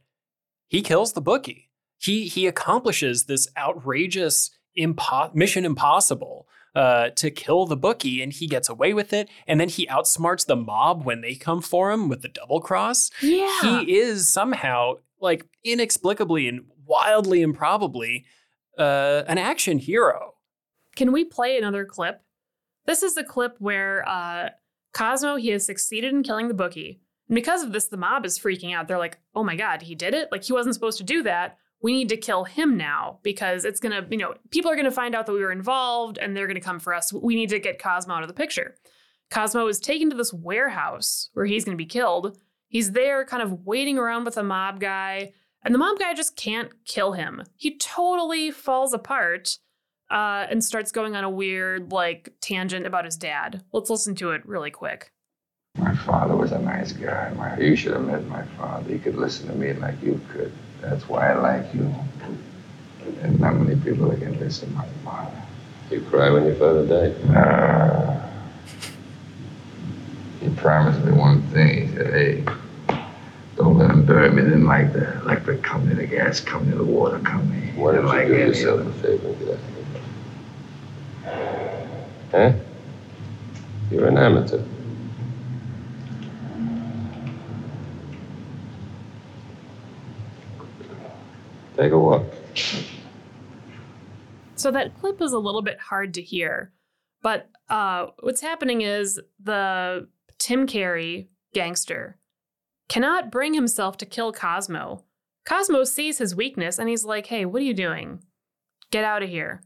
[0.67, 1.69] He kills the bookie.
[1.97, 8.47] He he accomplishes this outrageous impo- mission impossible uh, to kill the bookie, and he
[8.47, 9.29] gets away with it.
[9.47, 13.11] And then he outsmarts the mob when they come for him with the double cross
[13.21, 13.61] yeah.
[13.61, 18.25] he is somehow like inexplicably and wildly improbably
[18.77, 20.33] uh, an action hero.
[20.95, 22.21] Can we play another clip?
[22.85, 24.49] This is the clip where uh,
[24.93, 28.37] Cosmo he has succeeded in killing the bookie, and because of this, the mob is
[28.37, 28.87] freaking out.
[28.87, 30.29] They're like, "Oh my god, he did it!
[30.31, 31.57] Like he wasn't supposed to do that.
[31.83, 35.13] We need to kill him now because it's gonna, you know, people are gonna find
[35.13, 37.13] out that we were involved, and they're gonna come for us.
[37.13, 38.75] We need to get Cosmo out of the picture."
[39.29, 42.37] Cosmo is taken to this warehouse where he's gonna be killed.
[42.67, 46.35] He's there, kind of waiting around with a mob guy, and the mob guy just
[46.35, 47.43] can't kill him.
[47.55, 49.57] He totally falls apart
[50.09, 53.63] uh, and starts going on a weird like tangent about his dad.
[53.73, 55.11] Let's listen to it really quick.
[55.77, 57.33] My father was a nice guy.
[57.35, 58.91] My, you should have met my father.
[58.91, 60.53] He could listen to me like you could.
[60.83, 61.93] That's why I like you.
[63.21, 65.41] There's not many people that can listen to my father.
[65.89, 67.15] You cry when your father died.
[67.35, 68.21] Uh,
[70.41, 71.87] he promised me one thing.
[71.87, 72.45] He said, hey,
[73.55, 74.41] don't let him bury me.
[74.41, 77.71] Didn't like the electric company, the gas company, the water company.
[77.75, 79.61] Why don't you like do yourself a favor and get out of
[82.33, 82.51] here?
[82.51, 82.53] Huh?
[83.89, 84.63] You're an amateur.
[91.83, 92.23] Take a walk.
[94.55, 96.71] So that clip is a little bit hard to hear,
[97.21, 100.07] but uh, what's happening is the
[100.37, 102.19] Tim Carey gangster
[102.87, 105.03] cannot bring himself to kill Cosmo.
[105.43, 108.23] Cosmo sees his weakness and he's like, "Hey, what are you doing?
[108.89, 109.61] Get out of here.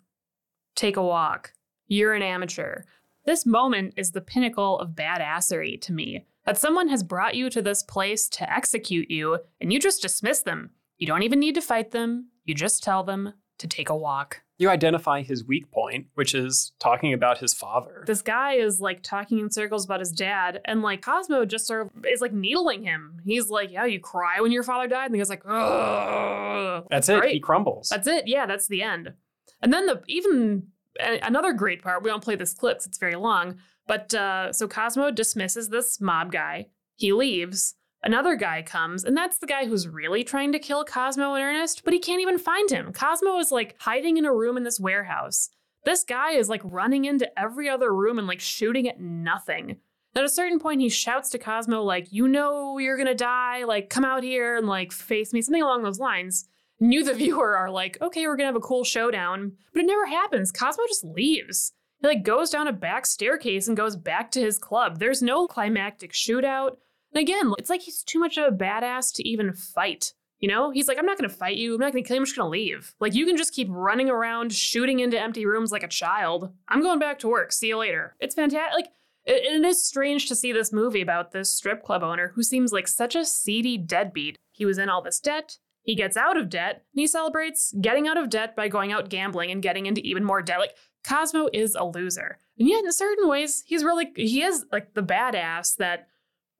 [0.75, 1.53] Take a walk.
[1.85, 2.81] You're an amateur."
[3.27, 6.25] This moment is the pinnacle of badassery to me.
[6.47, 10.41] That someone has brought you to this place to execute you, and you just dismiss
[10.41, 10.71] them.
[10.97, 12.29] You don't even need to fight them.
[12.45, 14.41] You just tell them to take a walk.
[14.59, 18.03] You identify his weak point, which is talking about his father.
[18.07, 21.81] This guy is like talking in circles about his dad, and like Cosmo just sort
[21.95, 23.21] of is like needling him.
[23.23, 27.09] He's like, "Yeah, you cry when your father died," and the guy's like, "Ugh." That's
[27.09, 27.19] it.
[27.19, 27.33] Great.
[27.33, 27.89] He crumbles.
[27.89, 28.27] That's it.
[28.27, 29.13] Yeah, that's the end.
[29.61, 30.67] And then the even
[30.99, 32.01] a- another great part.
[32.03, 33.57] We don't play this clip; it's very long.
[33.85, 36.67] But uh, so Cosmo dismisses this mob guy.
[36.95, 37.75] He leaves.
[38.07, 41.83] Another guy comes, and that's the guy who's really trying to kill Cosmo in earnest,
[41.83, 42.93] but he can't even find him.
[42.93, 45.49] Cosmo is like hiding in a room in this warehouse.
[45.83, 49.75] This guy is like running into every other room and like shooting at nothing.
[50.15, 53.89] At a certain point, he shouts to Cosmo, like, You know you're gonna die, like,
[53.89, 56.47] come out here and like face me, something along those lines.
[56.79, 59.51] And you, the viewer, are like, Okay, we're gonna have a cool showdown.
[59.73, 60.53] But it never happens.
[60.53, 61.73] Cosmo just leaves.
[61.99, 64.99] He like goes down a back staircase and goes back to his club.
[64.99, 66.77] There's no climactic shootout.
[67.13, 70.13] And again, it's like he's too much of a badass to even fight.
[70.39, 71.73] You know, he's like, I'm not gonna fight you.
[71.73, 72.21] I'm not gonna kill you.
[72.21, 72.93] I'm just gonna leave.
[72.99, 76.51] Like, you can just keep running around, shooting into empty rooms like a child.
[76.67, 77.51] I'm going back to work.
[77.51, 78.15] See you later.
[78.19, 78.73] It's fantastic.
[78.75, 78.91] Like,
[79.25, 82.71] It, it is strange to see this movie about this strip club owner who seems
[82.71, 84.37] like such a seedy deadbeat.
[84.51, 85.57] He was in all this debt.
[85.81, 89.09] He gets out of debt and he celebrates getting out of debt by going out
[89.09, 90.59] gambling and getting into even more debt.
[90.59, 92.37] Like Cosmo is a loser.
[92.59, 96.07] And yet in certain ways, he's really he is like the badass that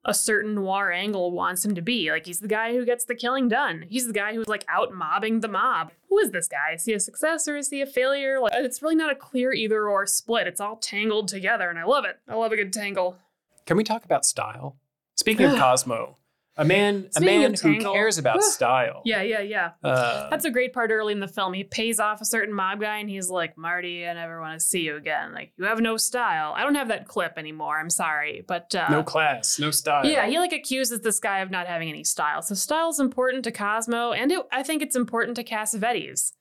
[0.08, 2.10] a certain noir angle wants him to be.
[2.10, 3.86] Like he's the guy who gets the killing done.
[3.90, 5.92] He's the guy who's like out mobbing the mob.
[6.10, 6.76] Who is this guy?
[6.76, 8.40] Is he a success or is he a failure?
[8.40, 10.48] Like uh, it's really not a clear either or split.
[10.48, 12.20] It's all tangled together and I love it.
[12.28, 13.18] I love a good tangle.
[13.66, 14.78] Can we talk about style?
[15.16, 16.16] Speaking of Cosmo,
[16.58, 19.02] a man, a man who cares about style.
[19.06, 19.72] Yeah, yeah, yeah.
[19.84, 21.54] Uh, That's a great part early in the film.
[21.54, 24.66] He pays off a certain mob guy and he's like, Marty, I never want to
[24.66, 25.34] see you again.
[25.34, 26.54] Like, you have no style.
[26.56, 27.80] I don't have that clip anymore.
[27.80, 28.44] I'm sorry.
[28.48, 30.06] But uh, no class, no style.
[30.06, 32.42] Yeah, he like accuses this guy of not having any style.
[32.42, 36.32] So style is important to Cosmo, and it, I think it's important to Cassavetes,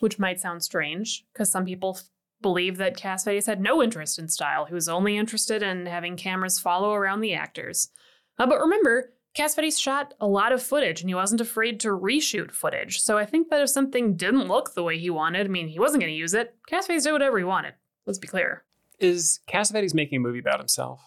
[0.00, 2.04] which might sound strange because some people f-
[2.40, 4.66] believe that Cassavetes had no interest in style.
[4.66, 7.88] He was only interested in having cameras follow around the actors.
[8.38, 12.50] Uh, but remember, Cassavetes shot a lot of footage, and he wasn't afraid to reshoot
[12.50, 13.00] footage.
[13.00, 15.78] So I think that if something didn't look the way he wanted, I mean, he
[15.78, 16.56] wasn't going to use it.
[16.68, 17.74] Cassavetes did whatever he wanted.
[18.04, 18.64] Let's be clear.
[18.98, 21.00] Is Cassavetes making a movie about himself?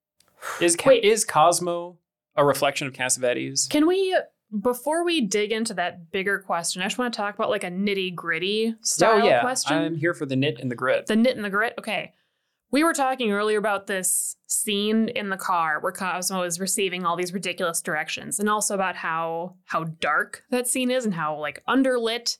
[0.60, 1.04] Is Ca- Wait.
[1.04, 1.98] is Cosmo
[2.36, 3.68] a reflection of Cassavetes?
[3.68, 4.16] Can we,
[4.60, 7.70] before we dig into that bigger question, I just want to talk about like a
[7.70, 9.76] nitty gritty oh, style oh yeah, question.
[9.76, 11.06] I'm here for the knit and the grit.
[11.06, 11.74] the knit and the grit.
[11.78, 12.12] Okay.
[12.72, 17.16] We were talking earlier about this scene in the car where Cosmo is receiving all
[17.16, 21.62] these ridiculous directions, and also about how how dark that scene is and how like
[21.68, 22.38] underlit,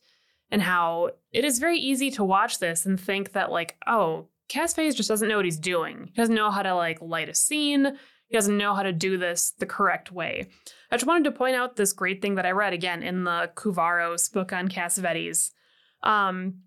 [0.51, 4.97] and how it is very easy to watch this and think that like, oh, Cassavetes
[4.97, 6.11] just doesn't know what he's doing.
[6.15, 7.99] He doesn't know how to like light a scene.
[8.29, 10.47] He doesn't know how to do this the correct way.
[10.91, 13.51] I just wanted to point out this great thing that I read again in the
[13.55, 15.51] Kouvaros book on Cassavetes.
[16.03, 16.63] Um,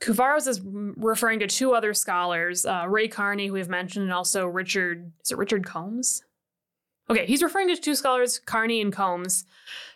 [0.00, 4.46] Kouvaros is referring to two other scholars, uh, Ray Carney, who we've mentioned, and also
[4.46, 5.12] Richard.
[5.24, 6.22] Is it Richard Combs?
[7.10, 9.44] Okay, he's referring to two scholars, Carney and Combs,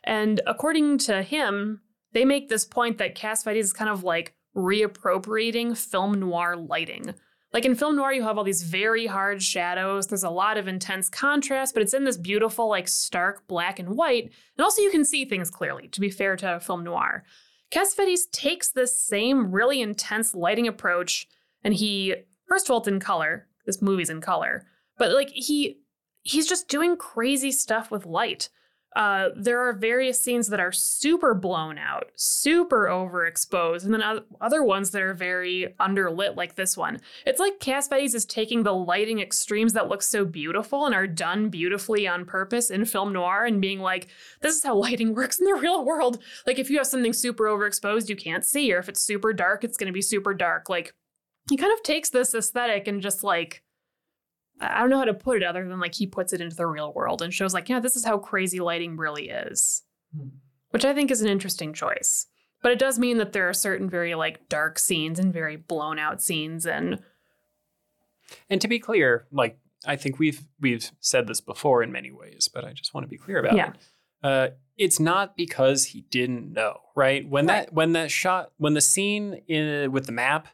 [0.05, 1.83] and according to him,
[2.13, 7.15] they make this point that Cassavetes is kind of like reappropriating film noir lighting.
[7.53, 10.07] Like in film noir, you have all these very hard shadows.
[10.07, 13.91] There's a lot of intense contrast, but it's in this beautiful, like stark black and
[13.91, 14.33] white.
[14.57, 17.25] And also, you can see things clearly, to be fair to film noir.
[17.73, 21.27] Cassavetes takes this same really intense lighting approach
[21.65, 22.15] and he
[22.47, 23.49] first of all it's in color.
[23.65, 24.67] This movie's in color.
[24.99, 25.79] But like he
[26.23, 28.51] he's just doing crazy stuff with light.
[28.95, 34.03] Uh, there are various scenes that are super blown out, super overexposed, and then
[34.41, 37.01] other ones that are very underlit, like this one.
[37.25, 41.49] It's like Cassavetes is taking the lighting extremes that look so beautiful and are done
[41.49, 44.09] beautifully on purpose in film noir and being like,
[44.43, 46.23] this is how lighting works in the real world.
[46.47, 49.65] Like, if you have something super overexposed, you can't see, or if it's super dark,
[49.65, 50.69] it's going to be super dark.
[50.69, 50.95] Like,
[51.49, 53.63] he kind of takes this aesthetic and just like,
[54.63, 56.67] I don't know how to put it other than like he puts it into the
[56.67, 59.83] real world and shows like, yeah, this is how crazy lighting really is.
[60.71, 62.27] Which I think is an interesting choice.
[62.63, 65.99] But it does mean that there are certain very like dark scenes and very blown
[65.99, 67.01] out scenes and
[68.49, 72.49] And to be clear, like I think we've we've said this before in many ways,
[72.53, 73.71] but I just want to be clear about Yeah.
[73.71, 73.77] it.
[74.23, 74.49] Uh,
[74.79, 77.29] it's not because he didn't know, right?
[77.29, 77.67] When Right.
[77.67, 80.49] that when that shot when the scene in with the map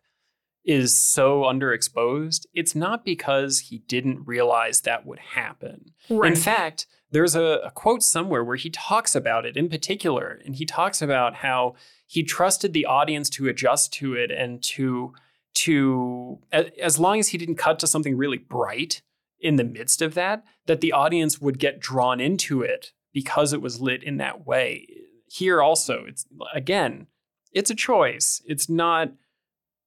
[0.68, 5.92] is so underexposed, it's not because he didn't realize that would happen.
[6.28, 10.56] In fact, there's a, a quote somewhere where he talks about it in particular, and
[10.56, 11.74] he talks about how
[12.06, 15.14] he trusted the audience to adjust to it and to
[15.54, 19.00] to as long as he didn't cut to something really bright
[19.40, 23.62] in the midst of that, that the audience would get drawn into it because it
[23.62, 24.86] was lit in that way.
[25.26, 27.06] Here also, it's again,
[27.52, 28.42] it's a choice.
[28.44, 29.12] It's not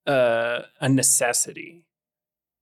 [0.07, 1.85] uh, a necessity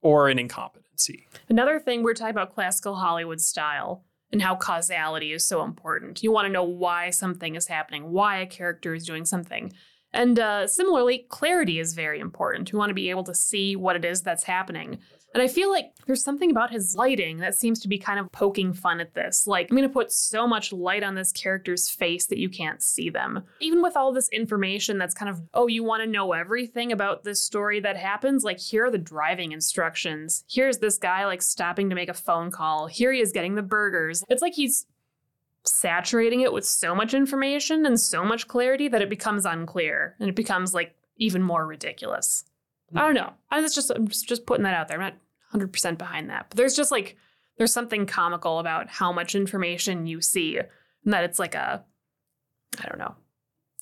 [0.02, 1.28] or an incompetency.
[1.48, 6.24] Another thing we're talking about classical Hollywood style and how causality is so important.
[6.24, 9.74] You want to know why something is happening, why a character is doing something.
[10.12, 12.72] And uh, similarly, clarity is very important.
[12.72, 15.00] You want to be able to see what it is that's happening.
[15.34, 18.32] And I feel like there's something about his lighting that seems to be kind of
[18.32, 19.46] poking fun at this.
[19.46, 22.82] Like, I'm going to put so much light on this character's face that you can't
[22.82, 23.44] see them.
[23.60, 27.24] Even with all this information that's kind of, oh, you want to know everything about
[27.24, 28.44] this story that happens?
[28.44, 30.44] Like, here are the driving instructions.
[30.50, 32.88] Here's this guy, like, stopping to make a phone call.
[32.88, 34.24] Here he is getting the burgers.
[34.30, 34.88] It's like he's
[35.66, 40.30] saturating it with so much information and so much clarity that it becomes unclear and
[40.30, 42.46] it becomes like even more ridiculous.
[42.96, 43.34] I don't know.
[43.52, 45.02] I was just I'm just, just putting that out there.
[45.02, 45.14] I'm
[45.54, 46.48] not 100% behind that.
[46.50, 47.16] But there's just like
[47.58, 51.84] there's something comical about how much information you see and that it's like a
[52.80, 53.16] I don't know.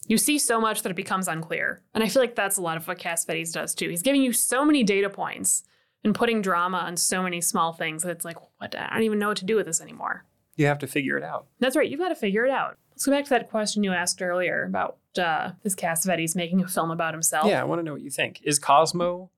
[0.08, 1.82] You see so much that it becomes unclear.
[1.94, 3.90] And I feel like that's a lot of what Cassavetes does too.
[3.90, 5.64] He's giving you so many data points
[6.04, 8.74] and putting drama on so many small things that it's like, what?
[8.76, 10.26] I don't even know what to do with this anymore.
[10.56, 11.48] You have to figure it out.
[11.60, 11.90] That's right.
[11.90, 12.78] You've got to figure it out.
[12.92, 16.68] Let's go back to that question you asked earlier about uh, this Cassavetes making a
[16.68, 17.48] film about himself.
[17.48, 18.42] Yeah, I want to know what you think.
[18.44, 19.32] Is Cosmo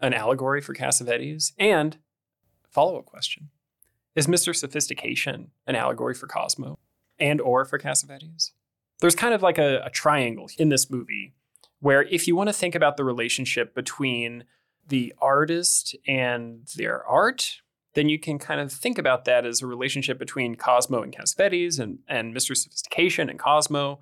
[0.00, 1.52] an allegory for Cassavetes?
[1.58, 1.98] And
[2.70, 3.50] follow up question:
[4.14, 4.54] Is Mr.
[4.54, 6.78] Sophistication an allegory for Cosmo
[7.18, 8.52] and or for Cassavetes?
[9.00, 11.34] There's kind of like a, a triangle in this movie
[11.80, 14.44] where if you want to think about the relationship between
[14.88, 17.60] the artist and their art,
[17.94, 21.78] then you can kind of think about that as a relationship between Cosmo and Cassavetes
[21.78, 22.56] and, and Mr.
[22.56, 24.00] Sophistication and Cosmo.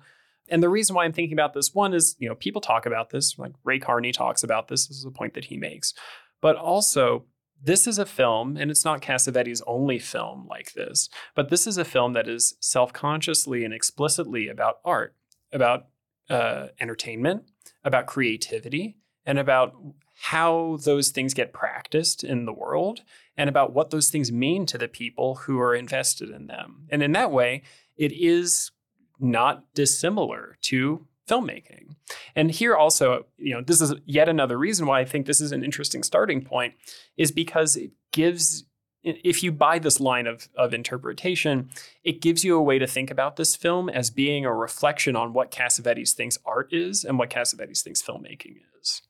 [0.49, 3.09] And the reason why I'm thinking about this one is, you know, people talk about
[3.09, 4.87] this, like Ray Carney talks about this.
[4.87, 5.93] This is a point that he makes.
[6.41, 7.25] But also,
[7.63, 11.77] this is a film, and it's not Cassavetes' only film like this, but this is
[11.77, 15.15] a film that is self consciously and explicitly about art,
[15.53, 15.87] about
[16.29, 17.43] uh, entertainment,
[17.85, 19.73] about creativity, and about
[20.15, 23.01] how those things get practiced in the world
[23.35, 26.85] and about what those things mean to the people who are invested in them.
[26.89, 27.63] And in that way,
[27.97, 28.71] it is
[29.19, 31.95] not dissimilar to filmmaking.
[32.35, 35.51] And here also, you know, this is yet another reason why I think this is
[35.51, 36.73] an interesting starting point
[37.17, 38.65] is because it gives
[39.03, 41.69] if you buy this line of, of interpretation,
[42.05, 45.33] it gives you a way to think about this film as being a reflection on
[45.33, 49.01] what Cassavetes thinks art is and what Cassavetes thinks filmmaking is.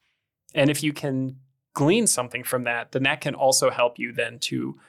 [0.56, 1.38] And if you can
[1.74, 4.80] glean something from that, then that can also help you then to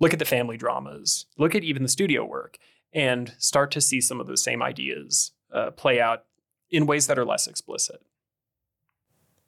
[0.00, 2.58] look at the family dramas, look at even the studio work,
[2.92, 6.24] and start to see some of those same ideas uh, play out
[6.70, 8.02] in ways that are less explicit.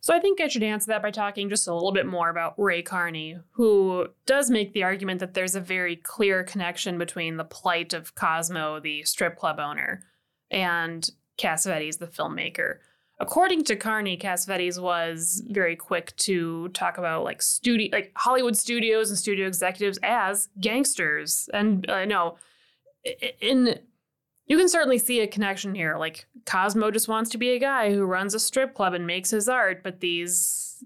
[0.02, 2.54] So I think I should answer that by talking just a little bit more about
[2.56, 7.44] Ray Carney, who does make the argument that there's a very clear connection between the
[7.44, 10.02] plight of Cosmo, the strip club owner,
[10.50, 12.78] and Cassavetes, the filmmaker.
[13.20, 19.10] According to Carney, Cassavetes was very quick to talk about like studio, like Hollywood studios
[19.10, 22.38] and studio executives as gangsters, and uh, no,
[23.40, 23.78] in
[24.46, 25.96] you can certainly see a connection here.
[25.96, 29.30] Like Cosmo just wants to be a guy who runs a strip club and makes
[29.30, 30.82] his art, but these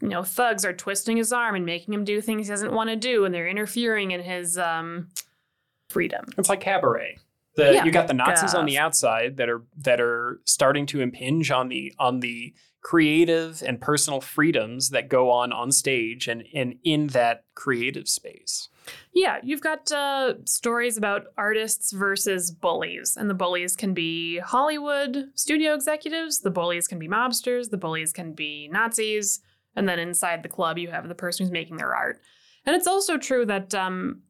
[0.00, 2.90] you know thugs are twisting his arm and making him do things he doesn't want
[2.90, 5.08] to do, and they're interfering in his um,
[5.90, 6.26] freedom.
[6.36, 7.18] It's like cabaret.
[7.56, 7.84] The, Yeah.
[7.84, 11.68] you got the Nazis on the outside that are that are starting to impinge on
[11.68, 17.08] the on the creative and personal freedoms that go on on stage and, and in
[17.08, 18.68] that creative space.
[19.12, 25.30] Yeah, you've got uh, stories about artists versus bullies, and the bullies can be Hollywood
[25.34, 29.40] studio executives, the bullies can be mobsters, the bullies can be Nazis,
[29.74, 32.20] and then inside the club you have the person who's making their art.
[32.64, 34.22] And it's also true that um,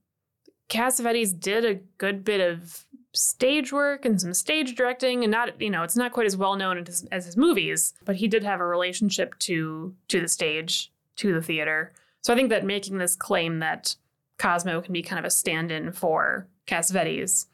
[0.69, 5.71] Cassavetes did a good bit of stage work and some stage directing, and not you
[5.71, 8.61] know it's not quite as well known as, as his movies, but he did have
[8.61, 11.93] a relationship to to the stage, to the theater.
[12.21, 13.97] So I think that making this claim that
[14.39, 17.47] Cosmo can be kind of a stand-in for Cassavetes.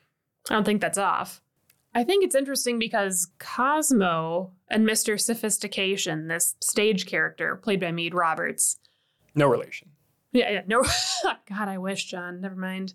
[0.51, 1.41] I don't think that's off.
[1.95, 5.19] I think it's interesting because Cosmo and Mr.
[5.19, 8.79] Sophistication, this stage character played by Meade Roberts.
[9.35, 9.91] No relation.
[10.33, 10.83] Yeah, yeah, no.
[11.49, 12.41] God, I wish, John.
[12.41, 12.95] Never mind.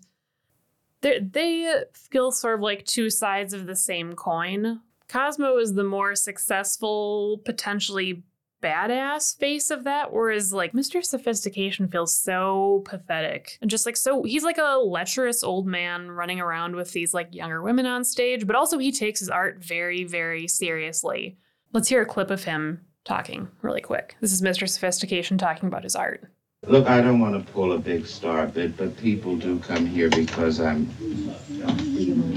[1.00, 4.80] They they feel sort of like two sides of the same coin.
[5.08, 8.22] Cosmo is the more successful, potentially
[8.62, 11.04] badass face of that, whereas like Mr.
[11.04, 16.40] Sophistication feels so pathetic and just like so he's like a lecherous old man running
[16.40, 20.04] around with these like younger women on stage, but also he takes his art very,
[20.04, 21.38] very seriously.
[21.72, 24.16] Let's hear a clip of him talking really quick.
[24.20, 24.68] This is Mr.
[24.68, 26.24] Sophistication talking about his art.
[26.66, 30.10] Look, I don't want to pull a big star bit, but people do come here
[30.10, 30.86] because I'm,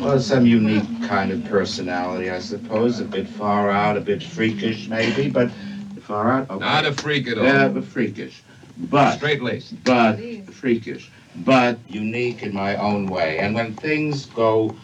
[0.02, 3.02] well, some unique kind of personality, I suppose.
[3.02, 5.52] A bit far out, a bit freakish, maybe, but
[6.04, 6.50] far out.
[6.50, 6.60] Okay.
[6.60, 7.46] Not a freak at all.
[7.46, 8.42] Yeah, but freakish.
[8.78, 9.84] But Straight laced.
[9.84, 10.18] but
[10.52, 13.40] freakish, but unique in my own way.
[13.40, 14.76] And when things go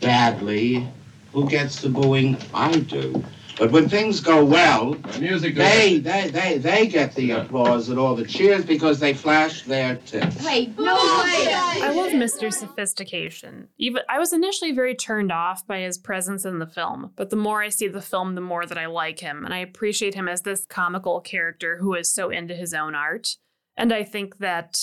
[0.00, 0.86] badly,
[1.32, 2.36] who gets the booing?
[2.54, 3.22] I do.
[3.62, 5.54] But when things go well, Music.
[5.54, 9.94] they, they, they, they get the applause and all the cheers because they flash their
[10.04, 10.44] tips.
[10.44, 11.46] Wait, no way.
[11.54, 12.52] I love Mr.
[12.52, 13.68] Sophistication.
[13.78, 17.36] Even I was initially very turned off by his presence in the film, but the
[17.36, 20.26] more I see the film, the more that I like him, and I appreciate him
[20.26, 23.36] as this comical character who is so into his own art.
[23.76, 24.76] And I think that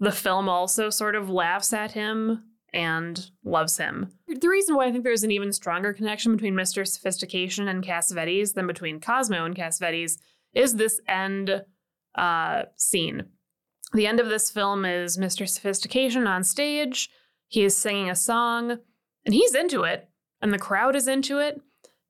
[0.00, 4.10] the film also sort of laughs at him and loves him.
[4.26, 6.86] The reason why I think there's an even stronger connection between Mr.
[6.86, 10.18] Sophistication and Cassavetes than between Cosmo and Cassavetes
[10.54, 11.62] is this end
[12.14, 13.24] uh, scene.
[13.92, 15.48] The end of this film is Mr.
[15.48, 17.10] Sophistication on stage.
[17.48, 18.78] He is singing a song
[19.24, 20.08] and he's into it,
[20.40, 21.60] and the crowd is into it.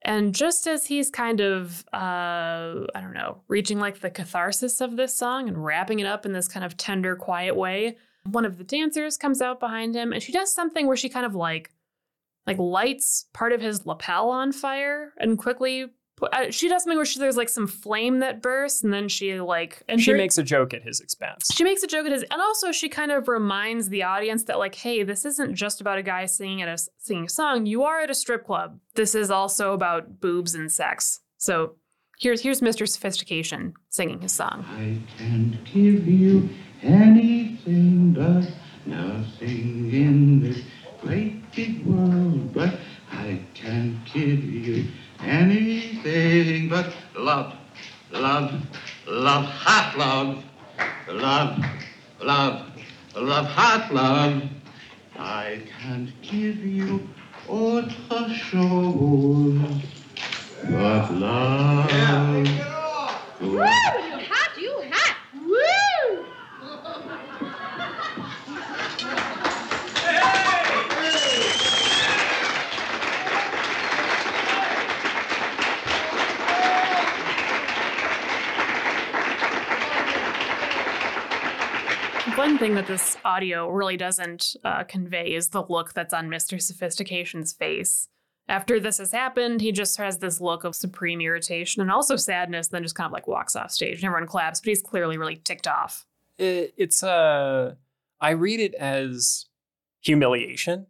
[0.05, 4.97] And just as he's kind of, uh, I don't know, reaching like the catharsis of
[4.97, 8.59] this song and wrapping it up in this kind of tender, quiet way, one of
[8.59, 11.71] the dancers comes out behind him and she does something where she kind of like,
[12.47, 15.87] like lights part of his lapel on fire and quickly
[16.33, 19.41] uh, she does something where she, there's like some flame that bursts, and then she
[19.41, 21.51] like and she makes a joke at his expense.
[21.53, 24.59] She makes a joke at his, and also she kind of reminds the audience that
[24.59, 27.67] like, hey, this isn't just about a guy singing at a singing a song.
[27.67, 28.79] You are at a strip club.
[28.95, 31.21] This is also about boobs and sex.
[31.39, 31.77] So
[32.19, 32.89] here's here's Mr.
[32.89, 34.65] Sophistication singing his song.
[36.83, 38.51] I can't give you anything but
[38.87, 40.63] nothing in this
[41.01, 42.75] great big world, but
[43.13, 44.87] I can't give you
[45.21, 47.55] anything but love,
[48.11, 48.53] love,
[49.07, 50.45] love, hot love,
[51.09, 51.65] love,
[52.21, 52.67] love,
[53.15, 54.43] love, hot love.
[55.17, 57.09] I can't give you
[57.49, 59.83] autre chose
[60.65, 61.91] but love.
[61.91, 64.12] Yeah, Woo!
[82.43, 86.61] One thing that this audio really doesn't uh, convey is the look that's on Mr.
[86.61, 88.09] Sophistication's face.
[88.49, 92.67] After this has happened, he just has this look of supreme irritation and also sadness,
[92.67, 93.99] and then just kind of like walks off stage.
[93.99, 96.05] And everyone claps, but he's clearly really ticked off.
[96.37, 97.77] It, it's, uh,
[98.21, 99.47] I read it as
[100.01, 100.89] humiliation.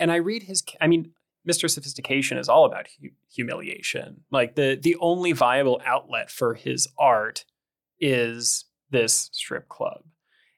[0.00, 1.12] And I read his, I mean,
[1.48, 1.70] Mr.
[1.70, 4.24] Sophistication is all about hu- humiliation.
[4.32, 7.44] Like the, the only viable outlet for his art
[8.00, 10.02] is this strip club.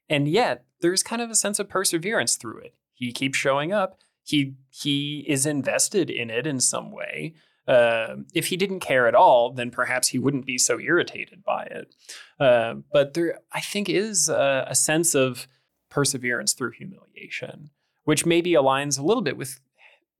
[0.09, 2.75] And yet, there's kind of a sense of perseverance through it.
[2.93, 3.99] He keeps showing up.
[4.23, 7.33] He he is invested in it in some way.
[7.67, 11.63] Uh, if he didn't care at all, then perhaps he wouldn't be so irritated by
[11.63, 11.95] it.
[12.39, 15.47] Uh, but there, I think, is a, a sense of
[15.89, 17.71] perseverance through humiliation,
[18.03, 19.59] which maybe aligns a little bit with,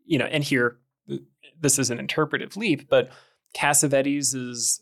[0.06, 0.80] you know, and here
[1.60, 3.10] this is an interpretive leap, but
[3.56, 4.82] Cassavetes'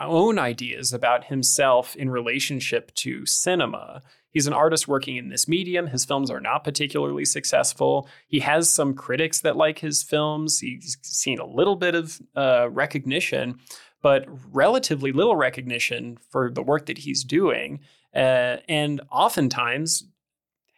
[0.00, 4.02] own ideas about himself in relationship to cinema.
[4.30, 5.88] He's an artist working in this medium.
[5.88, 8.08] His films are not particularly successful.
[8.26, 10.60] He has some critics that like his films.
[10.60, 13.58] He's seen a little bit of uh, recognition,
[14.02, 17.80] but relatively little recognition for the work that he's doing.
[18.14, 20.04] Uh, and oftentimes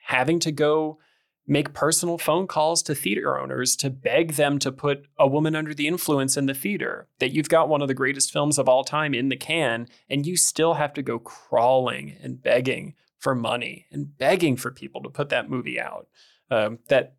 [0.05, 0.99] having to go
[1.51, 5.75] make personal phone calls to theater owners to beg them to put a woman under
[5.75, 7.09] the influence in the theater.
[7.19, 10.25] That you've got one of the greatest films of all time in the can, and
[10.25, 15.11] you still have to go crawling and begging for money and begging for people to
[15.11, 16.07] put that movie out.
[16.53, 17.17] Um, that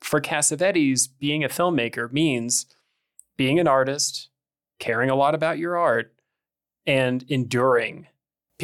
[0.00, 2.66] for Cassavetes, being a filmmaker means
[3.36, 4.30] being an artist,
[4.80, 6.12] caring a lot about your art,
[6.86, 8.08] and enduring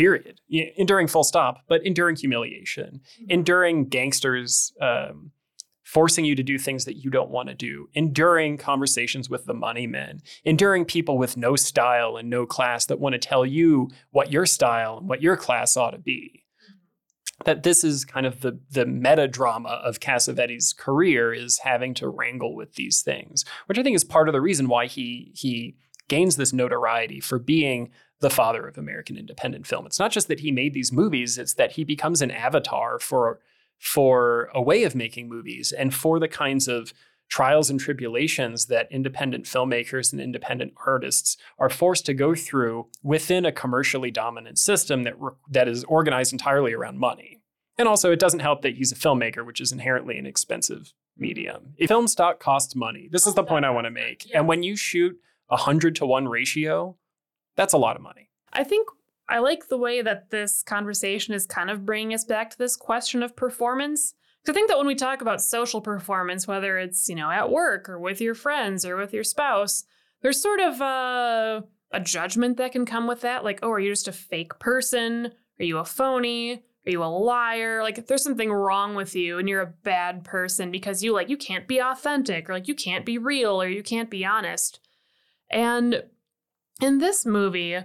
[0.00, 0.40] period.
[0.50, 3.00] Enduring full stop but enduring humiliation.
[3.00, 3.30] Mm-hmm.
[3.30, 5.32] enduring gangsters um,
[5.84, 7.88] forcing you to do things that you don't want to do.
[7.94, 10.20] Enduring conversations with the money men.
[10.44, 14.46] Enduring people with no style and no class that want to tell you what your
[14.46, 16.44] style and what your class ought to be.
[16.62, 17.44] Mm-hmm.
[17.44, 22.08] that this is kind of the the meta drama of Cassavetes' career is having to
[22.08, 25.76] wrangle with these things, which I think is part of the reason why he he
[26.08, 27.90] gains this notoriety for being
[28.20, 29.86] the father of American independent film.
[29.86, 33.40] It's not just that he made these movies, it's that he becomes an avatar for
[33.78, 36.92] for a way of making movies and for the kinds of
[37.30, 43.46] trials and tribulations that independent filmmakers and independent artists are forced to go through within
[43.46, 45.14] a commercially dominant system that
[45.48, 47.40] that is organized entirely around money.
[47.78, 51.72] And also it doesn't help that he's a filmmaker, which is inherently an expensive medium.
[51.78, 54.28] If film stock costs money, this is the point I want to make.
[54.34, 55.16] And when you shoot
[55.48, 56.96] a 100 to 1 ratio
[57.60, 58.30] that's a lot of money.
[58.54, 58.88] I think
[59.28, 62.74] I like the way that this conversation is kind of bringing us back to this
[62.74, 64.14] question of performance.
[64.40, 67.50] Because I think that when we talk about social performance, whether it's, you know, at
[67.50, 69.84] work or with your friends or with your spouse,
[70.22, 73.44] there's sort of a, a judgment that can come with that.
[73.44, 75.30] Like, oh, are you just a fake person?
[75.58, 76.64] Are you a phony?
[76.86, 77.82] Are you a liar?
[77.82, 81.28] Like, if there's something wrong with you and you're a bad person because you like
[81.28, 84.80] you can't be authentic or like you can't be real or you can't be honest.
[85.50, 86.04] And
[86.80, 87.78] in this movie,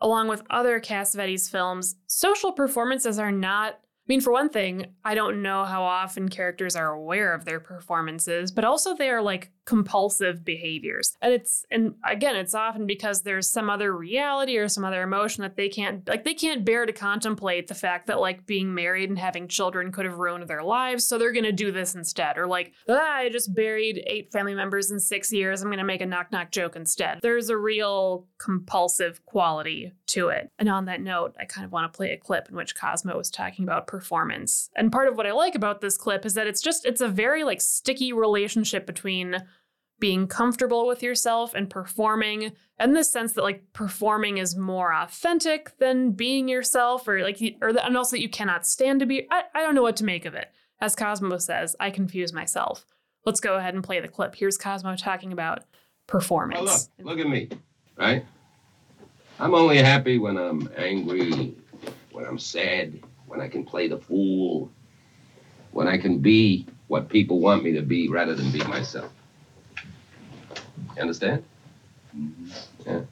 [0.00, 3.80] along with other Cassavetes films, social performances are not
[4.10, 8.50] mean, for one thing, I don't know how often characters are aware of their performances,
[8.50, 11.16] but also they are like compulsive behaviors.
[11.22, 15.42] And it's, and again, it's often because there's some other reality or some other emotion
[15.42, 19.10] that they can't, like, they can't bear to contemplate the fact that like being married
[19.10, 21.06] and having children could have ruined their lives.
[21.06, 22.36] So they're going to do this instead.
[22.36, 25.62] Or like, ah, I just buried eight family members in six years.
[25.62, 27.20] I'm going to make a knock knock joke instead.
[27.22, 30.50] There's a real compulsive quality to it.
[30.58, 33.16] And on that note, I kind of want to play a clip in which Cosmo
[33.16, 33.99] was talking about performance.
[34.76, 37.08] And part of what I like about this clip is that it's just it's a
[37.08, 39.42] very like sticky relationship between
[39.98, 45.76] being comfortable with yourself and performing and the sense that like performing is more authentic
[45.78, 49.26] than being yourself or like or the, and also that you cannot stand to be
[49.30, 50.50] I, I don't know what to make of it.
[50.80, 52.86] As cosmo says i confuse myself.
[53.26, 54.34] Let's go ahead and play the clip.
[54.34, 55.64] Here's cosmo talking about
[56.06, 56.88] performance.
[56.98, 57.50] Oh, look, look at me,
[57.98, 58.24] right?
[59.38, 61.54] I'm only happy when I'm angry,
[62.12, 64.72] when I'm sad, when I can play the fool,
[65.70, 69.12] when I can be what people want me to be rather than be myself.
[70.96, 71.44] You understand?
[72.16, 72.50] Mm-hmm.
[72.84, 73.02] Yeah.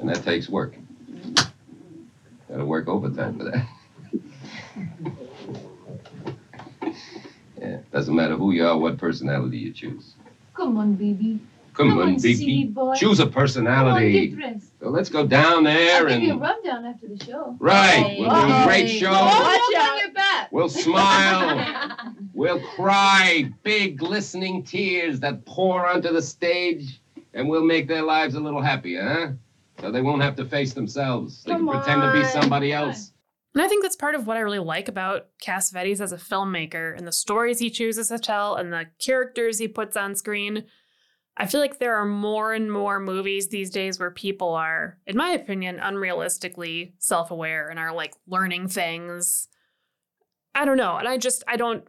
[0.00, 0.74] And that takes work.
[2.48, 3.68] Gotta work overtime for that.
[7.60, 10.14] yeah, doesn't matter who you are, what personality you choose.
[10.54, 11.38] Come on, baby.
[11.88, 12.98] Come, on, silly baby.
[12.98, 14.28] Choose a Come on, personality.
[14.28, 14.62] get.
[14.80, 17.56] So let's go down there I'll give you a rundown after the show.
[17.58, 18.16] Right.
[18.18, 19.10] We'll do a great show.
[19.10, 20.00] Watch out.
[20.00, 20.52] your back.
[20.52, 21.96] We'll smile.
[22.32, 27.02] We'll cry big, glistening tears that pour onto the stage,
[27.34, 29.32] and we'll make their lives a little happier, huh?
[29.82, 31.42] So they won't have to face themselves.
[31.44, 33.12] They Come can pretend to be somebody else.
[33.54, 36.96] And I think that's part of what I really like about Cassavetes as a filmmaker
[36.96, 40.64] and the stories he chooses to tell and the characters he puts on screen.
[41.36, 45.16] I feel like there are more and more movies these days where people are, in
[45.16, 49.48] my opinion, unrealistically self aware and are like learning things.
[50.54, 50.96] I don't know.
[50.96, 51.84] And I just, I don't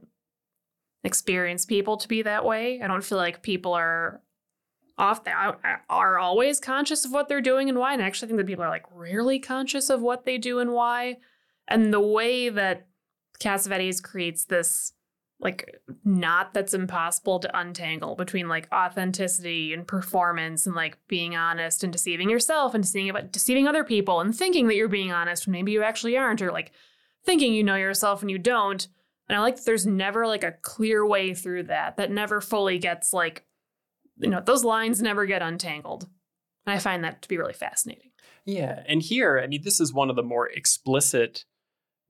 [1.03, 2.81] experience people to be that way.
[2.81, 4.21] I don't feel like people are
[4.97, 5.31] off the,
[5.89, 7.93] are always conscious of what they're doing and why.
[7.93, 10.71] And I actually think that people are like rarely conscious of what they do and
[10.71, 11.17] why.
[11.67, 12.87] And the way that
[13.39, 14.93] Cassavetes creates this
[15.41, 21.83] like knot that's impossible to untangle between like authenticity and performance and like being honest
[21.83, 25.47] and deceiving yourself and deceiving about deceiving other people and thinking that you're being honest
[25.47, 26.71] when maybe you actually aren't or like
[27.25, 28.87] thinking you know yourself and you don't.
[29.27, 32.77] And I like that there's never like a clear way through that that never fully
[32.77, 33.45] gets like
[34.17, 36.07] you know those lines never get untangled.
[36.65, 38.11] And I find that to be really fascinating.
[38.45, 41.45] Yeah, and here, I mean, this is one of the more explicit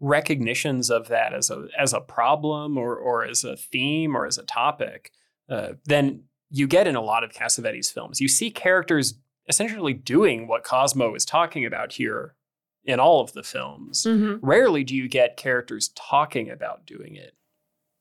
[0.02, 4.38] recognitions of that as a as a problem or or as a theme or as
[4.38, 5.12] a topic
[5.50, 8.20] uh, than you get in a lot of Cassavetes films.
[8.20, 9.14] You see characters
[9.48, 12.36] essentially doing what Cosmo is talking about here
[12.84, 14.04] in all of the films.
[14.06, 14.46] Mm-hmm.
[14.46, 17.36] Rarely do you get characters talking about doing it.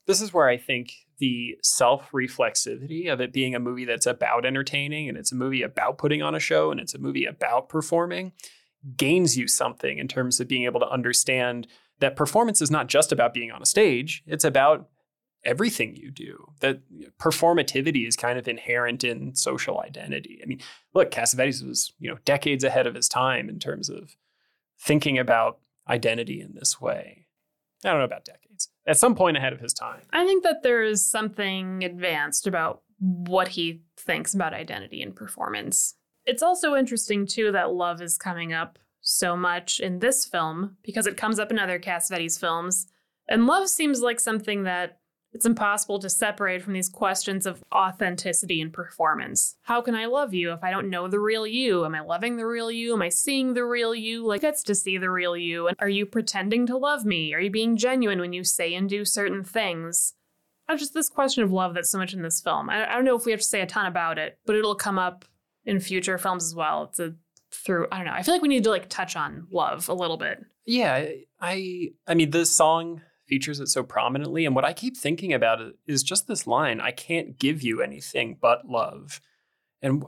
[0.07, 4.46] This is where I think the self reflexivity of it being a movie that's about
[4.46, 7.68] entertaining and it's a movie about putting on a show and it's a movie about
[7.68, 8.32] performing
[8.96, 11.66] gains you something in terms of being able to understand
[12.01, 14.88] that performance is not just about being on a stage, it's about
[15.44, 16.53] everything you do.
[16.61, 16.80] That
[17.18, 20.40] performativity is kind of inherent in social identity.
[20.42, 20.61] I mean,
[20.92, 24.16] look, Cassavetes was, you know, decades ahead of his time in terms of
[24.78, 27.26] thinking about identity in this way.
[27.84, 28.68] I don't know about decades.
[28.86, 30.03] At some point ahead of his time.
[30.12, 35.94] I think that there is something advanced about what he thinks about identity and performance.
[36.26, 41.07] It's also interesting, too, that love is coming up so much in this film because
[41.07, 42.86] it comes up in other Cassavetes films.
[43.28, 44.99] And love seems like something that
[45.33, 49.57] it's impossible to separate from these questions of authenticity and performance.
[49.62, 51.84] How can I love you if I don't know the real you?
[51.84, 52.95] Am I loving the real you?
[52.95, 54.26] Am I seeing the real you?
[54.26, 55.68] Like, gets to see the real you.
[55.68, 57.33] And are you pretending to love me?
[57.33, 60.14] Are you being genuine when you say and do certain things?
[60.76, 62.70] Just this question of love that's so much in this film.
[62.70, 64.76] I, I don't know if we have to say a ton about it, but it'll
[64.76, 65.24] come up
[65.64, 66.84] in future films as well.
[66.84, 67.14] It's a
[67.52, 68.12] through, I don't know.
[68.12, 70.44] I feel like we need to like touch on love a little bit.
[70.66, 71.06] Yeah,
[71.40, 75.60] I I mean this song features it so prominently and what I keep thinking about
[75.60, 79.20] it is just this line, I can't give you anything but love.
[79.82, 80.04] And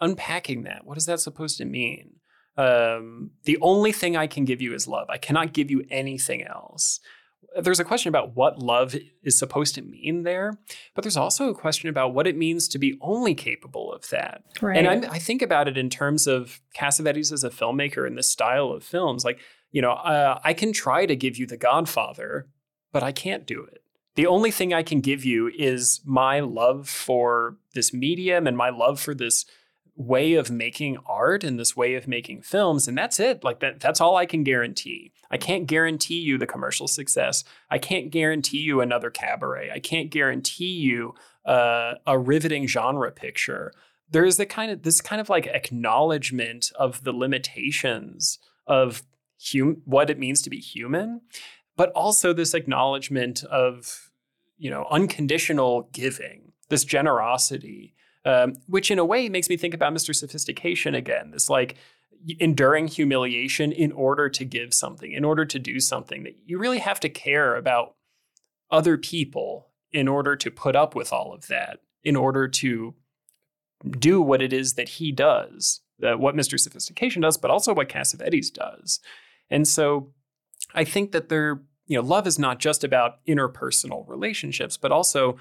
[0.00, 2.16] unpacking that, what is that supposed to mean?
[2.56, 5.08] Um, the only thing I can give you is love.
[5.08, 7.00] I cannot give you anything else.
[7.60, 10.58] There's a question about what love is supposed to mean there,
[10.94, 14.42] but there's also a question about what it means to be only capable of that.
[14.60, 14.76] Right.
[14.76, 18.28] And I'm, I think about it in terms of Cassavetes as a filmmaker and this
[18.28, 19.24] style of films.
[19.24, 19.40] Like,
[19.72, 22.48] you know, uh, I can try to give you The Godfather,
[22.92, 23.82] but I can't do it.
[24.14, 28.70] The only thing I can give you is my love for this medium and my
[28.70, 29.46] love for this
[29.98, 33.44] way of making art and this way of making films and that's it.
[33.44, 35.12] Like that that's all i can guarantee.
[35.30, 37.44] I can't guarantee you the commercial success.
[37.70, 39.70] I can't guarantee you another cabaret.
[39.70, 41.14] I can't guarantee you
[41.44, 43.72] uh, a riveting genre picture.
[44.10, 49.02] There is the kind of this kind of like acknowledgement of the limitations of
[49.52, 51.22] hum- what it means to be human
[51.78, 54.10] but also this acknowledgement of
[54.58, 57.94] you know unconditional giving this generosity
[58.28, 60.14] um, which in a way makes me think about Mr.
[60.14, 61.30] Sophistication again.
[61.30, 61.76] This like
[62.38, 66.78] enduring humiliation in order to give something, in order to do something that you really
[66.78, 67.94] have to care about
[68.70, 72.94] other people in order to put up with all of that, in order to
[73.98, 76.60] do what it is that he does, what Mr.
[76.60, 79.00] Sophistication does, but also what Cassavetes does.
[79.48, 80.12] And so
[80.74, 85.38] I think that there, you know, love is not just about interpersonal relationships, but also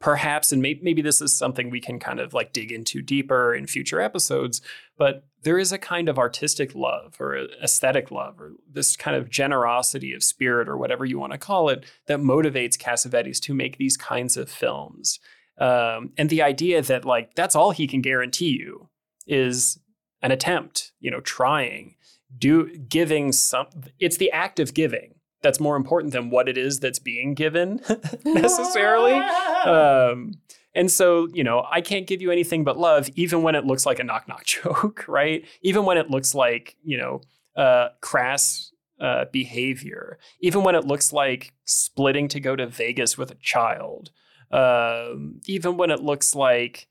[0.00, 3.54] perhaps, and may- maybe this is something we can kind of like dig into deeper
[3.54, 4.60] in future episodes,
[4.96, 9.30] but there is a kind of artistic love or aesthetic love or this kind of
[9.30, 13.76] generosity of spirit or whatever you want to call it that motivates Cassavetes to make
[13.76, 15.18] these kinds of films.
[15.58, 18.88] Um, and the idea that like that's all he can guarantee you
[19.26, 19.78] is
[20.22, 21.96] an attempt, you know, trying,
[22.36, 23.66] do giving some.
[23.98, 27.80] It's the act of giving that's more important than what it is that's being given
[28.24, 29.12] necessarily.
[29.64, 30.32] um,
[30.74, 33.86] and so, you know, I can't give you anything but love, even when it looks
[33.86, 35.44] like a knock knock joke, right?
[35.62, 37.20] Even when it looks like, you know,
[37.56, 43.30] uh, crass uh, behavior, even when it looks like splitting to go to Vegas with
[43.30, 44.10] a child,
[44.50, 46.88] um, even when it looks like,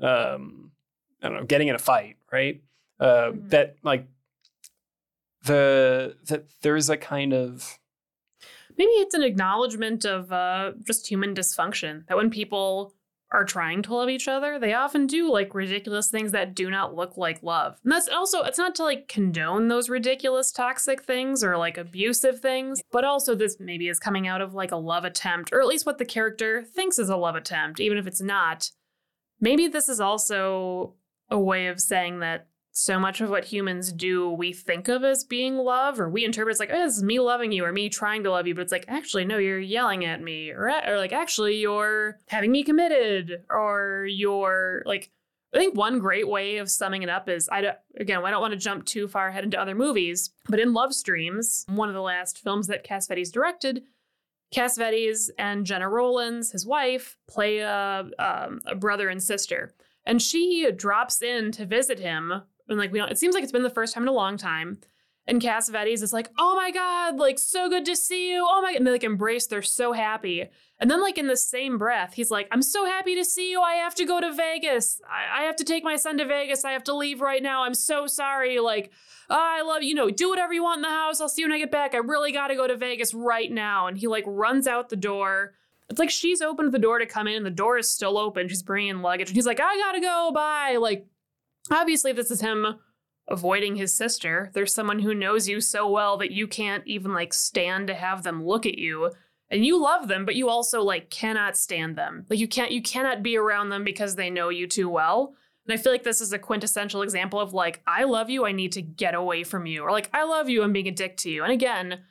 [0.00, 0.72] um,
[1.22, 2.62] I don't know, getting in a fight, right?
[2.98, 3.48] Uh, mm-hmm.
[3.48, 4.06] That like
[5.44, 7.78] the that there's a kind of
[8.78, 12.94] maybe it's an acknowledgement of uh, just human dysfunction that when people
[13.32, 16.94] are trying to love each other, they often do like ridiculous things that do not
[16.94, 17.76] look like love.
[17.82, 22.40] And that's also, it's not to like condone those ridiculous toxic things or like abusive
[22.40, 25.66] things, but also this maybe is coming out of like a love attempt, or at
[25.66, 28.70] least what the character thinks is a love attempt, even if it's not.
[29.40, 30.94] Maybe this is also
[31.28, 32.46] a way of saying that
[32.76, 36.54] so much of what humans do we think of as being love or we interpret
[36.54, 38.62] as like oh, this is me loving you or me trying to love you but
[38.62, 42.62] it's like actually no you're yelling at me or, or like actually you're having me
[42.62, 45.10] committed or you're like
[45.54, 48.42] I think one great way of summing it up is I don't, again I don't
[48.42, 51.94] want to jump too far ahead into other movies but in Love Streams one of
[51.94, 53.82] the last films that Cassavetes directed
[54.54, 59.72] Cassavetes and Gena Rowlands his wife play a, um, a brother and sister
[60.04, 63.52] and she drops in to visit him and like we don't it seems like it's
[63.52, 64.78] been the first time in a long time
[65.28, 68.46] and Cassavetes is like, oh my God, like so good to see you.
[68.48, 68.78] Oh my God.
[68.78, 70.48] And they like embrace, they're so happy.
[70.78, 73.62] And then, like, in the same breath, he's like, I'm so happy to see you.
[73.62, 75.00] I have to go to Vegas.
[75.10, 76.66] I, I have to take my son to Vegas.
[76.66, 77.62] I have to leave right now.
[77.62, 78.58] I'm so sorry.
[78.58, 78.92] Like,
[79.30, 79.94] oh, I love you.
[79.94, 81.20] know, do whatever you want in the house.
[81.20, 81.94] I'll see you when I get back.
[81.94, 83.86] I really got to go to Vegas right now.
[83.86, 85.54] And he like runs out the door.
[85.88, 88.48] It's like she's opened the door to come in and the door is still open.
[88.48, 89.28] She's bringing luggage.
[89.28, 90.30] And he's like, I gotta go.
[90.34, 90.76] Bye.
[90.78, 91.06] Like,
[91.70, 92.78] Obviously, this is him
[93.28, 94.50] avoiding his sister.
[94.54, 98.22] There's someone who knows you so well that you can't even like stand to have
[98.22, 99.10] them look at you.
[99.48, 102.26] And you love them, but you also like cannot stand them.
[102.28, 105.34] Like you can't you cannot be around them because they know you too well.
[105.66, 108.52] And I feel like this is a quintessential example of like, I love you, I
[108.52, 109.82] need to get away from you.
[109.82, 111.42] Or like, I love you, I'm being a dick to you.
[111.42, 112.02] And again,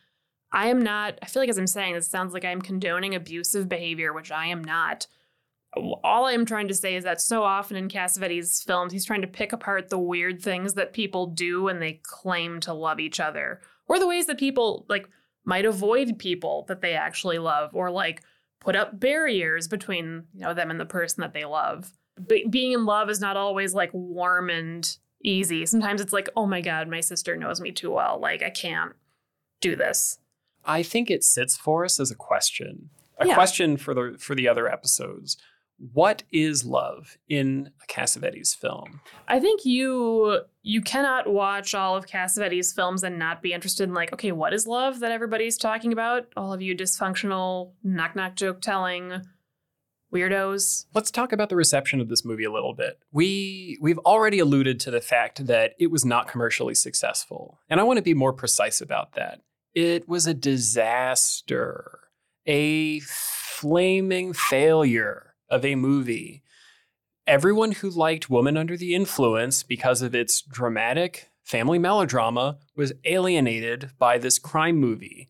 [0.51, 3.69] I am not, I feel like as I'm saying, this sounds like I'm condoning abusive
[3.69, 5.07] behavior, which I am not
[6.03, 9.27] all I'm trying to say is that so often in Cassavetes' films, he's trying to
[9.27, 13.61] pick apart the weird things that people do when they claim to love each other,
[13.87, 15.09] or the ways that people like
[15.45, 18.21] might avoid people that they actually love, or like
[18.59, 21.91] put up barriers between you know them and the person that they love.
[22.27, 25.65] Be- being in love is not always like warm and easy.
[25.65, 28.19] Sometimes it's like, oh my god, my sister knows me too well.
[28.19, 28.93] Like I can't
[29.61, 30.17] do this.
[30.63, 32.89] I think it sits for us as a question,
[33.19, 33.35] a Yeah.
[33.35, 35.37] question for the for the other episodes.
[35.77, 39.01] What is love in a Cassavetes film?
[39.27, 43.93] I think you you cannot watch all of Cassavetes' films and not be interested in
[43.93, 46.27] like, okay, what is love that everybody's talking about?
[46.37, 49.21] All of you dysfunctional knock knock joke telling
[50.13, 50.85] weirdos.
[50.93, 52.99] Let's talk about the reception of this movie a little bit.
[53.11, 57.83] We we've already alluded to the fact that it was not commercially successful, and I
[57.83, 59.41] want to be more precise about that.
[59.73, 61.99] It was a disaster,
[62.47, 66.41] a flaming failure of a movie.
[67.27, 73.91] Everyone who liked Woman Under the Influence because of its dramatic family melodrama was alienated
[73.97, 75.29] by this crime movie.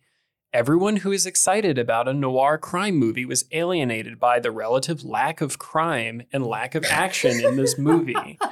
[0.53, 5.41] everyone who is excited about a noir crime movie was alienated by the relative lack
[5.41, 8.37] of crime and lack of action in this movie.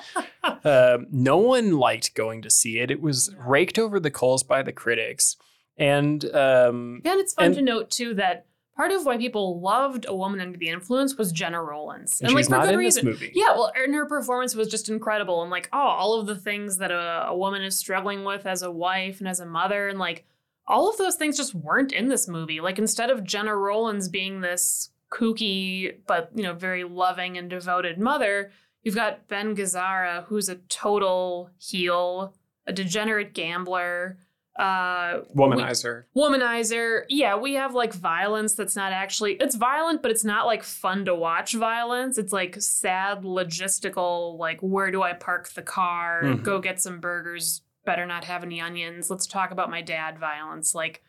[0.65, 2.91] Um, no one liked going to see it.
[2.91, 5.37] It was raked over the coals by the critics.
[5.77, 9.59] And um, Yeah, and it's fun And- to note too that part of why people
[9.59, 12.21] loved A Woman Under the Influence was Gena Rowlands.
[12.21, 13.17] and she's for not good reason.
[13.33, 15.41] Yeah, well, and her performance was just incredible.
[15.41, 18.61] And like, oh, all of the things that a, a woman is struggling with as
[18.61, 20.25] a wife and as a mother, and like,
[20.67, 22.61] all of those things just weren't in this movie.
[22.61, 27.99] Like, instead of Gena Rowlands being this kooky but you know very loving and devoted
[27.99, 28.51] mother,
[28.81, 32.33] you've got Ben Gazzara, who's a total heel,
[32.65, 34.17] a degenerate gambler.
[34.55, 36.03] Uh, we- Womanizer.
[36.15, 37.03] womanizer.
[37.09, 41.05] Yeah we have like violence that's not actually it's violent but it's not like fun
[41.05, 42.17] to watch violence.
[42.19, 46.21] It's like sad logistical like where do i park the car?
[46.23, 46.43] Mhm.
[46.43, 47.61] go get some burgers.
[47.85, 49.09] Better not have any onions.
[49.09, 50.75] Let's talk about my dad violence.
[50.75, 51.01] Like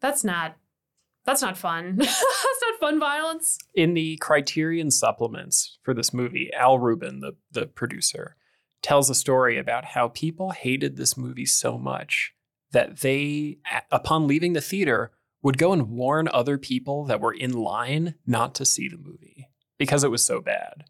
[0.00, 0.56] that's not
[1.24, 1.96] that's not fun.
[1.98, 2.24] That's
[2.62, 3.56] not fun violence.
[3.76, 8.34] In the Criterion supplements for this movie, Al Ruban, the, the producer,
[8.82, 12.32] tells a story about how people hated this movie so much
[12.72, 13.58] that they,
[13.90, 15.12] upon leaving the theater,
[15.42, 19.48] would go and warn other people that were in line not to see the movie
[19.78, 20.84] because it was so bad.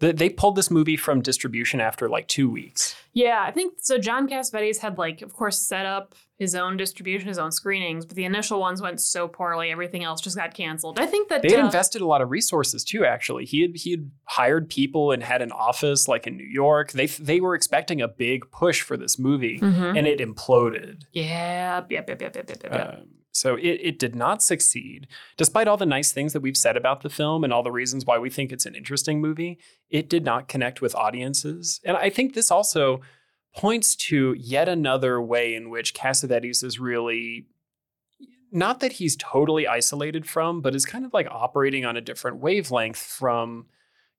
[0.00, 2.94] They, they pulled this movie from distribution after like two weeks.
[3.12, 7.26] yeah i think so john cassavetes had like of course set up his own distribution
[7.26, 11.00] his own screenings but the initial ones went so poorly everything else just got canceled
[11.00, 13.04] i think that They had uh, invested a lot of resources too.
[13.04, 16.92] Actually, he had he had hired people and had an office like in New York.
[16.92, 19.96] They they were expecting a big push for this movie, mhm.
[19.96, 21.02] and it imploded.
[21.12, 22.98] Yeah, yep, yep, yep, yep, yep, yep.
[22.98, 23.06] Um,
[23.38, 25.06] so it, it did not succeed,
[25.36, 28.04] despite all the nice things that we've said about the film and all the reasons
[28.04, 29.58] why we think it's an interesting movie.
[29.90, 33.00] It did not connect with audiences, and I think this also
[33.56, 37.46] points to yet another way in which Cassavetes is really
[38.50, 42.38] not that he's totally isolated from, but is kind of like operating on a different
[42.38, 43.66] wavelength from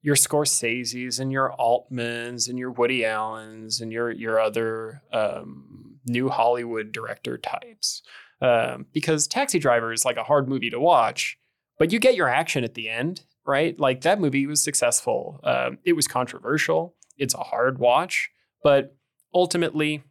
[0.01, 6.29] your Scorseses and your Altmans and your Woody Allens and your your other um, new
[6.29, 8.01] Hollywood director types.
[8.41, 11.37] Um, because Taxi Driver is like a hard movie to watch,
[11.77, 13.77] but you get your action at the end, right?
[13.79, 15.39] Like that movie was successful.
[15.43, 16.95] Um, it was controversial.
[17.17, 18.29] It's a hard watch,
[18.63, 18.95] but
[19.33, 20.03] ultimately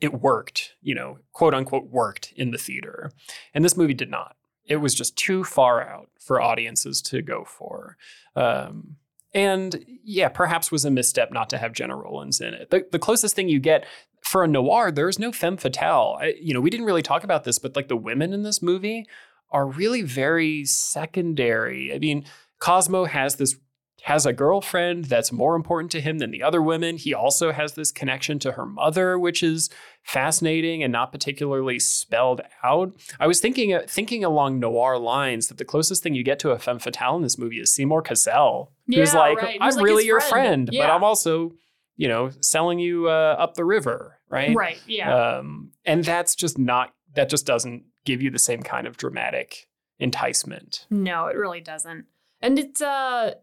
[0.00, 3.10] it worked, you know, quote unquote worked in the theater.
[3.52, 4.36] And this movie did not.
[4.64, 7.96] It was just too far out for audiences to go for.
[8.36, 8.96] Um,
[9.34, 12.70] and yeah, perhaps was a misstep not to have Gena Rowlands in it.
[12.70, 13.86] The, the closest thing you get
[14.22, 16.18] for a noir, there's no femme fatale.
[16.20, 18.62] I, you know, we didn't really talk about this, but like the women in this
[18.62, 19.06] movie
[19.50, 21.92] are really very secondary.
[21.94, 22.24] I mean,
[22.58, 23.56] Cosmo has this
[24.02, 26.96] has a girlfriend that's more important to him than the other women.
[26.96, 29.68] He also has this connection to her mother, which is
[30.02, 32.92] fascinating and not particularly spelled out.
[33.20, 36.50] I was thinking uh, thinking along noir lines that the closest thing you get to
[36.50, 39.58] a femme fatale in this movie is Seymour Cassel, who's Yeah, like, right.
[39.60, 41.52] "I'm like really your friend." friend, but I'm also,
[41.96, 44.54] you know, selling you uh, up the river, right?
[44.54, 45.12] Right, yeah.
[45.14, 49.66] Um, and that's just not that just doesn't give you the same kind of dramatic
[49.98, 50.86] enticement.
[50.90, 52.06] no, it really doesn't.
[52.40, 53.34] And it's uh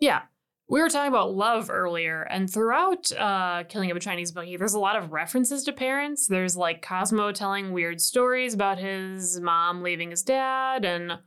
[0.00, 0.22] yeah.
[0.68, 4.74] We were talking about love earlier, and throughout uh, Killing of a Chinese Monkey, there's
[4.74, 6.28] a lot of references to parents.
[6.28, 11.18] There's like Cosmo telling weird stories about his mom leaving his dad, and uh,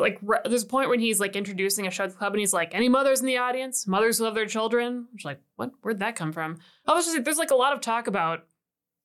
[0.00, 2.74] like re- there's a point when he's like introducing a the club, and he's like,
[2.74, 3.86] "Any mothers in the audience?
[3.86, 5.72] Mothers who love their children?" Which like, what?
[5.82, 6.58] Where'd that come from?
[6.86, 8.46] I was just like, there's like a lot of talk about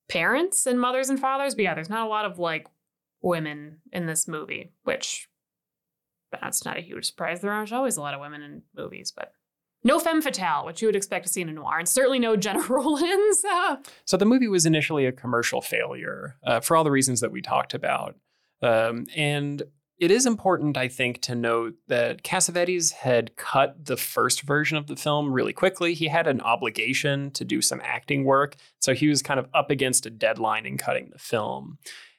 [0.08, 2.66] parents and mothers and fathers, but yeah, there's not a lot of like
[3.20, 5.28] women in this movie, which
[6.30, 7.40] that's not a huge surprise.
[7.40, 9.32] There aren't always a lot of women in movies, but
[9.84, 12.36] no femme fatale, which you would expect to see in a noir, and certainly no
[12.36, 13.44] Gena Rowlands.
[14.04, 17.40] So the movie was initially a commercial failure uh, for all the reasons that we
[17.40, 18.16] talked about.
[18.60, 19.62] Um, and
[19.98, 24.86] it is important, I think, to note that Cassavetes had cut the first version of
[24.86, 25.94] the film really quickly.
[25.94, 29.70] He had an obligation to do some acting work, so he was kind of up
[29.70, 31.78] against a deadline in cutting the film.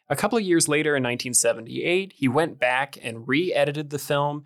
[0.10, 4.45] A couple of years later, in 1978, he went back and re edited the film.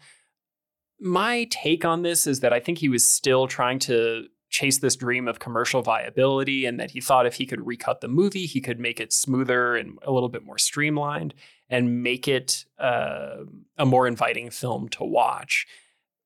[0.99, 4.95] My take on this is that I think he was still trying to chase this
[4.95, 8.61] dream of commercial viability and that he thought if he could recut the movie, he
[8.61, 11.33] could make it smoother and a little bit more streamlined
[11.69, 13.37] and make it uh,
[13.77, 15.65] a more inviting film to watch.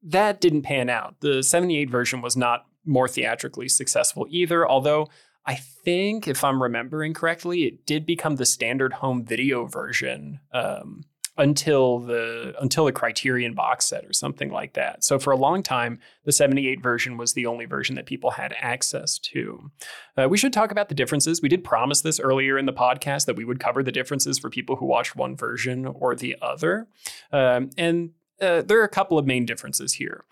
[0.04, 1.16] That didn't pan out.
[1.22, 5.08] The 78 version was not more theatrically successful either, although
[5.48, 11.06] I think, if I'm remembering correctly, it did become the standard home video version um,
[11.38, 15.06] until the until the Criterion box set or something like that.
[15.06, 18.56] So for a long time, the 78 version was the only version that people had
[18.60, 19.72] access to.
[20.18, 21.42] Uh, we should talk about the differences.
[21.42, 24.50] We did promise this earlier in the podcast that we would cover the differences for
[24.50, 26.88] people who watched one version or the other.
[27.32, 28.12] Um, and
[28.42, 30.26] uh, there are a couple of main differences here.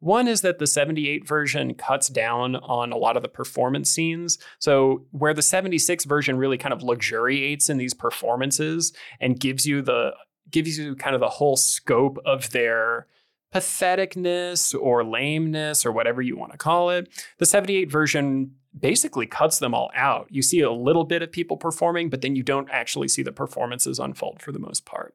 [0.00, 4.38] One is that the 78 version cuts down on a lot of the performance scenes.
[4.60, 9.82] So, where the 76 version really kind of luxuriates in these performances and gives you
[9.82, 10.12] the
[10.50, 13.06] gives you kind of the whole scope of their
[13.54, 17.08] patheticness or lameness or whatever you want to call it.
[17.38, 20.26] The 78 version basically cuts them all out.
[20.30, 23.32] You see a little bit of people performing, but then you don't actually see the
[23.32, 25.14] performances unfold for the most part.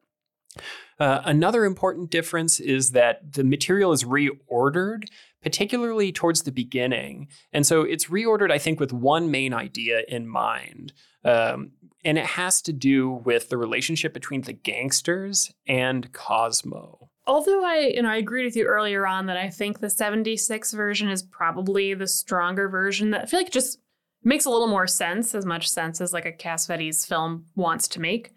[0.98, 5.08] Uh, another important difference is that the material is reordered,
[5.42, 7.28] particularly towards the beginning.
[7.52, 10.92] And so it's reordered, I think, with one main idea in mind.
[11.24, 11.72] Um,
[12.04, 17.10] and it has to do with the relationship between the gangsters and Cosmo.
[17.26, 20.72] Although I, you know, I agreed with you earlier on that I think the 76
[20.74, 23.78] version is probably the stronger version that I feel like just
[24.22, 28.00] makes a little more sense, as much sense as like a Cassavetes film wants to
[28.00, 28.32] make.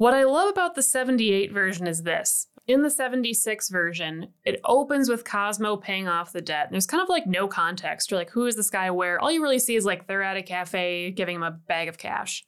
[0.00, 2.46] What I love about the 78 version is this.
[2.66, 6.68] In the 76 version, it opens with Cosmo paying off the debt.
[6.70, 8.10] There's kind of like no context.
[8.10, 9.20] You're like, who is this guy where?
[9.20, 11.98] All you really see is like they're at a cafe giving him a bag of
[11.98, 12.46] cash.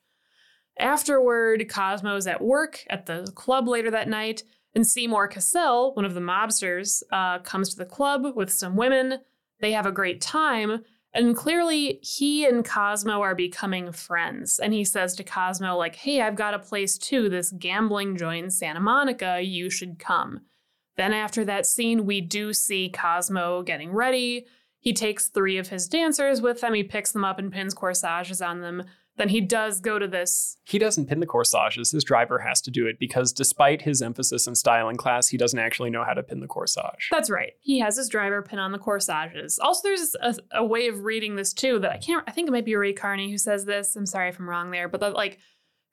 [0.79, 6.15] Afterward, Cosmo's at work at the club later that night, and Seymour Cassel, one of
[6.15, 9.19] the mobsters, uh, comes to the club with some women.
[9.61, 14.59] They have a great time, and clearly he and Cosmo are becoming friends.
[14.59, 18.45] And he says to Cosmo, like, hey, I've got a place too, this gambling joint
[18.45, 19.41] in Santa Monica.
[19.43, 20.41] You should come.
[20.97, 24.47] Then after that scene, we do see Cosmo getting ready.
[24.79, 26.75] He takes three of his dancers with him.
[26.75, 28.85] He picks them up and pins corsages on them
[29.17, 30.57] then he does go to this.
[30.65, 31.91] He doesn't pin the corsages.
[31.91, 35.37] His driver has to do it because despite his emphasis in style and class, he
[35.37, 37.09] doesn't actually know how to pin the corsage.
[37.11, 37.53] That's right.
[37.61, 39.59] He has his driver pin on the corsages.
[39.59, 42.53] Also, there's a, a way of reading this too that I can't, I think it
[42.53, 43.95] might be Ray Carney who says this.
[43.97, 45.39] I'm sorry if I'm wrong there, but that like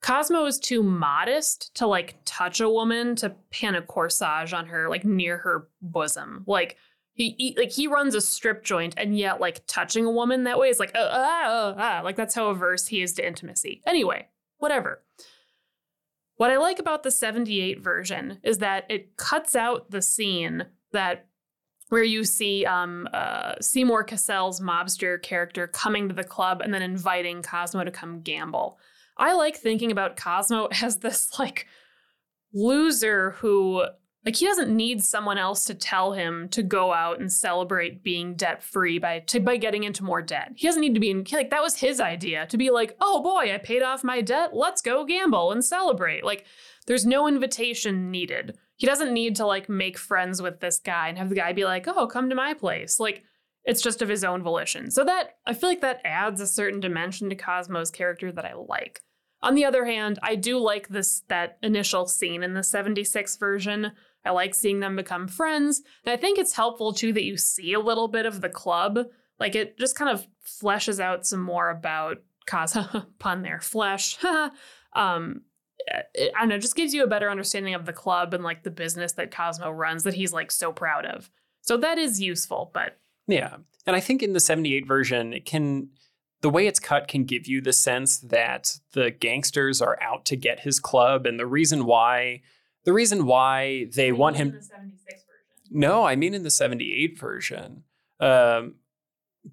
[0.01, 4.87] Cosmo is too modest to like touch a woman to pin a corsage on her,
[4.87, 6.43] like near her bosom.
[6.47, 6.77] Like,
[7.19, 10.57] he, he, like he runs a strip joint and yet like touching a woman that
[10.57, 13.83] way is like uh, uh, uh, like that's how averse he is to intimacy.
[13.85, 14.27] Anyway
[14.59, 15.01] whatever.
[16.35, 21.25] What i like about the 78 version is that it cuts out the scene that
[21.89, 26.83] where you see um, uh, Seymour Cassel's mobster character coming to the club and then
[26.83, 28.77] inviting Cosmo to come gamble.
[29.17, 31.65] I like thinking about Cosmo as this like
[32.53, 33.85] loser who
[34.25, 38.35] like he doesn't need someone else to tell him to go out and celebrate being
[38.35, 40.51] debt free by to, by getting into more debt.
[40.55, 43.23] He doesn't need to be in like that was his idea to be like, "Oh
[43.23, 44.53] boy, I paid off my debt.
[44.53, 46.45] Let's go gamble and celebrate." Like
[46.85, 48.57] there's no invitation needed.
[48.75, 51.65] He doesn't need to like make friends with this guy and have the guy be
[51.65, 53.23] like, "Oh, come to my place." Like
[53.63, 54.91] it's just of his own volition.
[54.91, 58.53] So that I feel like that adds a certain dimension to Cosmo's character that I
[58.53, 59.01] like.
[59.41, 63.93] On the other hand, I do like this that initial scene in the 76 version
[64.25, 65.81] I like seeing them become friends.
[66.05, 68.99] And I think it's helpful too that you see a little bit of the club.
[69.39, 72.17] Like it just kind of fleshes out some more about
[72.47, 74.17] Kaza pun there, flesh.
[74.93, 75.41] um,
[76.13, 78.63] it, I don't know, just gives you a better understanding of the club and like
[78.63, 81.29] the business that Cosmo runs that he's like so proud of.
[81.61, 83.57] So that is useful, but yeah.
[83.85, 85.89] And I think in the 78 version, it can
[86.41, 90.35] the way it's cut can give you the sense that the gangsters are out to
[90.35, 92.41] get his club and the reason why
[92.85, 94.51] the reason why they want him.
[94.51, 95.80] The 76 version.
[95.80, 97.84] No, I mean in the 78 version.
[98.19, 98.76] Um,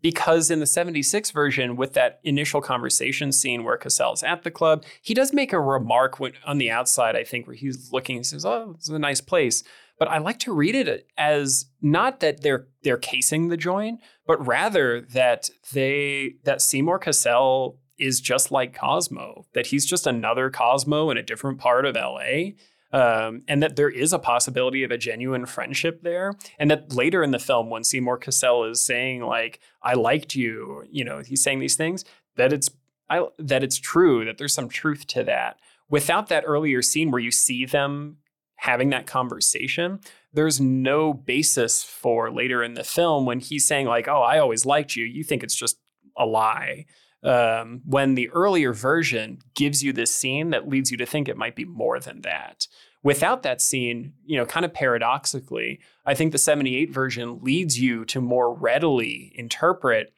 [0.02, 4.84] because in the 76 version, with that initial conversation scene where Cassel's at the club,
[5.00, 8.22] he does make a remark when, on the outside, I think, where he's looking, he
[8.24, 9.62] says, Oh, this is a nice place.
[9.98, 14.44] But I like to read it as not that they're they're casing the joint, but
[14.46, 21.08] rather that they that Seymour Cassel is just like Cosmo, that he's just another Cosmo
[21.10, 22.50] in a different part of LA
[22.92, 26.34] um, and that there is a possibility of a genuine friendship there.
[26.58, 30.84] And that later in the film, when Seymour Cassel is saying like, "I liked you,"
[30.90, 32.04] you know, he's saying these things
[32.36, 32.70] that it's
[33.08, 35.58] I, that it's true that there's some truth to that.
[35.88, 38.16] Without that earlier scene where you see them
[38.56, 40.00] having that conversation,
[40.32, 44.66] there's no basis for later in the film when he's saying like, "Oh, I always
[44.66, 45.78] liked you." You think it's just
[46.16, 46.86] a lie.
[47.26, 51.36] Um, when the earlier version gives you this scene that leads you to think it
[51.36, 52.68] might be more than that.
[53.02, 58.04] Without that scene, you know, kind of paradoxically, I think the 78 version leads you
[58.06, 60.12] to more readily interpret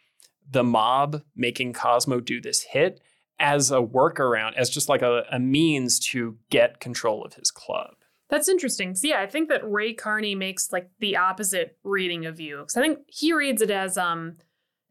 [0.50, 3.00] the mob making Cosmo do this hit
[3.38, 7.94] as a workaround, as just like a, a means to get control of his club.
[8.28, 8.94] That's interesting.
[8.94, 12.58] So yeah, I think that Ray Carney makes like the opposite reading of you.
[12.58, 14.36] Because I think he reads it as um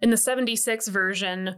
[0.01, 1.55] in the 76 version,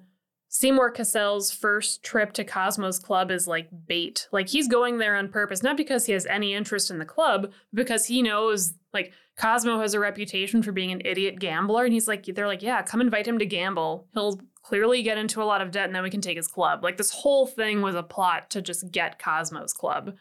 [0.51, 4.27] Seymour Cassel's first trip to Cosmo's club is like bait.
[4.31, 7.51] Like he's going there on purpose, not because he has any interest in the club,
[7.71, 11.85] because he knows like Cosmo has a reputation for being an idiot gambler.
[11.85, 14.07] And he's like, they're like, yeah, come invite him to gamble.
[14.13, 16.83] He'll clearly get into a lot of debt and then we can take his club.
[16.83, 20.15] Like this whole thing was a plot to just get Cosmo's club.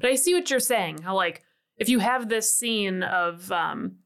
[0.00, 1.02] But I see what you're saying.
[1.02, 1.42] How like
[1.76, 3.96] if you have this scene of um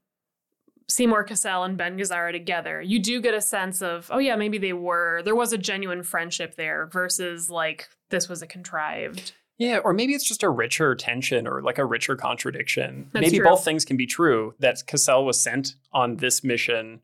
[0.91, 4.59] Seymour Cassel and Ben Gazzara together, you do get a sense of, oh yeah, maybe
[4.59, 9.33] they were there was a genuine friendship there versus like this was a contrived.
[9.59, 13.11] Yeah, or maybe it's just a richer tension or like a richer contradiction.
[13.13, 13.47] That's maybe true.
[13.49, 17.01] both things can be true that Cassel was sent on this mission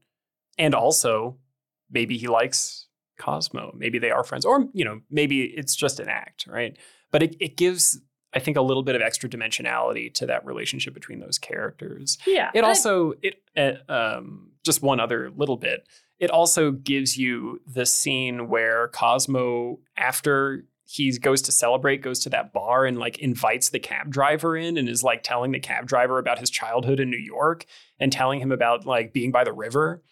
[0.57, 1.37] and also
[1.91, 2.87] maybe he likes
[3.19, 3.73] Cosmo.
[3.77, 4.45] Maybe they are friends.
[4.45, 6.77] Or, you know, maybe it's just an act, right?
[7.11, 8.01] But it, it gives,
[8.35, 12.19] I think, a little bit of extra dimensionality to that relationship between those characters.
[12.27, 12.51] Yeah.
[12.55, 15.87] It also it uh, um, just one other little bit.
[16.19, 22.31] It also gives you the scene where Cosmo, after he goes to celebrate, goes to
[22.31, 25.87] that bar and like invites the cab driver in and is like telling the cab
[25.87, 27.67] driver about his childhood in New York
[27.99, 30.03] and telling him about like being by the river.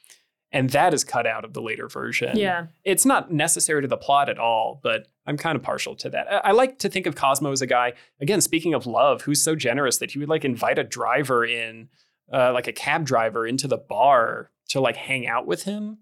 [0.53, 2.37] And that is cut out of the later version.
[2.37, 2.67] yeah.
[2.85, 6.31] It's not necessary to the plot at all, but I'm kind of partial to that.
[6.31, 9.43] I, I like to think of Cosmo as a guy, again, speaking of love, who's
[9.43, 11.89] so generous that he would like invite a driver in,
[12.33, 15.99] uh, like a cab driver into the bar to like hang out with him.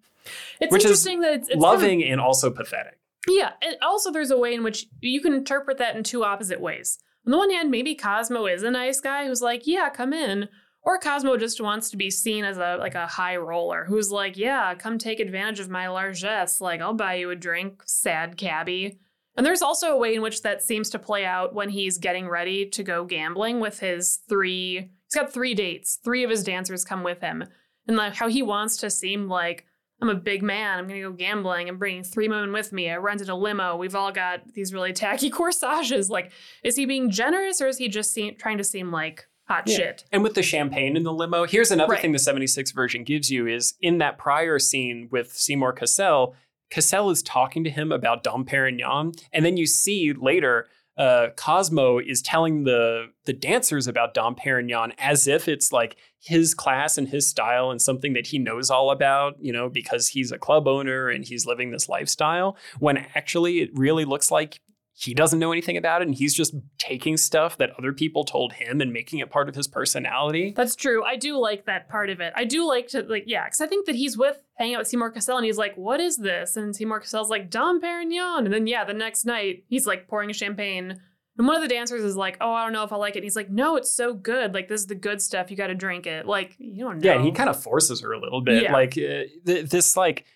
[0.60, 2.98] It's Which is interesting that it's, it's kind of- Loving and also pathetic.
[3.28, 6.60] Yeah, and also there's a way in which you can interpret that in two opposite
[6.60, 6.98] ways.
[7.26, 10.48] On the one hand, maybe Cosmo is a nice guy who's like, "Yeah, come in,"
[10.82, 14.36] or Cosmo just wants to be seen as a like a high roller who's like,
[14.36, 16.60] "Yeah, come take advantage of my largesse.
[16.60, 18.98] Like, I'll buy you a drink, sad cabbie."
[19.36, 22.28] And there's also a way in which that seems to play out when he's getting
[22.28, 24.76] ready to go gambling with his three.
[24.76, 25.98] He's got three dates.
[26.04, 27.44] Three of his dancers come with him,
[27.86, 29.66] and like how he wants to seem like
[30.02, 30.78] I'm a big man.
[30.78, 31.68] I'm gonna go gambling.
[31.68, 32.90] I'm bringing three women with me.
[32.90, 33.76] I rented a limo.
[33.76, 36.08] We've all got these really tacky corsages.
[36.08, 36.32] Like,
[36.64, 39.76] is he being generous or is he just trying to seem like hot Yeah.
[39.76, 40.04] shit?
[40.12, 42.00] And with the champagne in the limo, here's another Right.
[42.02, 46.34] thing the 76 version gives you is in that prior scene with Seymour Cassel,
[46.70, 49.12] Cassel is talking to him about Dom Perignon.
[49.32, 54.92] And then you see later, uh, Cosmo is telling the, the dancers about Dom Perignon
[54.98, 58.90] as if it's like his class and his style and something that he knows all
[58.90, 62.56] about, you know, because he's a club owner and he's living this lifestyle.
[62.78, 64.60] When actually it really looks like
[65.02, 68.52] he doesn't know anything about it and he's just taking stuff that other people told
[68.52, 70.52] him and making it part of his personality.
[70.54, 71.02] That's true.
[71.02, 72.34] I do like that part of it.
[72.36, 74.88] I do like to like yeah, because I think that he's with hanging out with
[74.88, 78.52] Seymour Cassel and he's like, "What is this?" And Seymour Cassel's like, "Dom Perignon." And
[78.52, 81.00] then yeah, the next night he's like pouring champagne.
[81.38, 83.20] And one of the dancers is like, "Oh, I don't know if I like it."
[83.20, 84.52] And he's like, "No, it's so good.
[84.52, 85.50] Like this is the good stuff.
[85.50, 87.08] You got to drink it." Like you don't know.
[87.10, 88.64] Yeah, and he kind of forces her a little bit.
[88.64, 88.74] Yeah.
[88.74, 90.26] Like uh, th- this like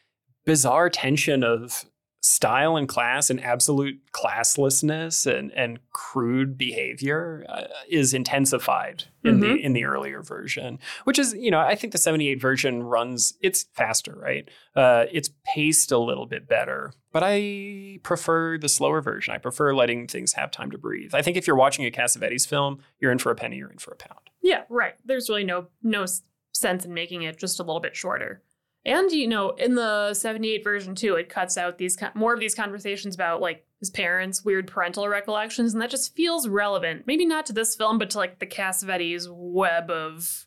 [0.47, 1.85] bizarre tension of
[2.25, 9.55] style and class and absolute classlessness and and crude behavior uh, is intensified in the
[9.57, 13.65] in the earlier version which is you know i think the 78 version runs it's
[13.75, 14.49] faster right?
[14.75, 19.35] Uh, it's paced a little bit better but i prefer the slower version.
[19.35, 21.15] I prefer letting things have time to breathe.
[21.15, 23.77] I think if you're watching a cassavetes film you're in for a penny you're in
[23.77, 24.31] for a pound.
[24.41, 24.95] Yeah, right.
[25.05, 26.07] There's really no no
[26.53, 28.43] sense in making it just a little bit shorter.
[28.87, 32.55] And you know, in the 78 version too, it cuts out these more of these
[32.55, 37.07] conversations about like his parents' weird parental recollections and that just feels relevant.
[37.07, 40.47] Maybe not to this film, but to like the Cassavetes web of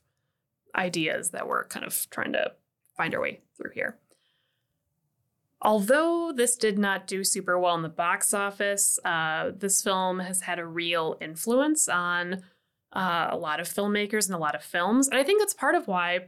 [0.75, 2.51] ideas that we're kind of trying to
[2.95, 3.97] find our way through here.
[5.61, 10.41] Although this did not do super well in the box office, uh, this film has
[10.41, 12.43] had a real influence on
[12.93, 15.07] uh, a lot of filmmakers and a lot of films.
[15.07, 16.27] And I think that's part of why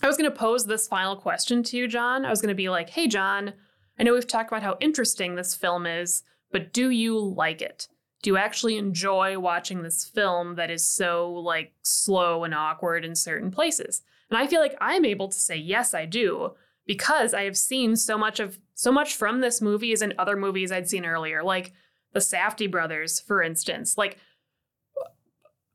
[0.00, 2.24] I was going to pose this final question to you, John.
[2.24, 3.52] I was going to be like, hey, John,
[3.98, 7.88] I know we've talked about how interesting this film is, but do you like it?
[8.22, 13.14] Do you actually enjoy watching this film that is so like slow and awkward in
[13.14, 14.02] certain places?
[14.30, 16.54] And I feel like I'm able to say yes, I do,
[16.86, 20.36] because I have seen so much of so much from this movie as in other
[20.36, 21.72] movies I'd seen earlier, like
[22.12, 23.98] the Safdie brothers, for instance.
[23.98, 24.18] Like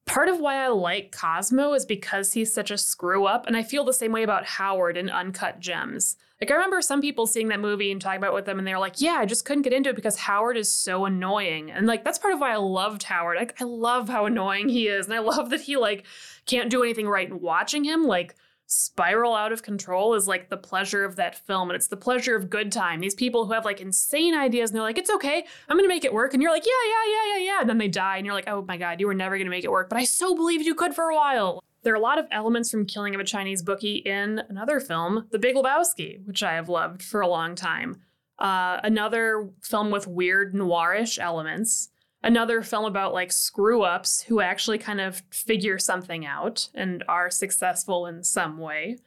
[0.08, 3.46] part of why I like Cosmo is because he's such a screw up.
[3.46, 6.16] And I feel the same way about Howard in Uncut Gems.
[6.42, 8.68] Like, I remember some people seeing that movie and talking about it with them, and
[8.68, 11.72] they were like, yeah, I just couldn't get into it because Howard is so annoying.
[11.72, 13.38] And like, that's part of why I loved Howard.
[13.38, 15.08] Like, I love how annoying he is.
[15.08, 16.06] And I love that he, like,
[16.46, 17.30] can't do anything right.
[17.30, 18.36] And watching him, like,
[18.68, 22.36] spiral out of control is like the pleasure of that film and it's the pleasure
[22.36, 23.00] of good time.
[23.00, 26.06] These people who have like insane ideas and they're like, it's okay, I'm gonna make
[26.06, 26.34] it work.
[26.34, 27.62] And you're like, yeah, yeah, yeah, yeah, yeah.
[27.62, 29.64] And then they die and you're like, oh my God, you were never gonna make
[29.64, 29.90] it work.
[29.90, 31.64] But I so believed you could for a while.
[31.84, 35.28] There are a lot of elements from Killing of a Chinese Bookie in another film,
[35.32, 38.02] The Big Lebowski, which I have loved for a long time.
[38.40, 41.90] Uh, another film with weird noirish elements
[42.24, 47.30] another film about like screw ups who actually kind of figure something out and are
[47.30, 48.98] successful in some way.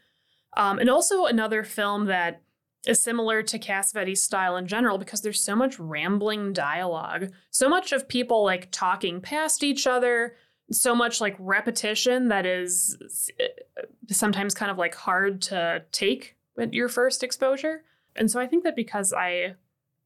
[0.56, 2.42] Um, and also another film that
[2.86, 7.92] is similar to Cassavetes's style in general because there's so much rambling dialogue, so much
[7.92, 10.36] of people like talking past each other,
[10.72, 12.96] so much like repetition that is
[13.40, 17.84] uh, sometimes kind of like hard to take at your first exposure.
[18.16, 19.56] And so I think that because I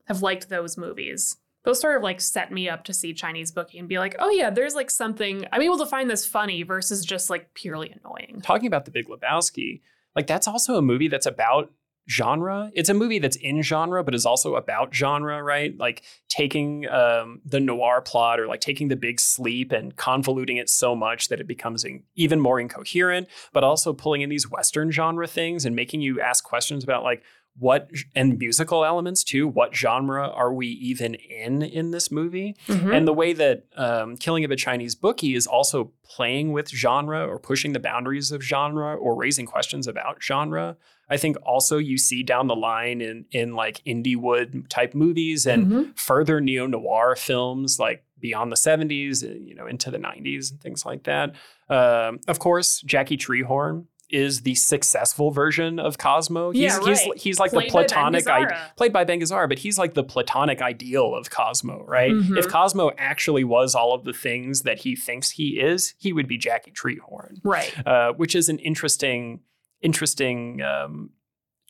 [0.06, 3.78] have liked those movies, those sort of like set me up to see Chinese Bookie
[3.78, 7.04] and be like, oh yeah, there's like something I'm able to find this funny versus
[7.04, 8.40] just like purely annoying.
[8.42, 9.80] Talking about the Big Lebowski,
[10.14, 11.72] like that's also a movie that's about
[12.08, 12.70] genre.
[12.74, 15.76] It's a movie that's in genre, but is also about genre, right?
[15.76, 20.68] Like taking um, the noir plot or like taking the big sleep and convoluting it
[20.68, 24.90] so much that it becomes in, even more incoherent, but also pulling in these Western
[24.90, 27.22] genre things and making you ask questions about like,
[27.59, 32.93] what and musical elements too what genre are we even in in this movie mm-hmm.
[32.93, 37.24] and the way that um, killing of a chinese bookie is also playing with genre
[37.26, 40.76] or pushing the boundaries of genre or raising questions about genre
[41.09, 45.66] i think also you see down the line in in like Indiewood type movies and
[45.66, 45.90] mm-hmm.
[45.93, 50.85] further neo-noir films like beyond the 70s uh, you know into the 90s and things
[50.85, 51.35] like that
[51.68, 56.52] um, of course jackie treehorn is the successful version of Cosmo.
[56.52, 56.98] He's yeah, right.
[56.98, 60.04] he's, he's like played the platonic I- played by Ben Gazzara, but he's like the
[60.04, 62.12] platonic ideal of Cosmo, right?
[62.12, 62.38] Mm-hmm.
[62.38, 66.28] If Cosmo actually was all of the things that he thinks he is, he would
[66.28, 67.40] be Jackie Treehorn.
[67.42, 67.74] Right.
[67.86, 69.40] Uh, which is an interesting
[69.82, 71.10] interesting um,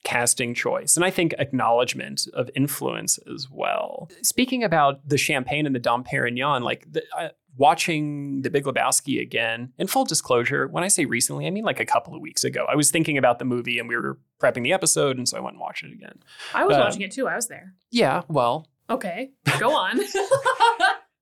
[0.04, 4.10] casting choice and I think acknowledgement of influence as well.
[4.22, 9.20] Speaking about the champagne and the Dom Perignon, like the, uh, watching The Big Lebowski
[9.20, 12.44] again, and full disclosure, when I say recently, I mean like a couple of weeks
[12.44, 12.66] ago.
[12.68, 15.40] I was thinking about the movie and we were prepping the episode, and so I
[15.40, 16.18] went and watched it again.
[16.54, 17.28] I was um, watching it too.
[17.28, 17.74] I was there.
[17.90, 18.68] Yeah, well.
[18.90, 20.00] Okay, go on.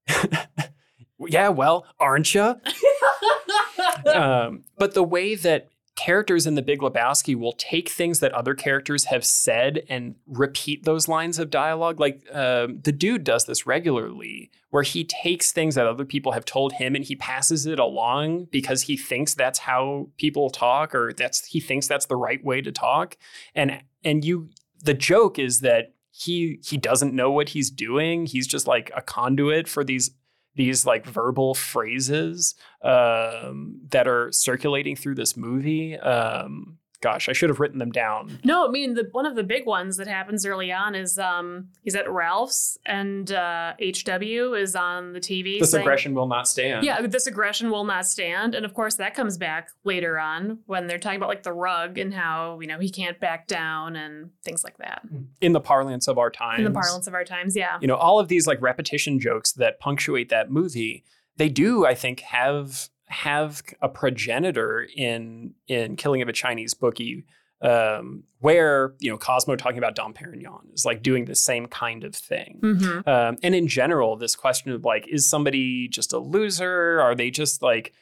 [1.28, 2.42] yeah, well, aren't you?
[4.14, 8.54] um, but the way that characters in The Big Lebowski will take things that other
[8.54, 12.00] characters have said and repeat those lines of dialogue.
[12.00, 16.44] Like uh, the dude does this regularly, where he takes things that other people have
[16.44, 21.12] told him and he passes it along because he thinks that's how people talk, or
[21.12, 23.16] that's he thinks that's the right way to talk.
[23.54, 24.48] And and you,
[24.82, 28.26] the joke is that he he doesn't know what he's doing.
[28.26, 30.10] He's just like a conduit for these
[30.54, 35.98] these like verbal phrases um, that are circulating through this movie.
[35.98, 38.38] Um, gosh, I should have written them down.
[38.44, 41.68] No, I mean the one of the big ones that happens early on is um
[41.82, 45.58] he's at Ralph's and uh HW is on the TV.
[45.60, 46.84] This saying, aggression will not stand.
[46.84, 48.54] Yeah, this aggression will not stand.
[48.54, 51.98] And of course that comes back later on when they're talking about like the rug
[51.98, 55.02] and how, you know, he can't back down and things like that.
[55.40, 56.60] In the parlance of our times.
[56.60, 57.78] In the parlance of our times, yeah.
[57.80, 61.04] You know, all of these like repetition jokes that punctuate that movie,
[61.36, 67.24] they do, I think, have have a progenitor in in Killing of a Chinese Bookie,
[67.60, 72.04] um, where you know Cosmo talking about Dom Perignon is like doing the same kind
[72.04, 72.60] of thing.
[72.62, 73.08] Mm-hmm.
[73.08, 77.00] Um, and in general, this question of like, is somebody just a loser?
[77.00, 77.92] Are they just like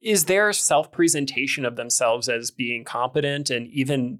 [0.00, 4.18] is their self presentation of themselves as being competent and even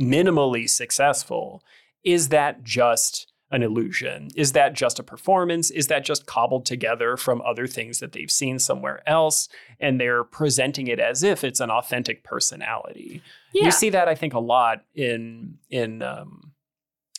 [0.00, 1.62] minimally successful?
[2.04, 4.28] Is that just an illusion?
[4.34, 5.70] Is that just a performance?
[5.70, 9.48] Is that just cobbled together from other things that they've seen somewhere else?
[9.78, 13.22] And they're presenting it as if it's an authentic personality.
[13.52, 13.66] Yeah.
[13.66, 16.52] You see that, I think, a lot in in um,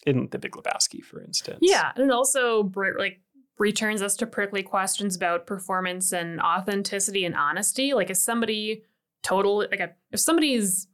[0.05, 1.59] in The Big Lebowski, for instance.
[1.61, 3.21] Yeah, and it also like
[3.59, 7.93] returns us to prickly questions about performance and authenticity and honesty.
[7.93, 8.83] Like, is somebody
[9.21, 10.87] total like a, if somebody's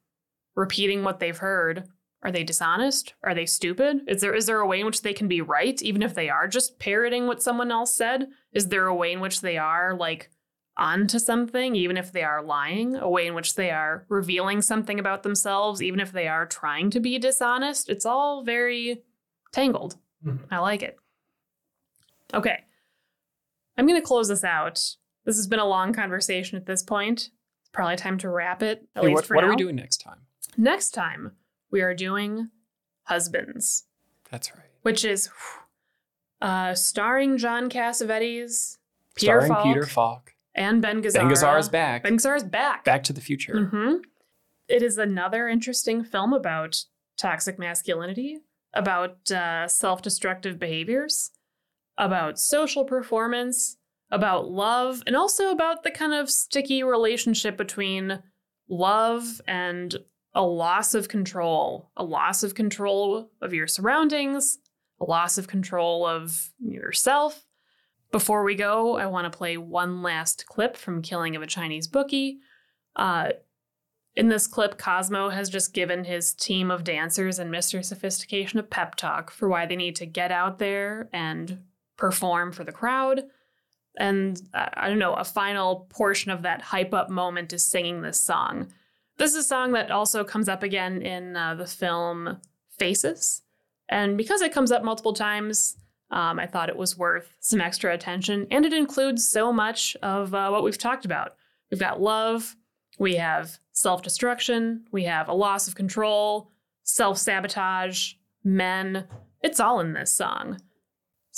[0.56, 1.88] repeating what they've heard
[2.22, 3.14] are they dishonest?
[3.24, 4.02] Are they stupid?
[4.08, 6.30] Is there is there a way in which they can be right even if they
[6.30, 8.28] are just parroting what someone else said?
[8.52, 10.30] Is there a way in which they are like
[10.76, 12.96] onto something even if they are lying?
[12.96, 16.90] A way in which they are revealing something about themselves even if they are trying
[16.92, 17.90] to be dishonest?
[17.90, 19.02] It's all very
[19.54, 19.98] tangled.
[20.26, 20.54] Mm-hmm.
[20.54, 20.98] I like it.
[22.34, 22.66] Okay.
[23.78, 24.76] I'm going to close this out.
[25.26, 27.30] This has been a long conversation at this point.
[27.62, 28.86] It's probably time to wrap it.
[28.96, 29.48] At hey, least what, for what now.
[29.48, 30.20] are we doing next time?
[30.58, 31.32] Next time,
[31.72, 32.50] we are doing
[33.04, 33.86] Husbands.
[34.32, 34.66] That's right.
[34.84, 35.30] Which is
[36.42, 38.78] uh, starring John Cassavetes,
[39.16, 41.14] Peter starring Falk, Peter Falk, and Ben Gazzara.
[41.14, 42.04] Ben Gazzara Gazzara's back.
[42.04, 42.86] Ben Gazzara's back.
[42.86, 43.54] Back to the Future.
[43.54, 43.96] Mm-hmm.
[44.68, 46.86] It is another interesting film about
[47.18, 48.38] toxic masculinity,
[48.74, 51.32] about uh, self destructive behaviors,
[51.98, 53.78] about social performance,
[54.12, 58.22] about love, and also about the kind of sticky relationship between
[58.70, 59.98] love and
[60.34, 64.60] a loss of control, a loss of control of your surroundings,
[65.00, 67.46] a loss of control of yourself.
[68.12, 71.88] Before we go, I want to play one last clip from Killing of a Chinese
[71.88, 72.40] Bookie.
[72.96, 73.30] Uh,
[74.16, 77.84] in this clip, Cosmo has just given his team of dancers and Mr.
[77.86, 81.60] Sophistication a pep talk for why they need to get out there and
[81.98, 83.24] perform for the crowd.
[83.98, 88.02] And uh, I don't know, a final portion of that hype up moment is singing
[88.02, 88.74] this song.
[89.20, 92.38] This is a song that also comes up again in uh, the film
[92.78, 93.42] Faces.
[93.90, 95.76] And because it comes up multiple times,
[96.10, 98.48] um, I thought it was worth some extra attention.
[98.50, 101.36] And it includes so much of uh, what we've talked about.
[101.70, 102.56] We've got love,
[102.98, 106.50] we have self destruction, we have a loss of control,
[106.84, 108.14] self sabotage,
[108.46, 109.06] men.
[109.44, 110.62] It's all in this song.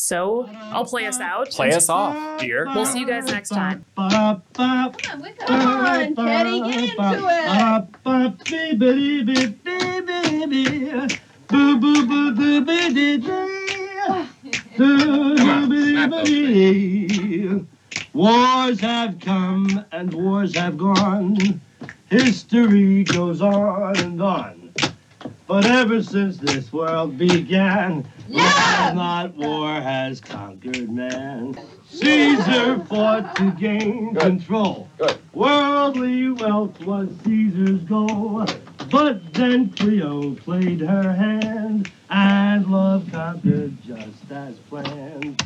[0.02, 1.52] So I'll play us out.
[1.52, 2.66] Play us off, dear.
[2.66, 3.86] We'll see you guys next time.
[3.96, 7.48] Come on, Teddy, get into it.
[18.14, 21.62] Wars have come and wars have gone.
[22.10, 24.74] History goes on and on.
[25.46, 31.58] But ever since this world began, love, not war, has conquered man.
[31.90, 34.90] Caesar fought to gain control.
[35.34, 38.46] Worldly wealth was Caesar's goal.
[38.90, 45.42] But then Cleo played her hand, and love conquered just as planned.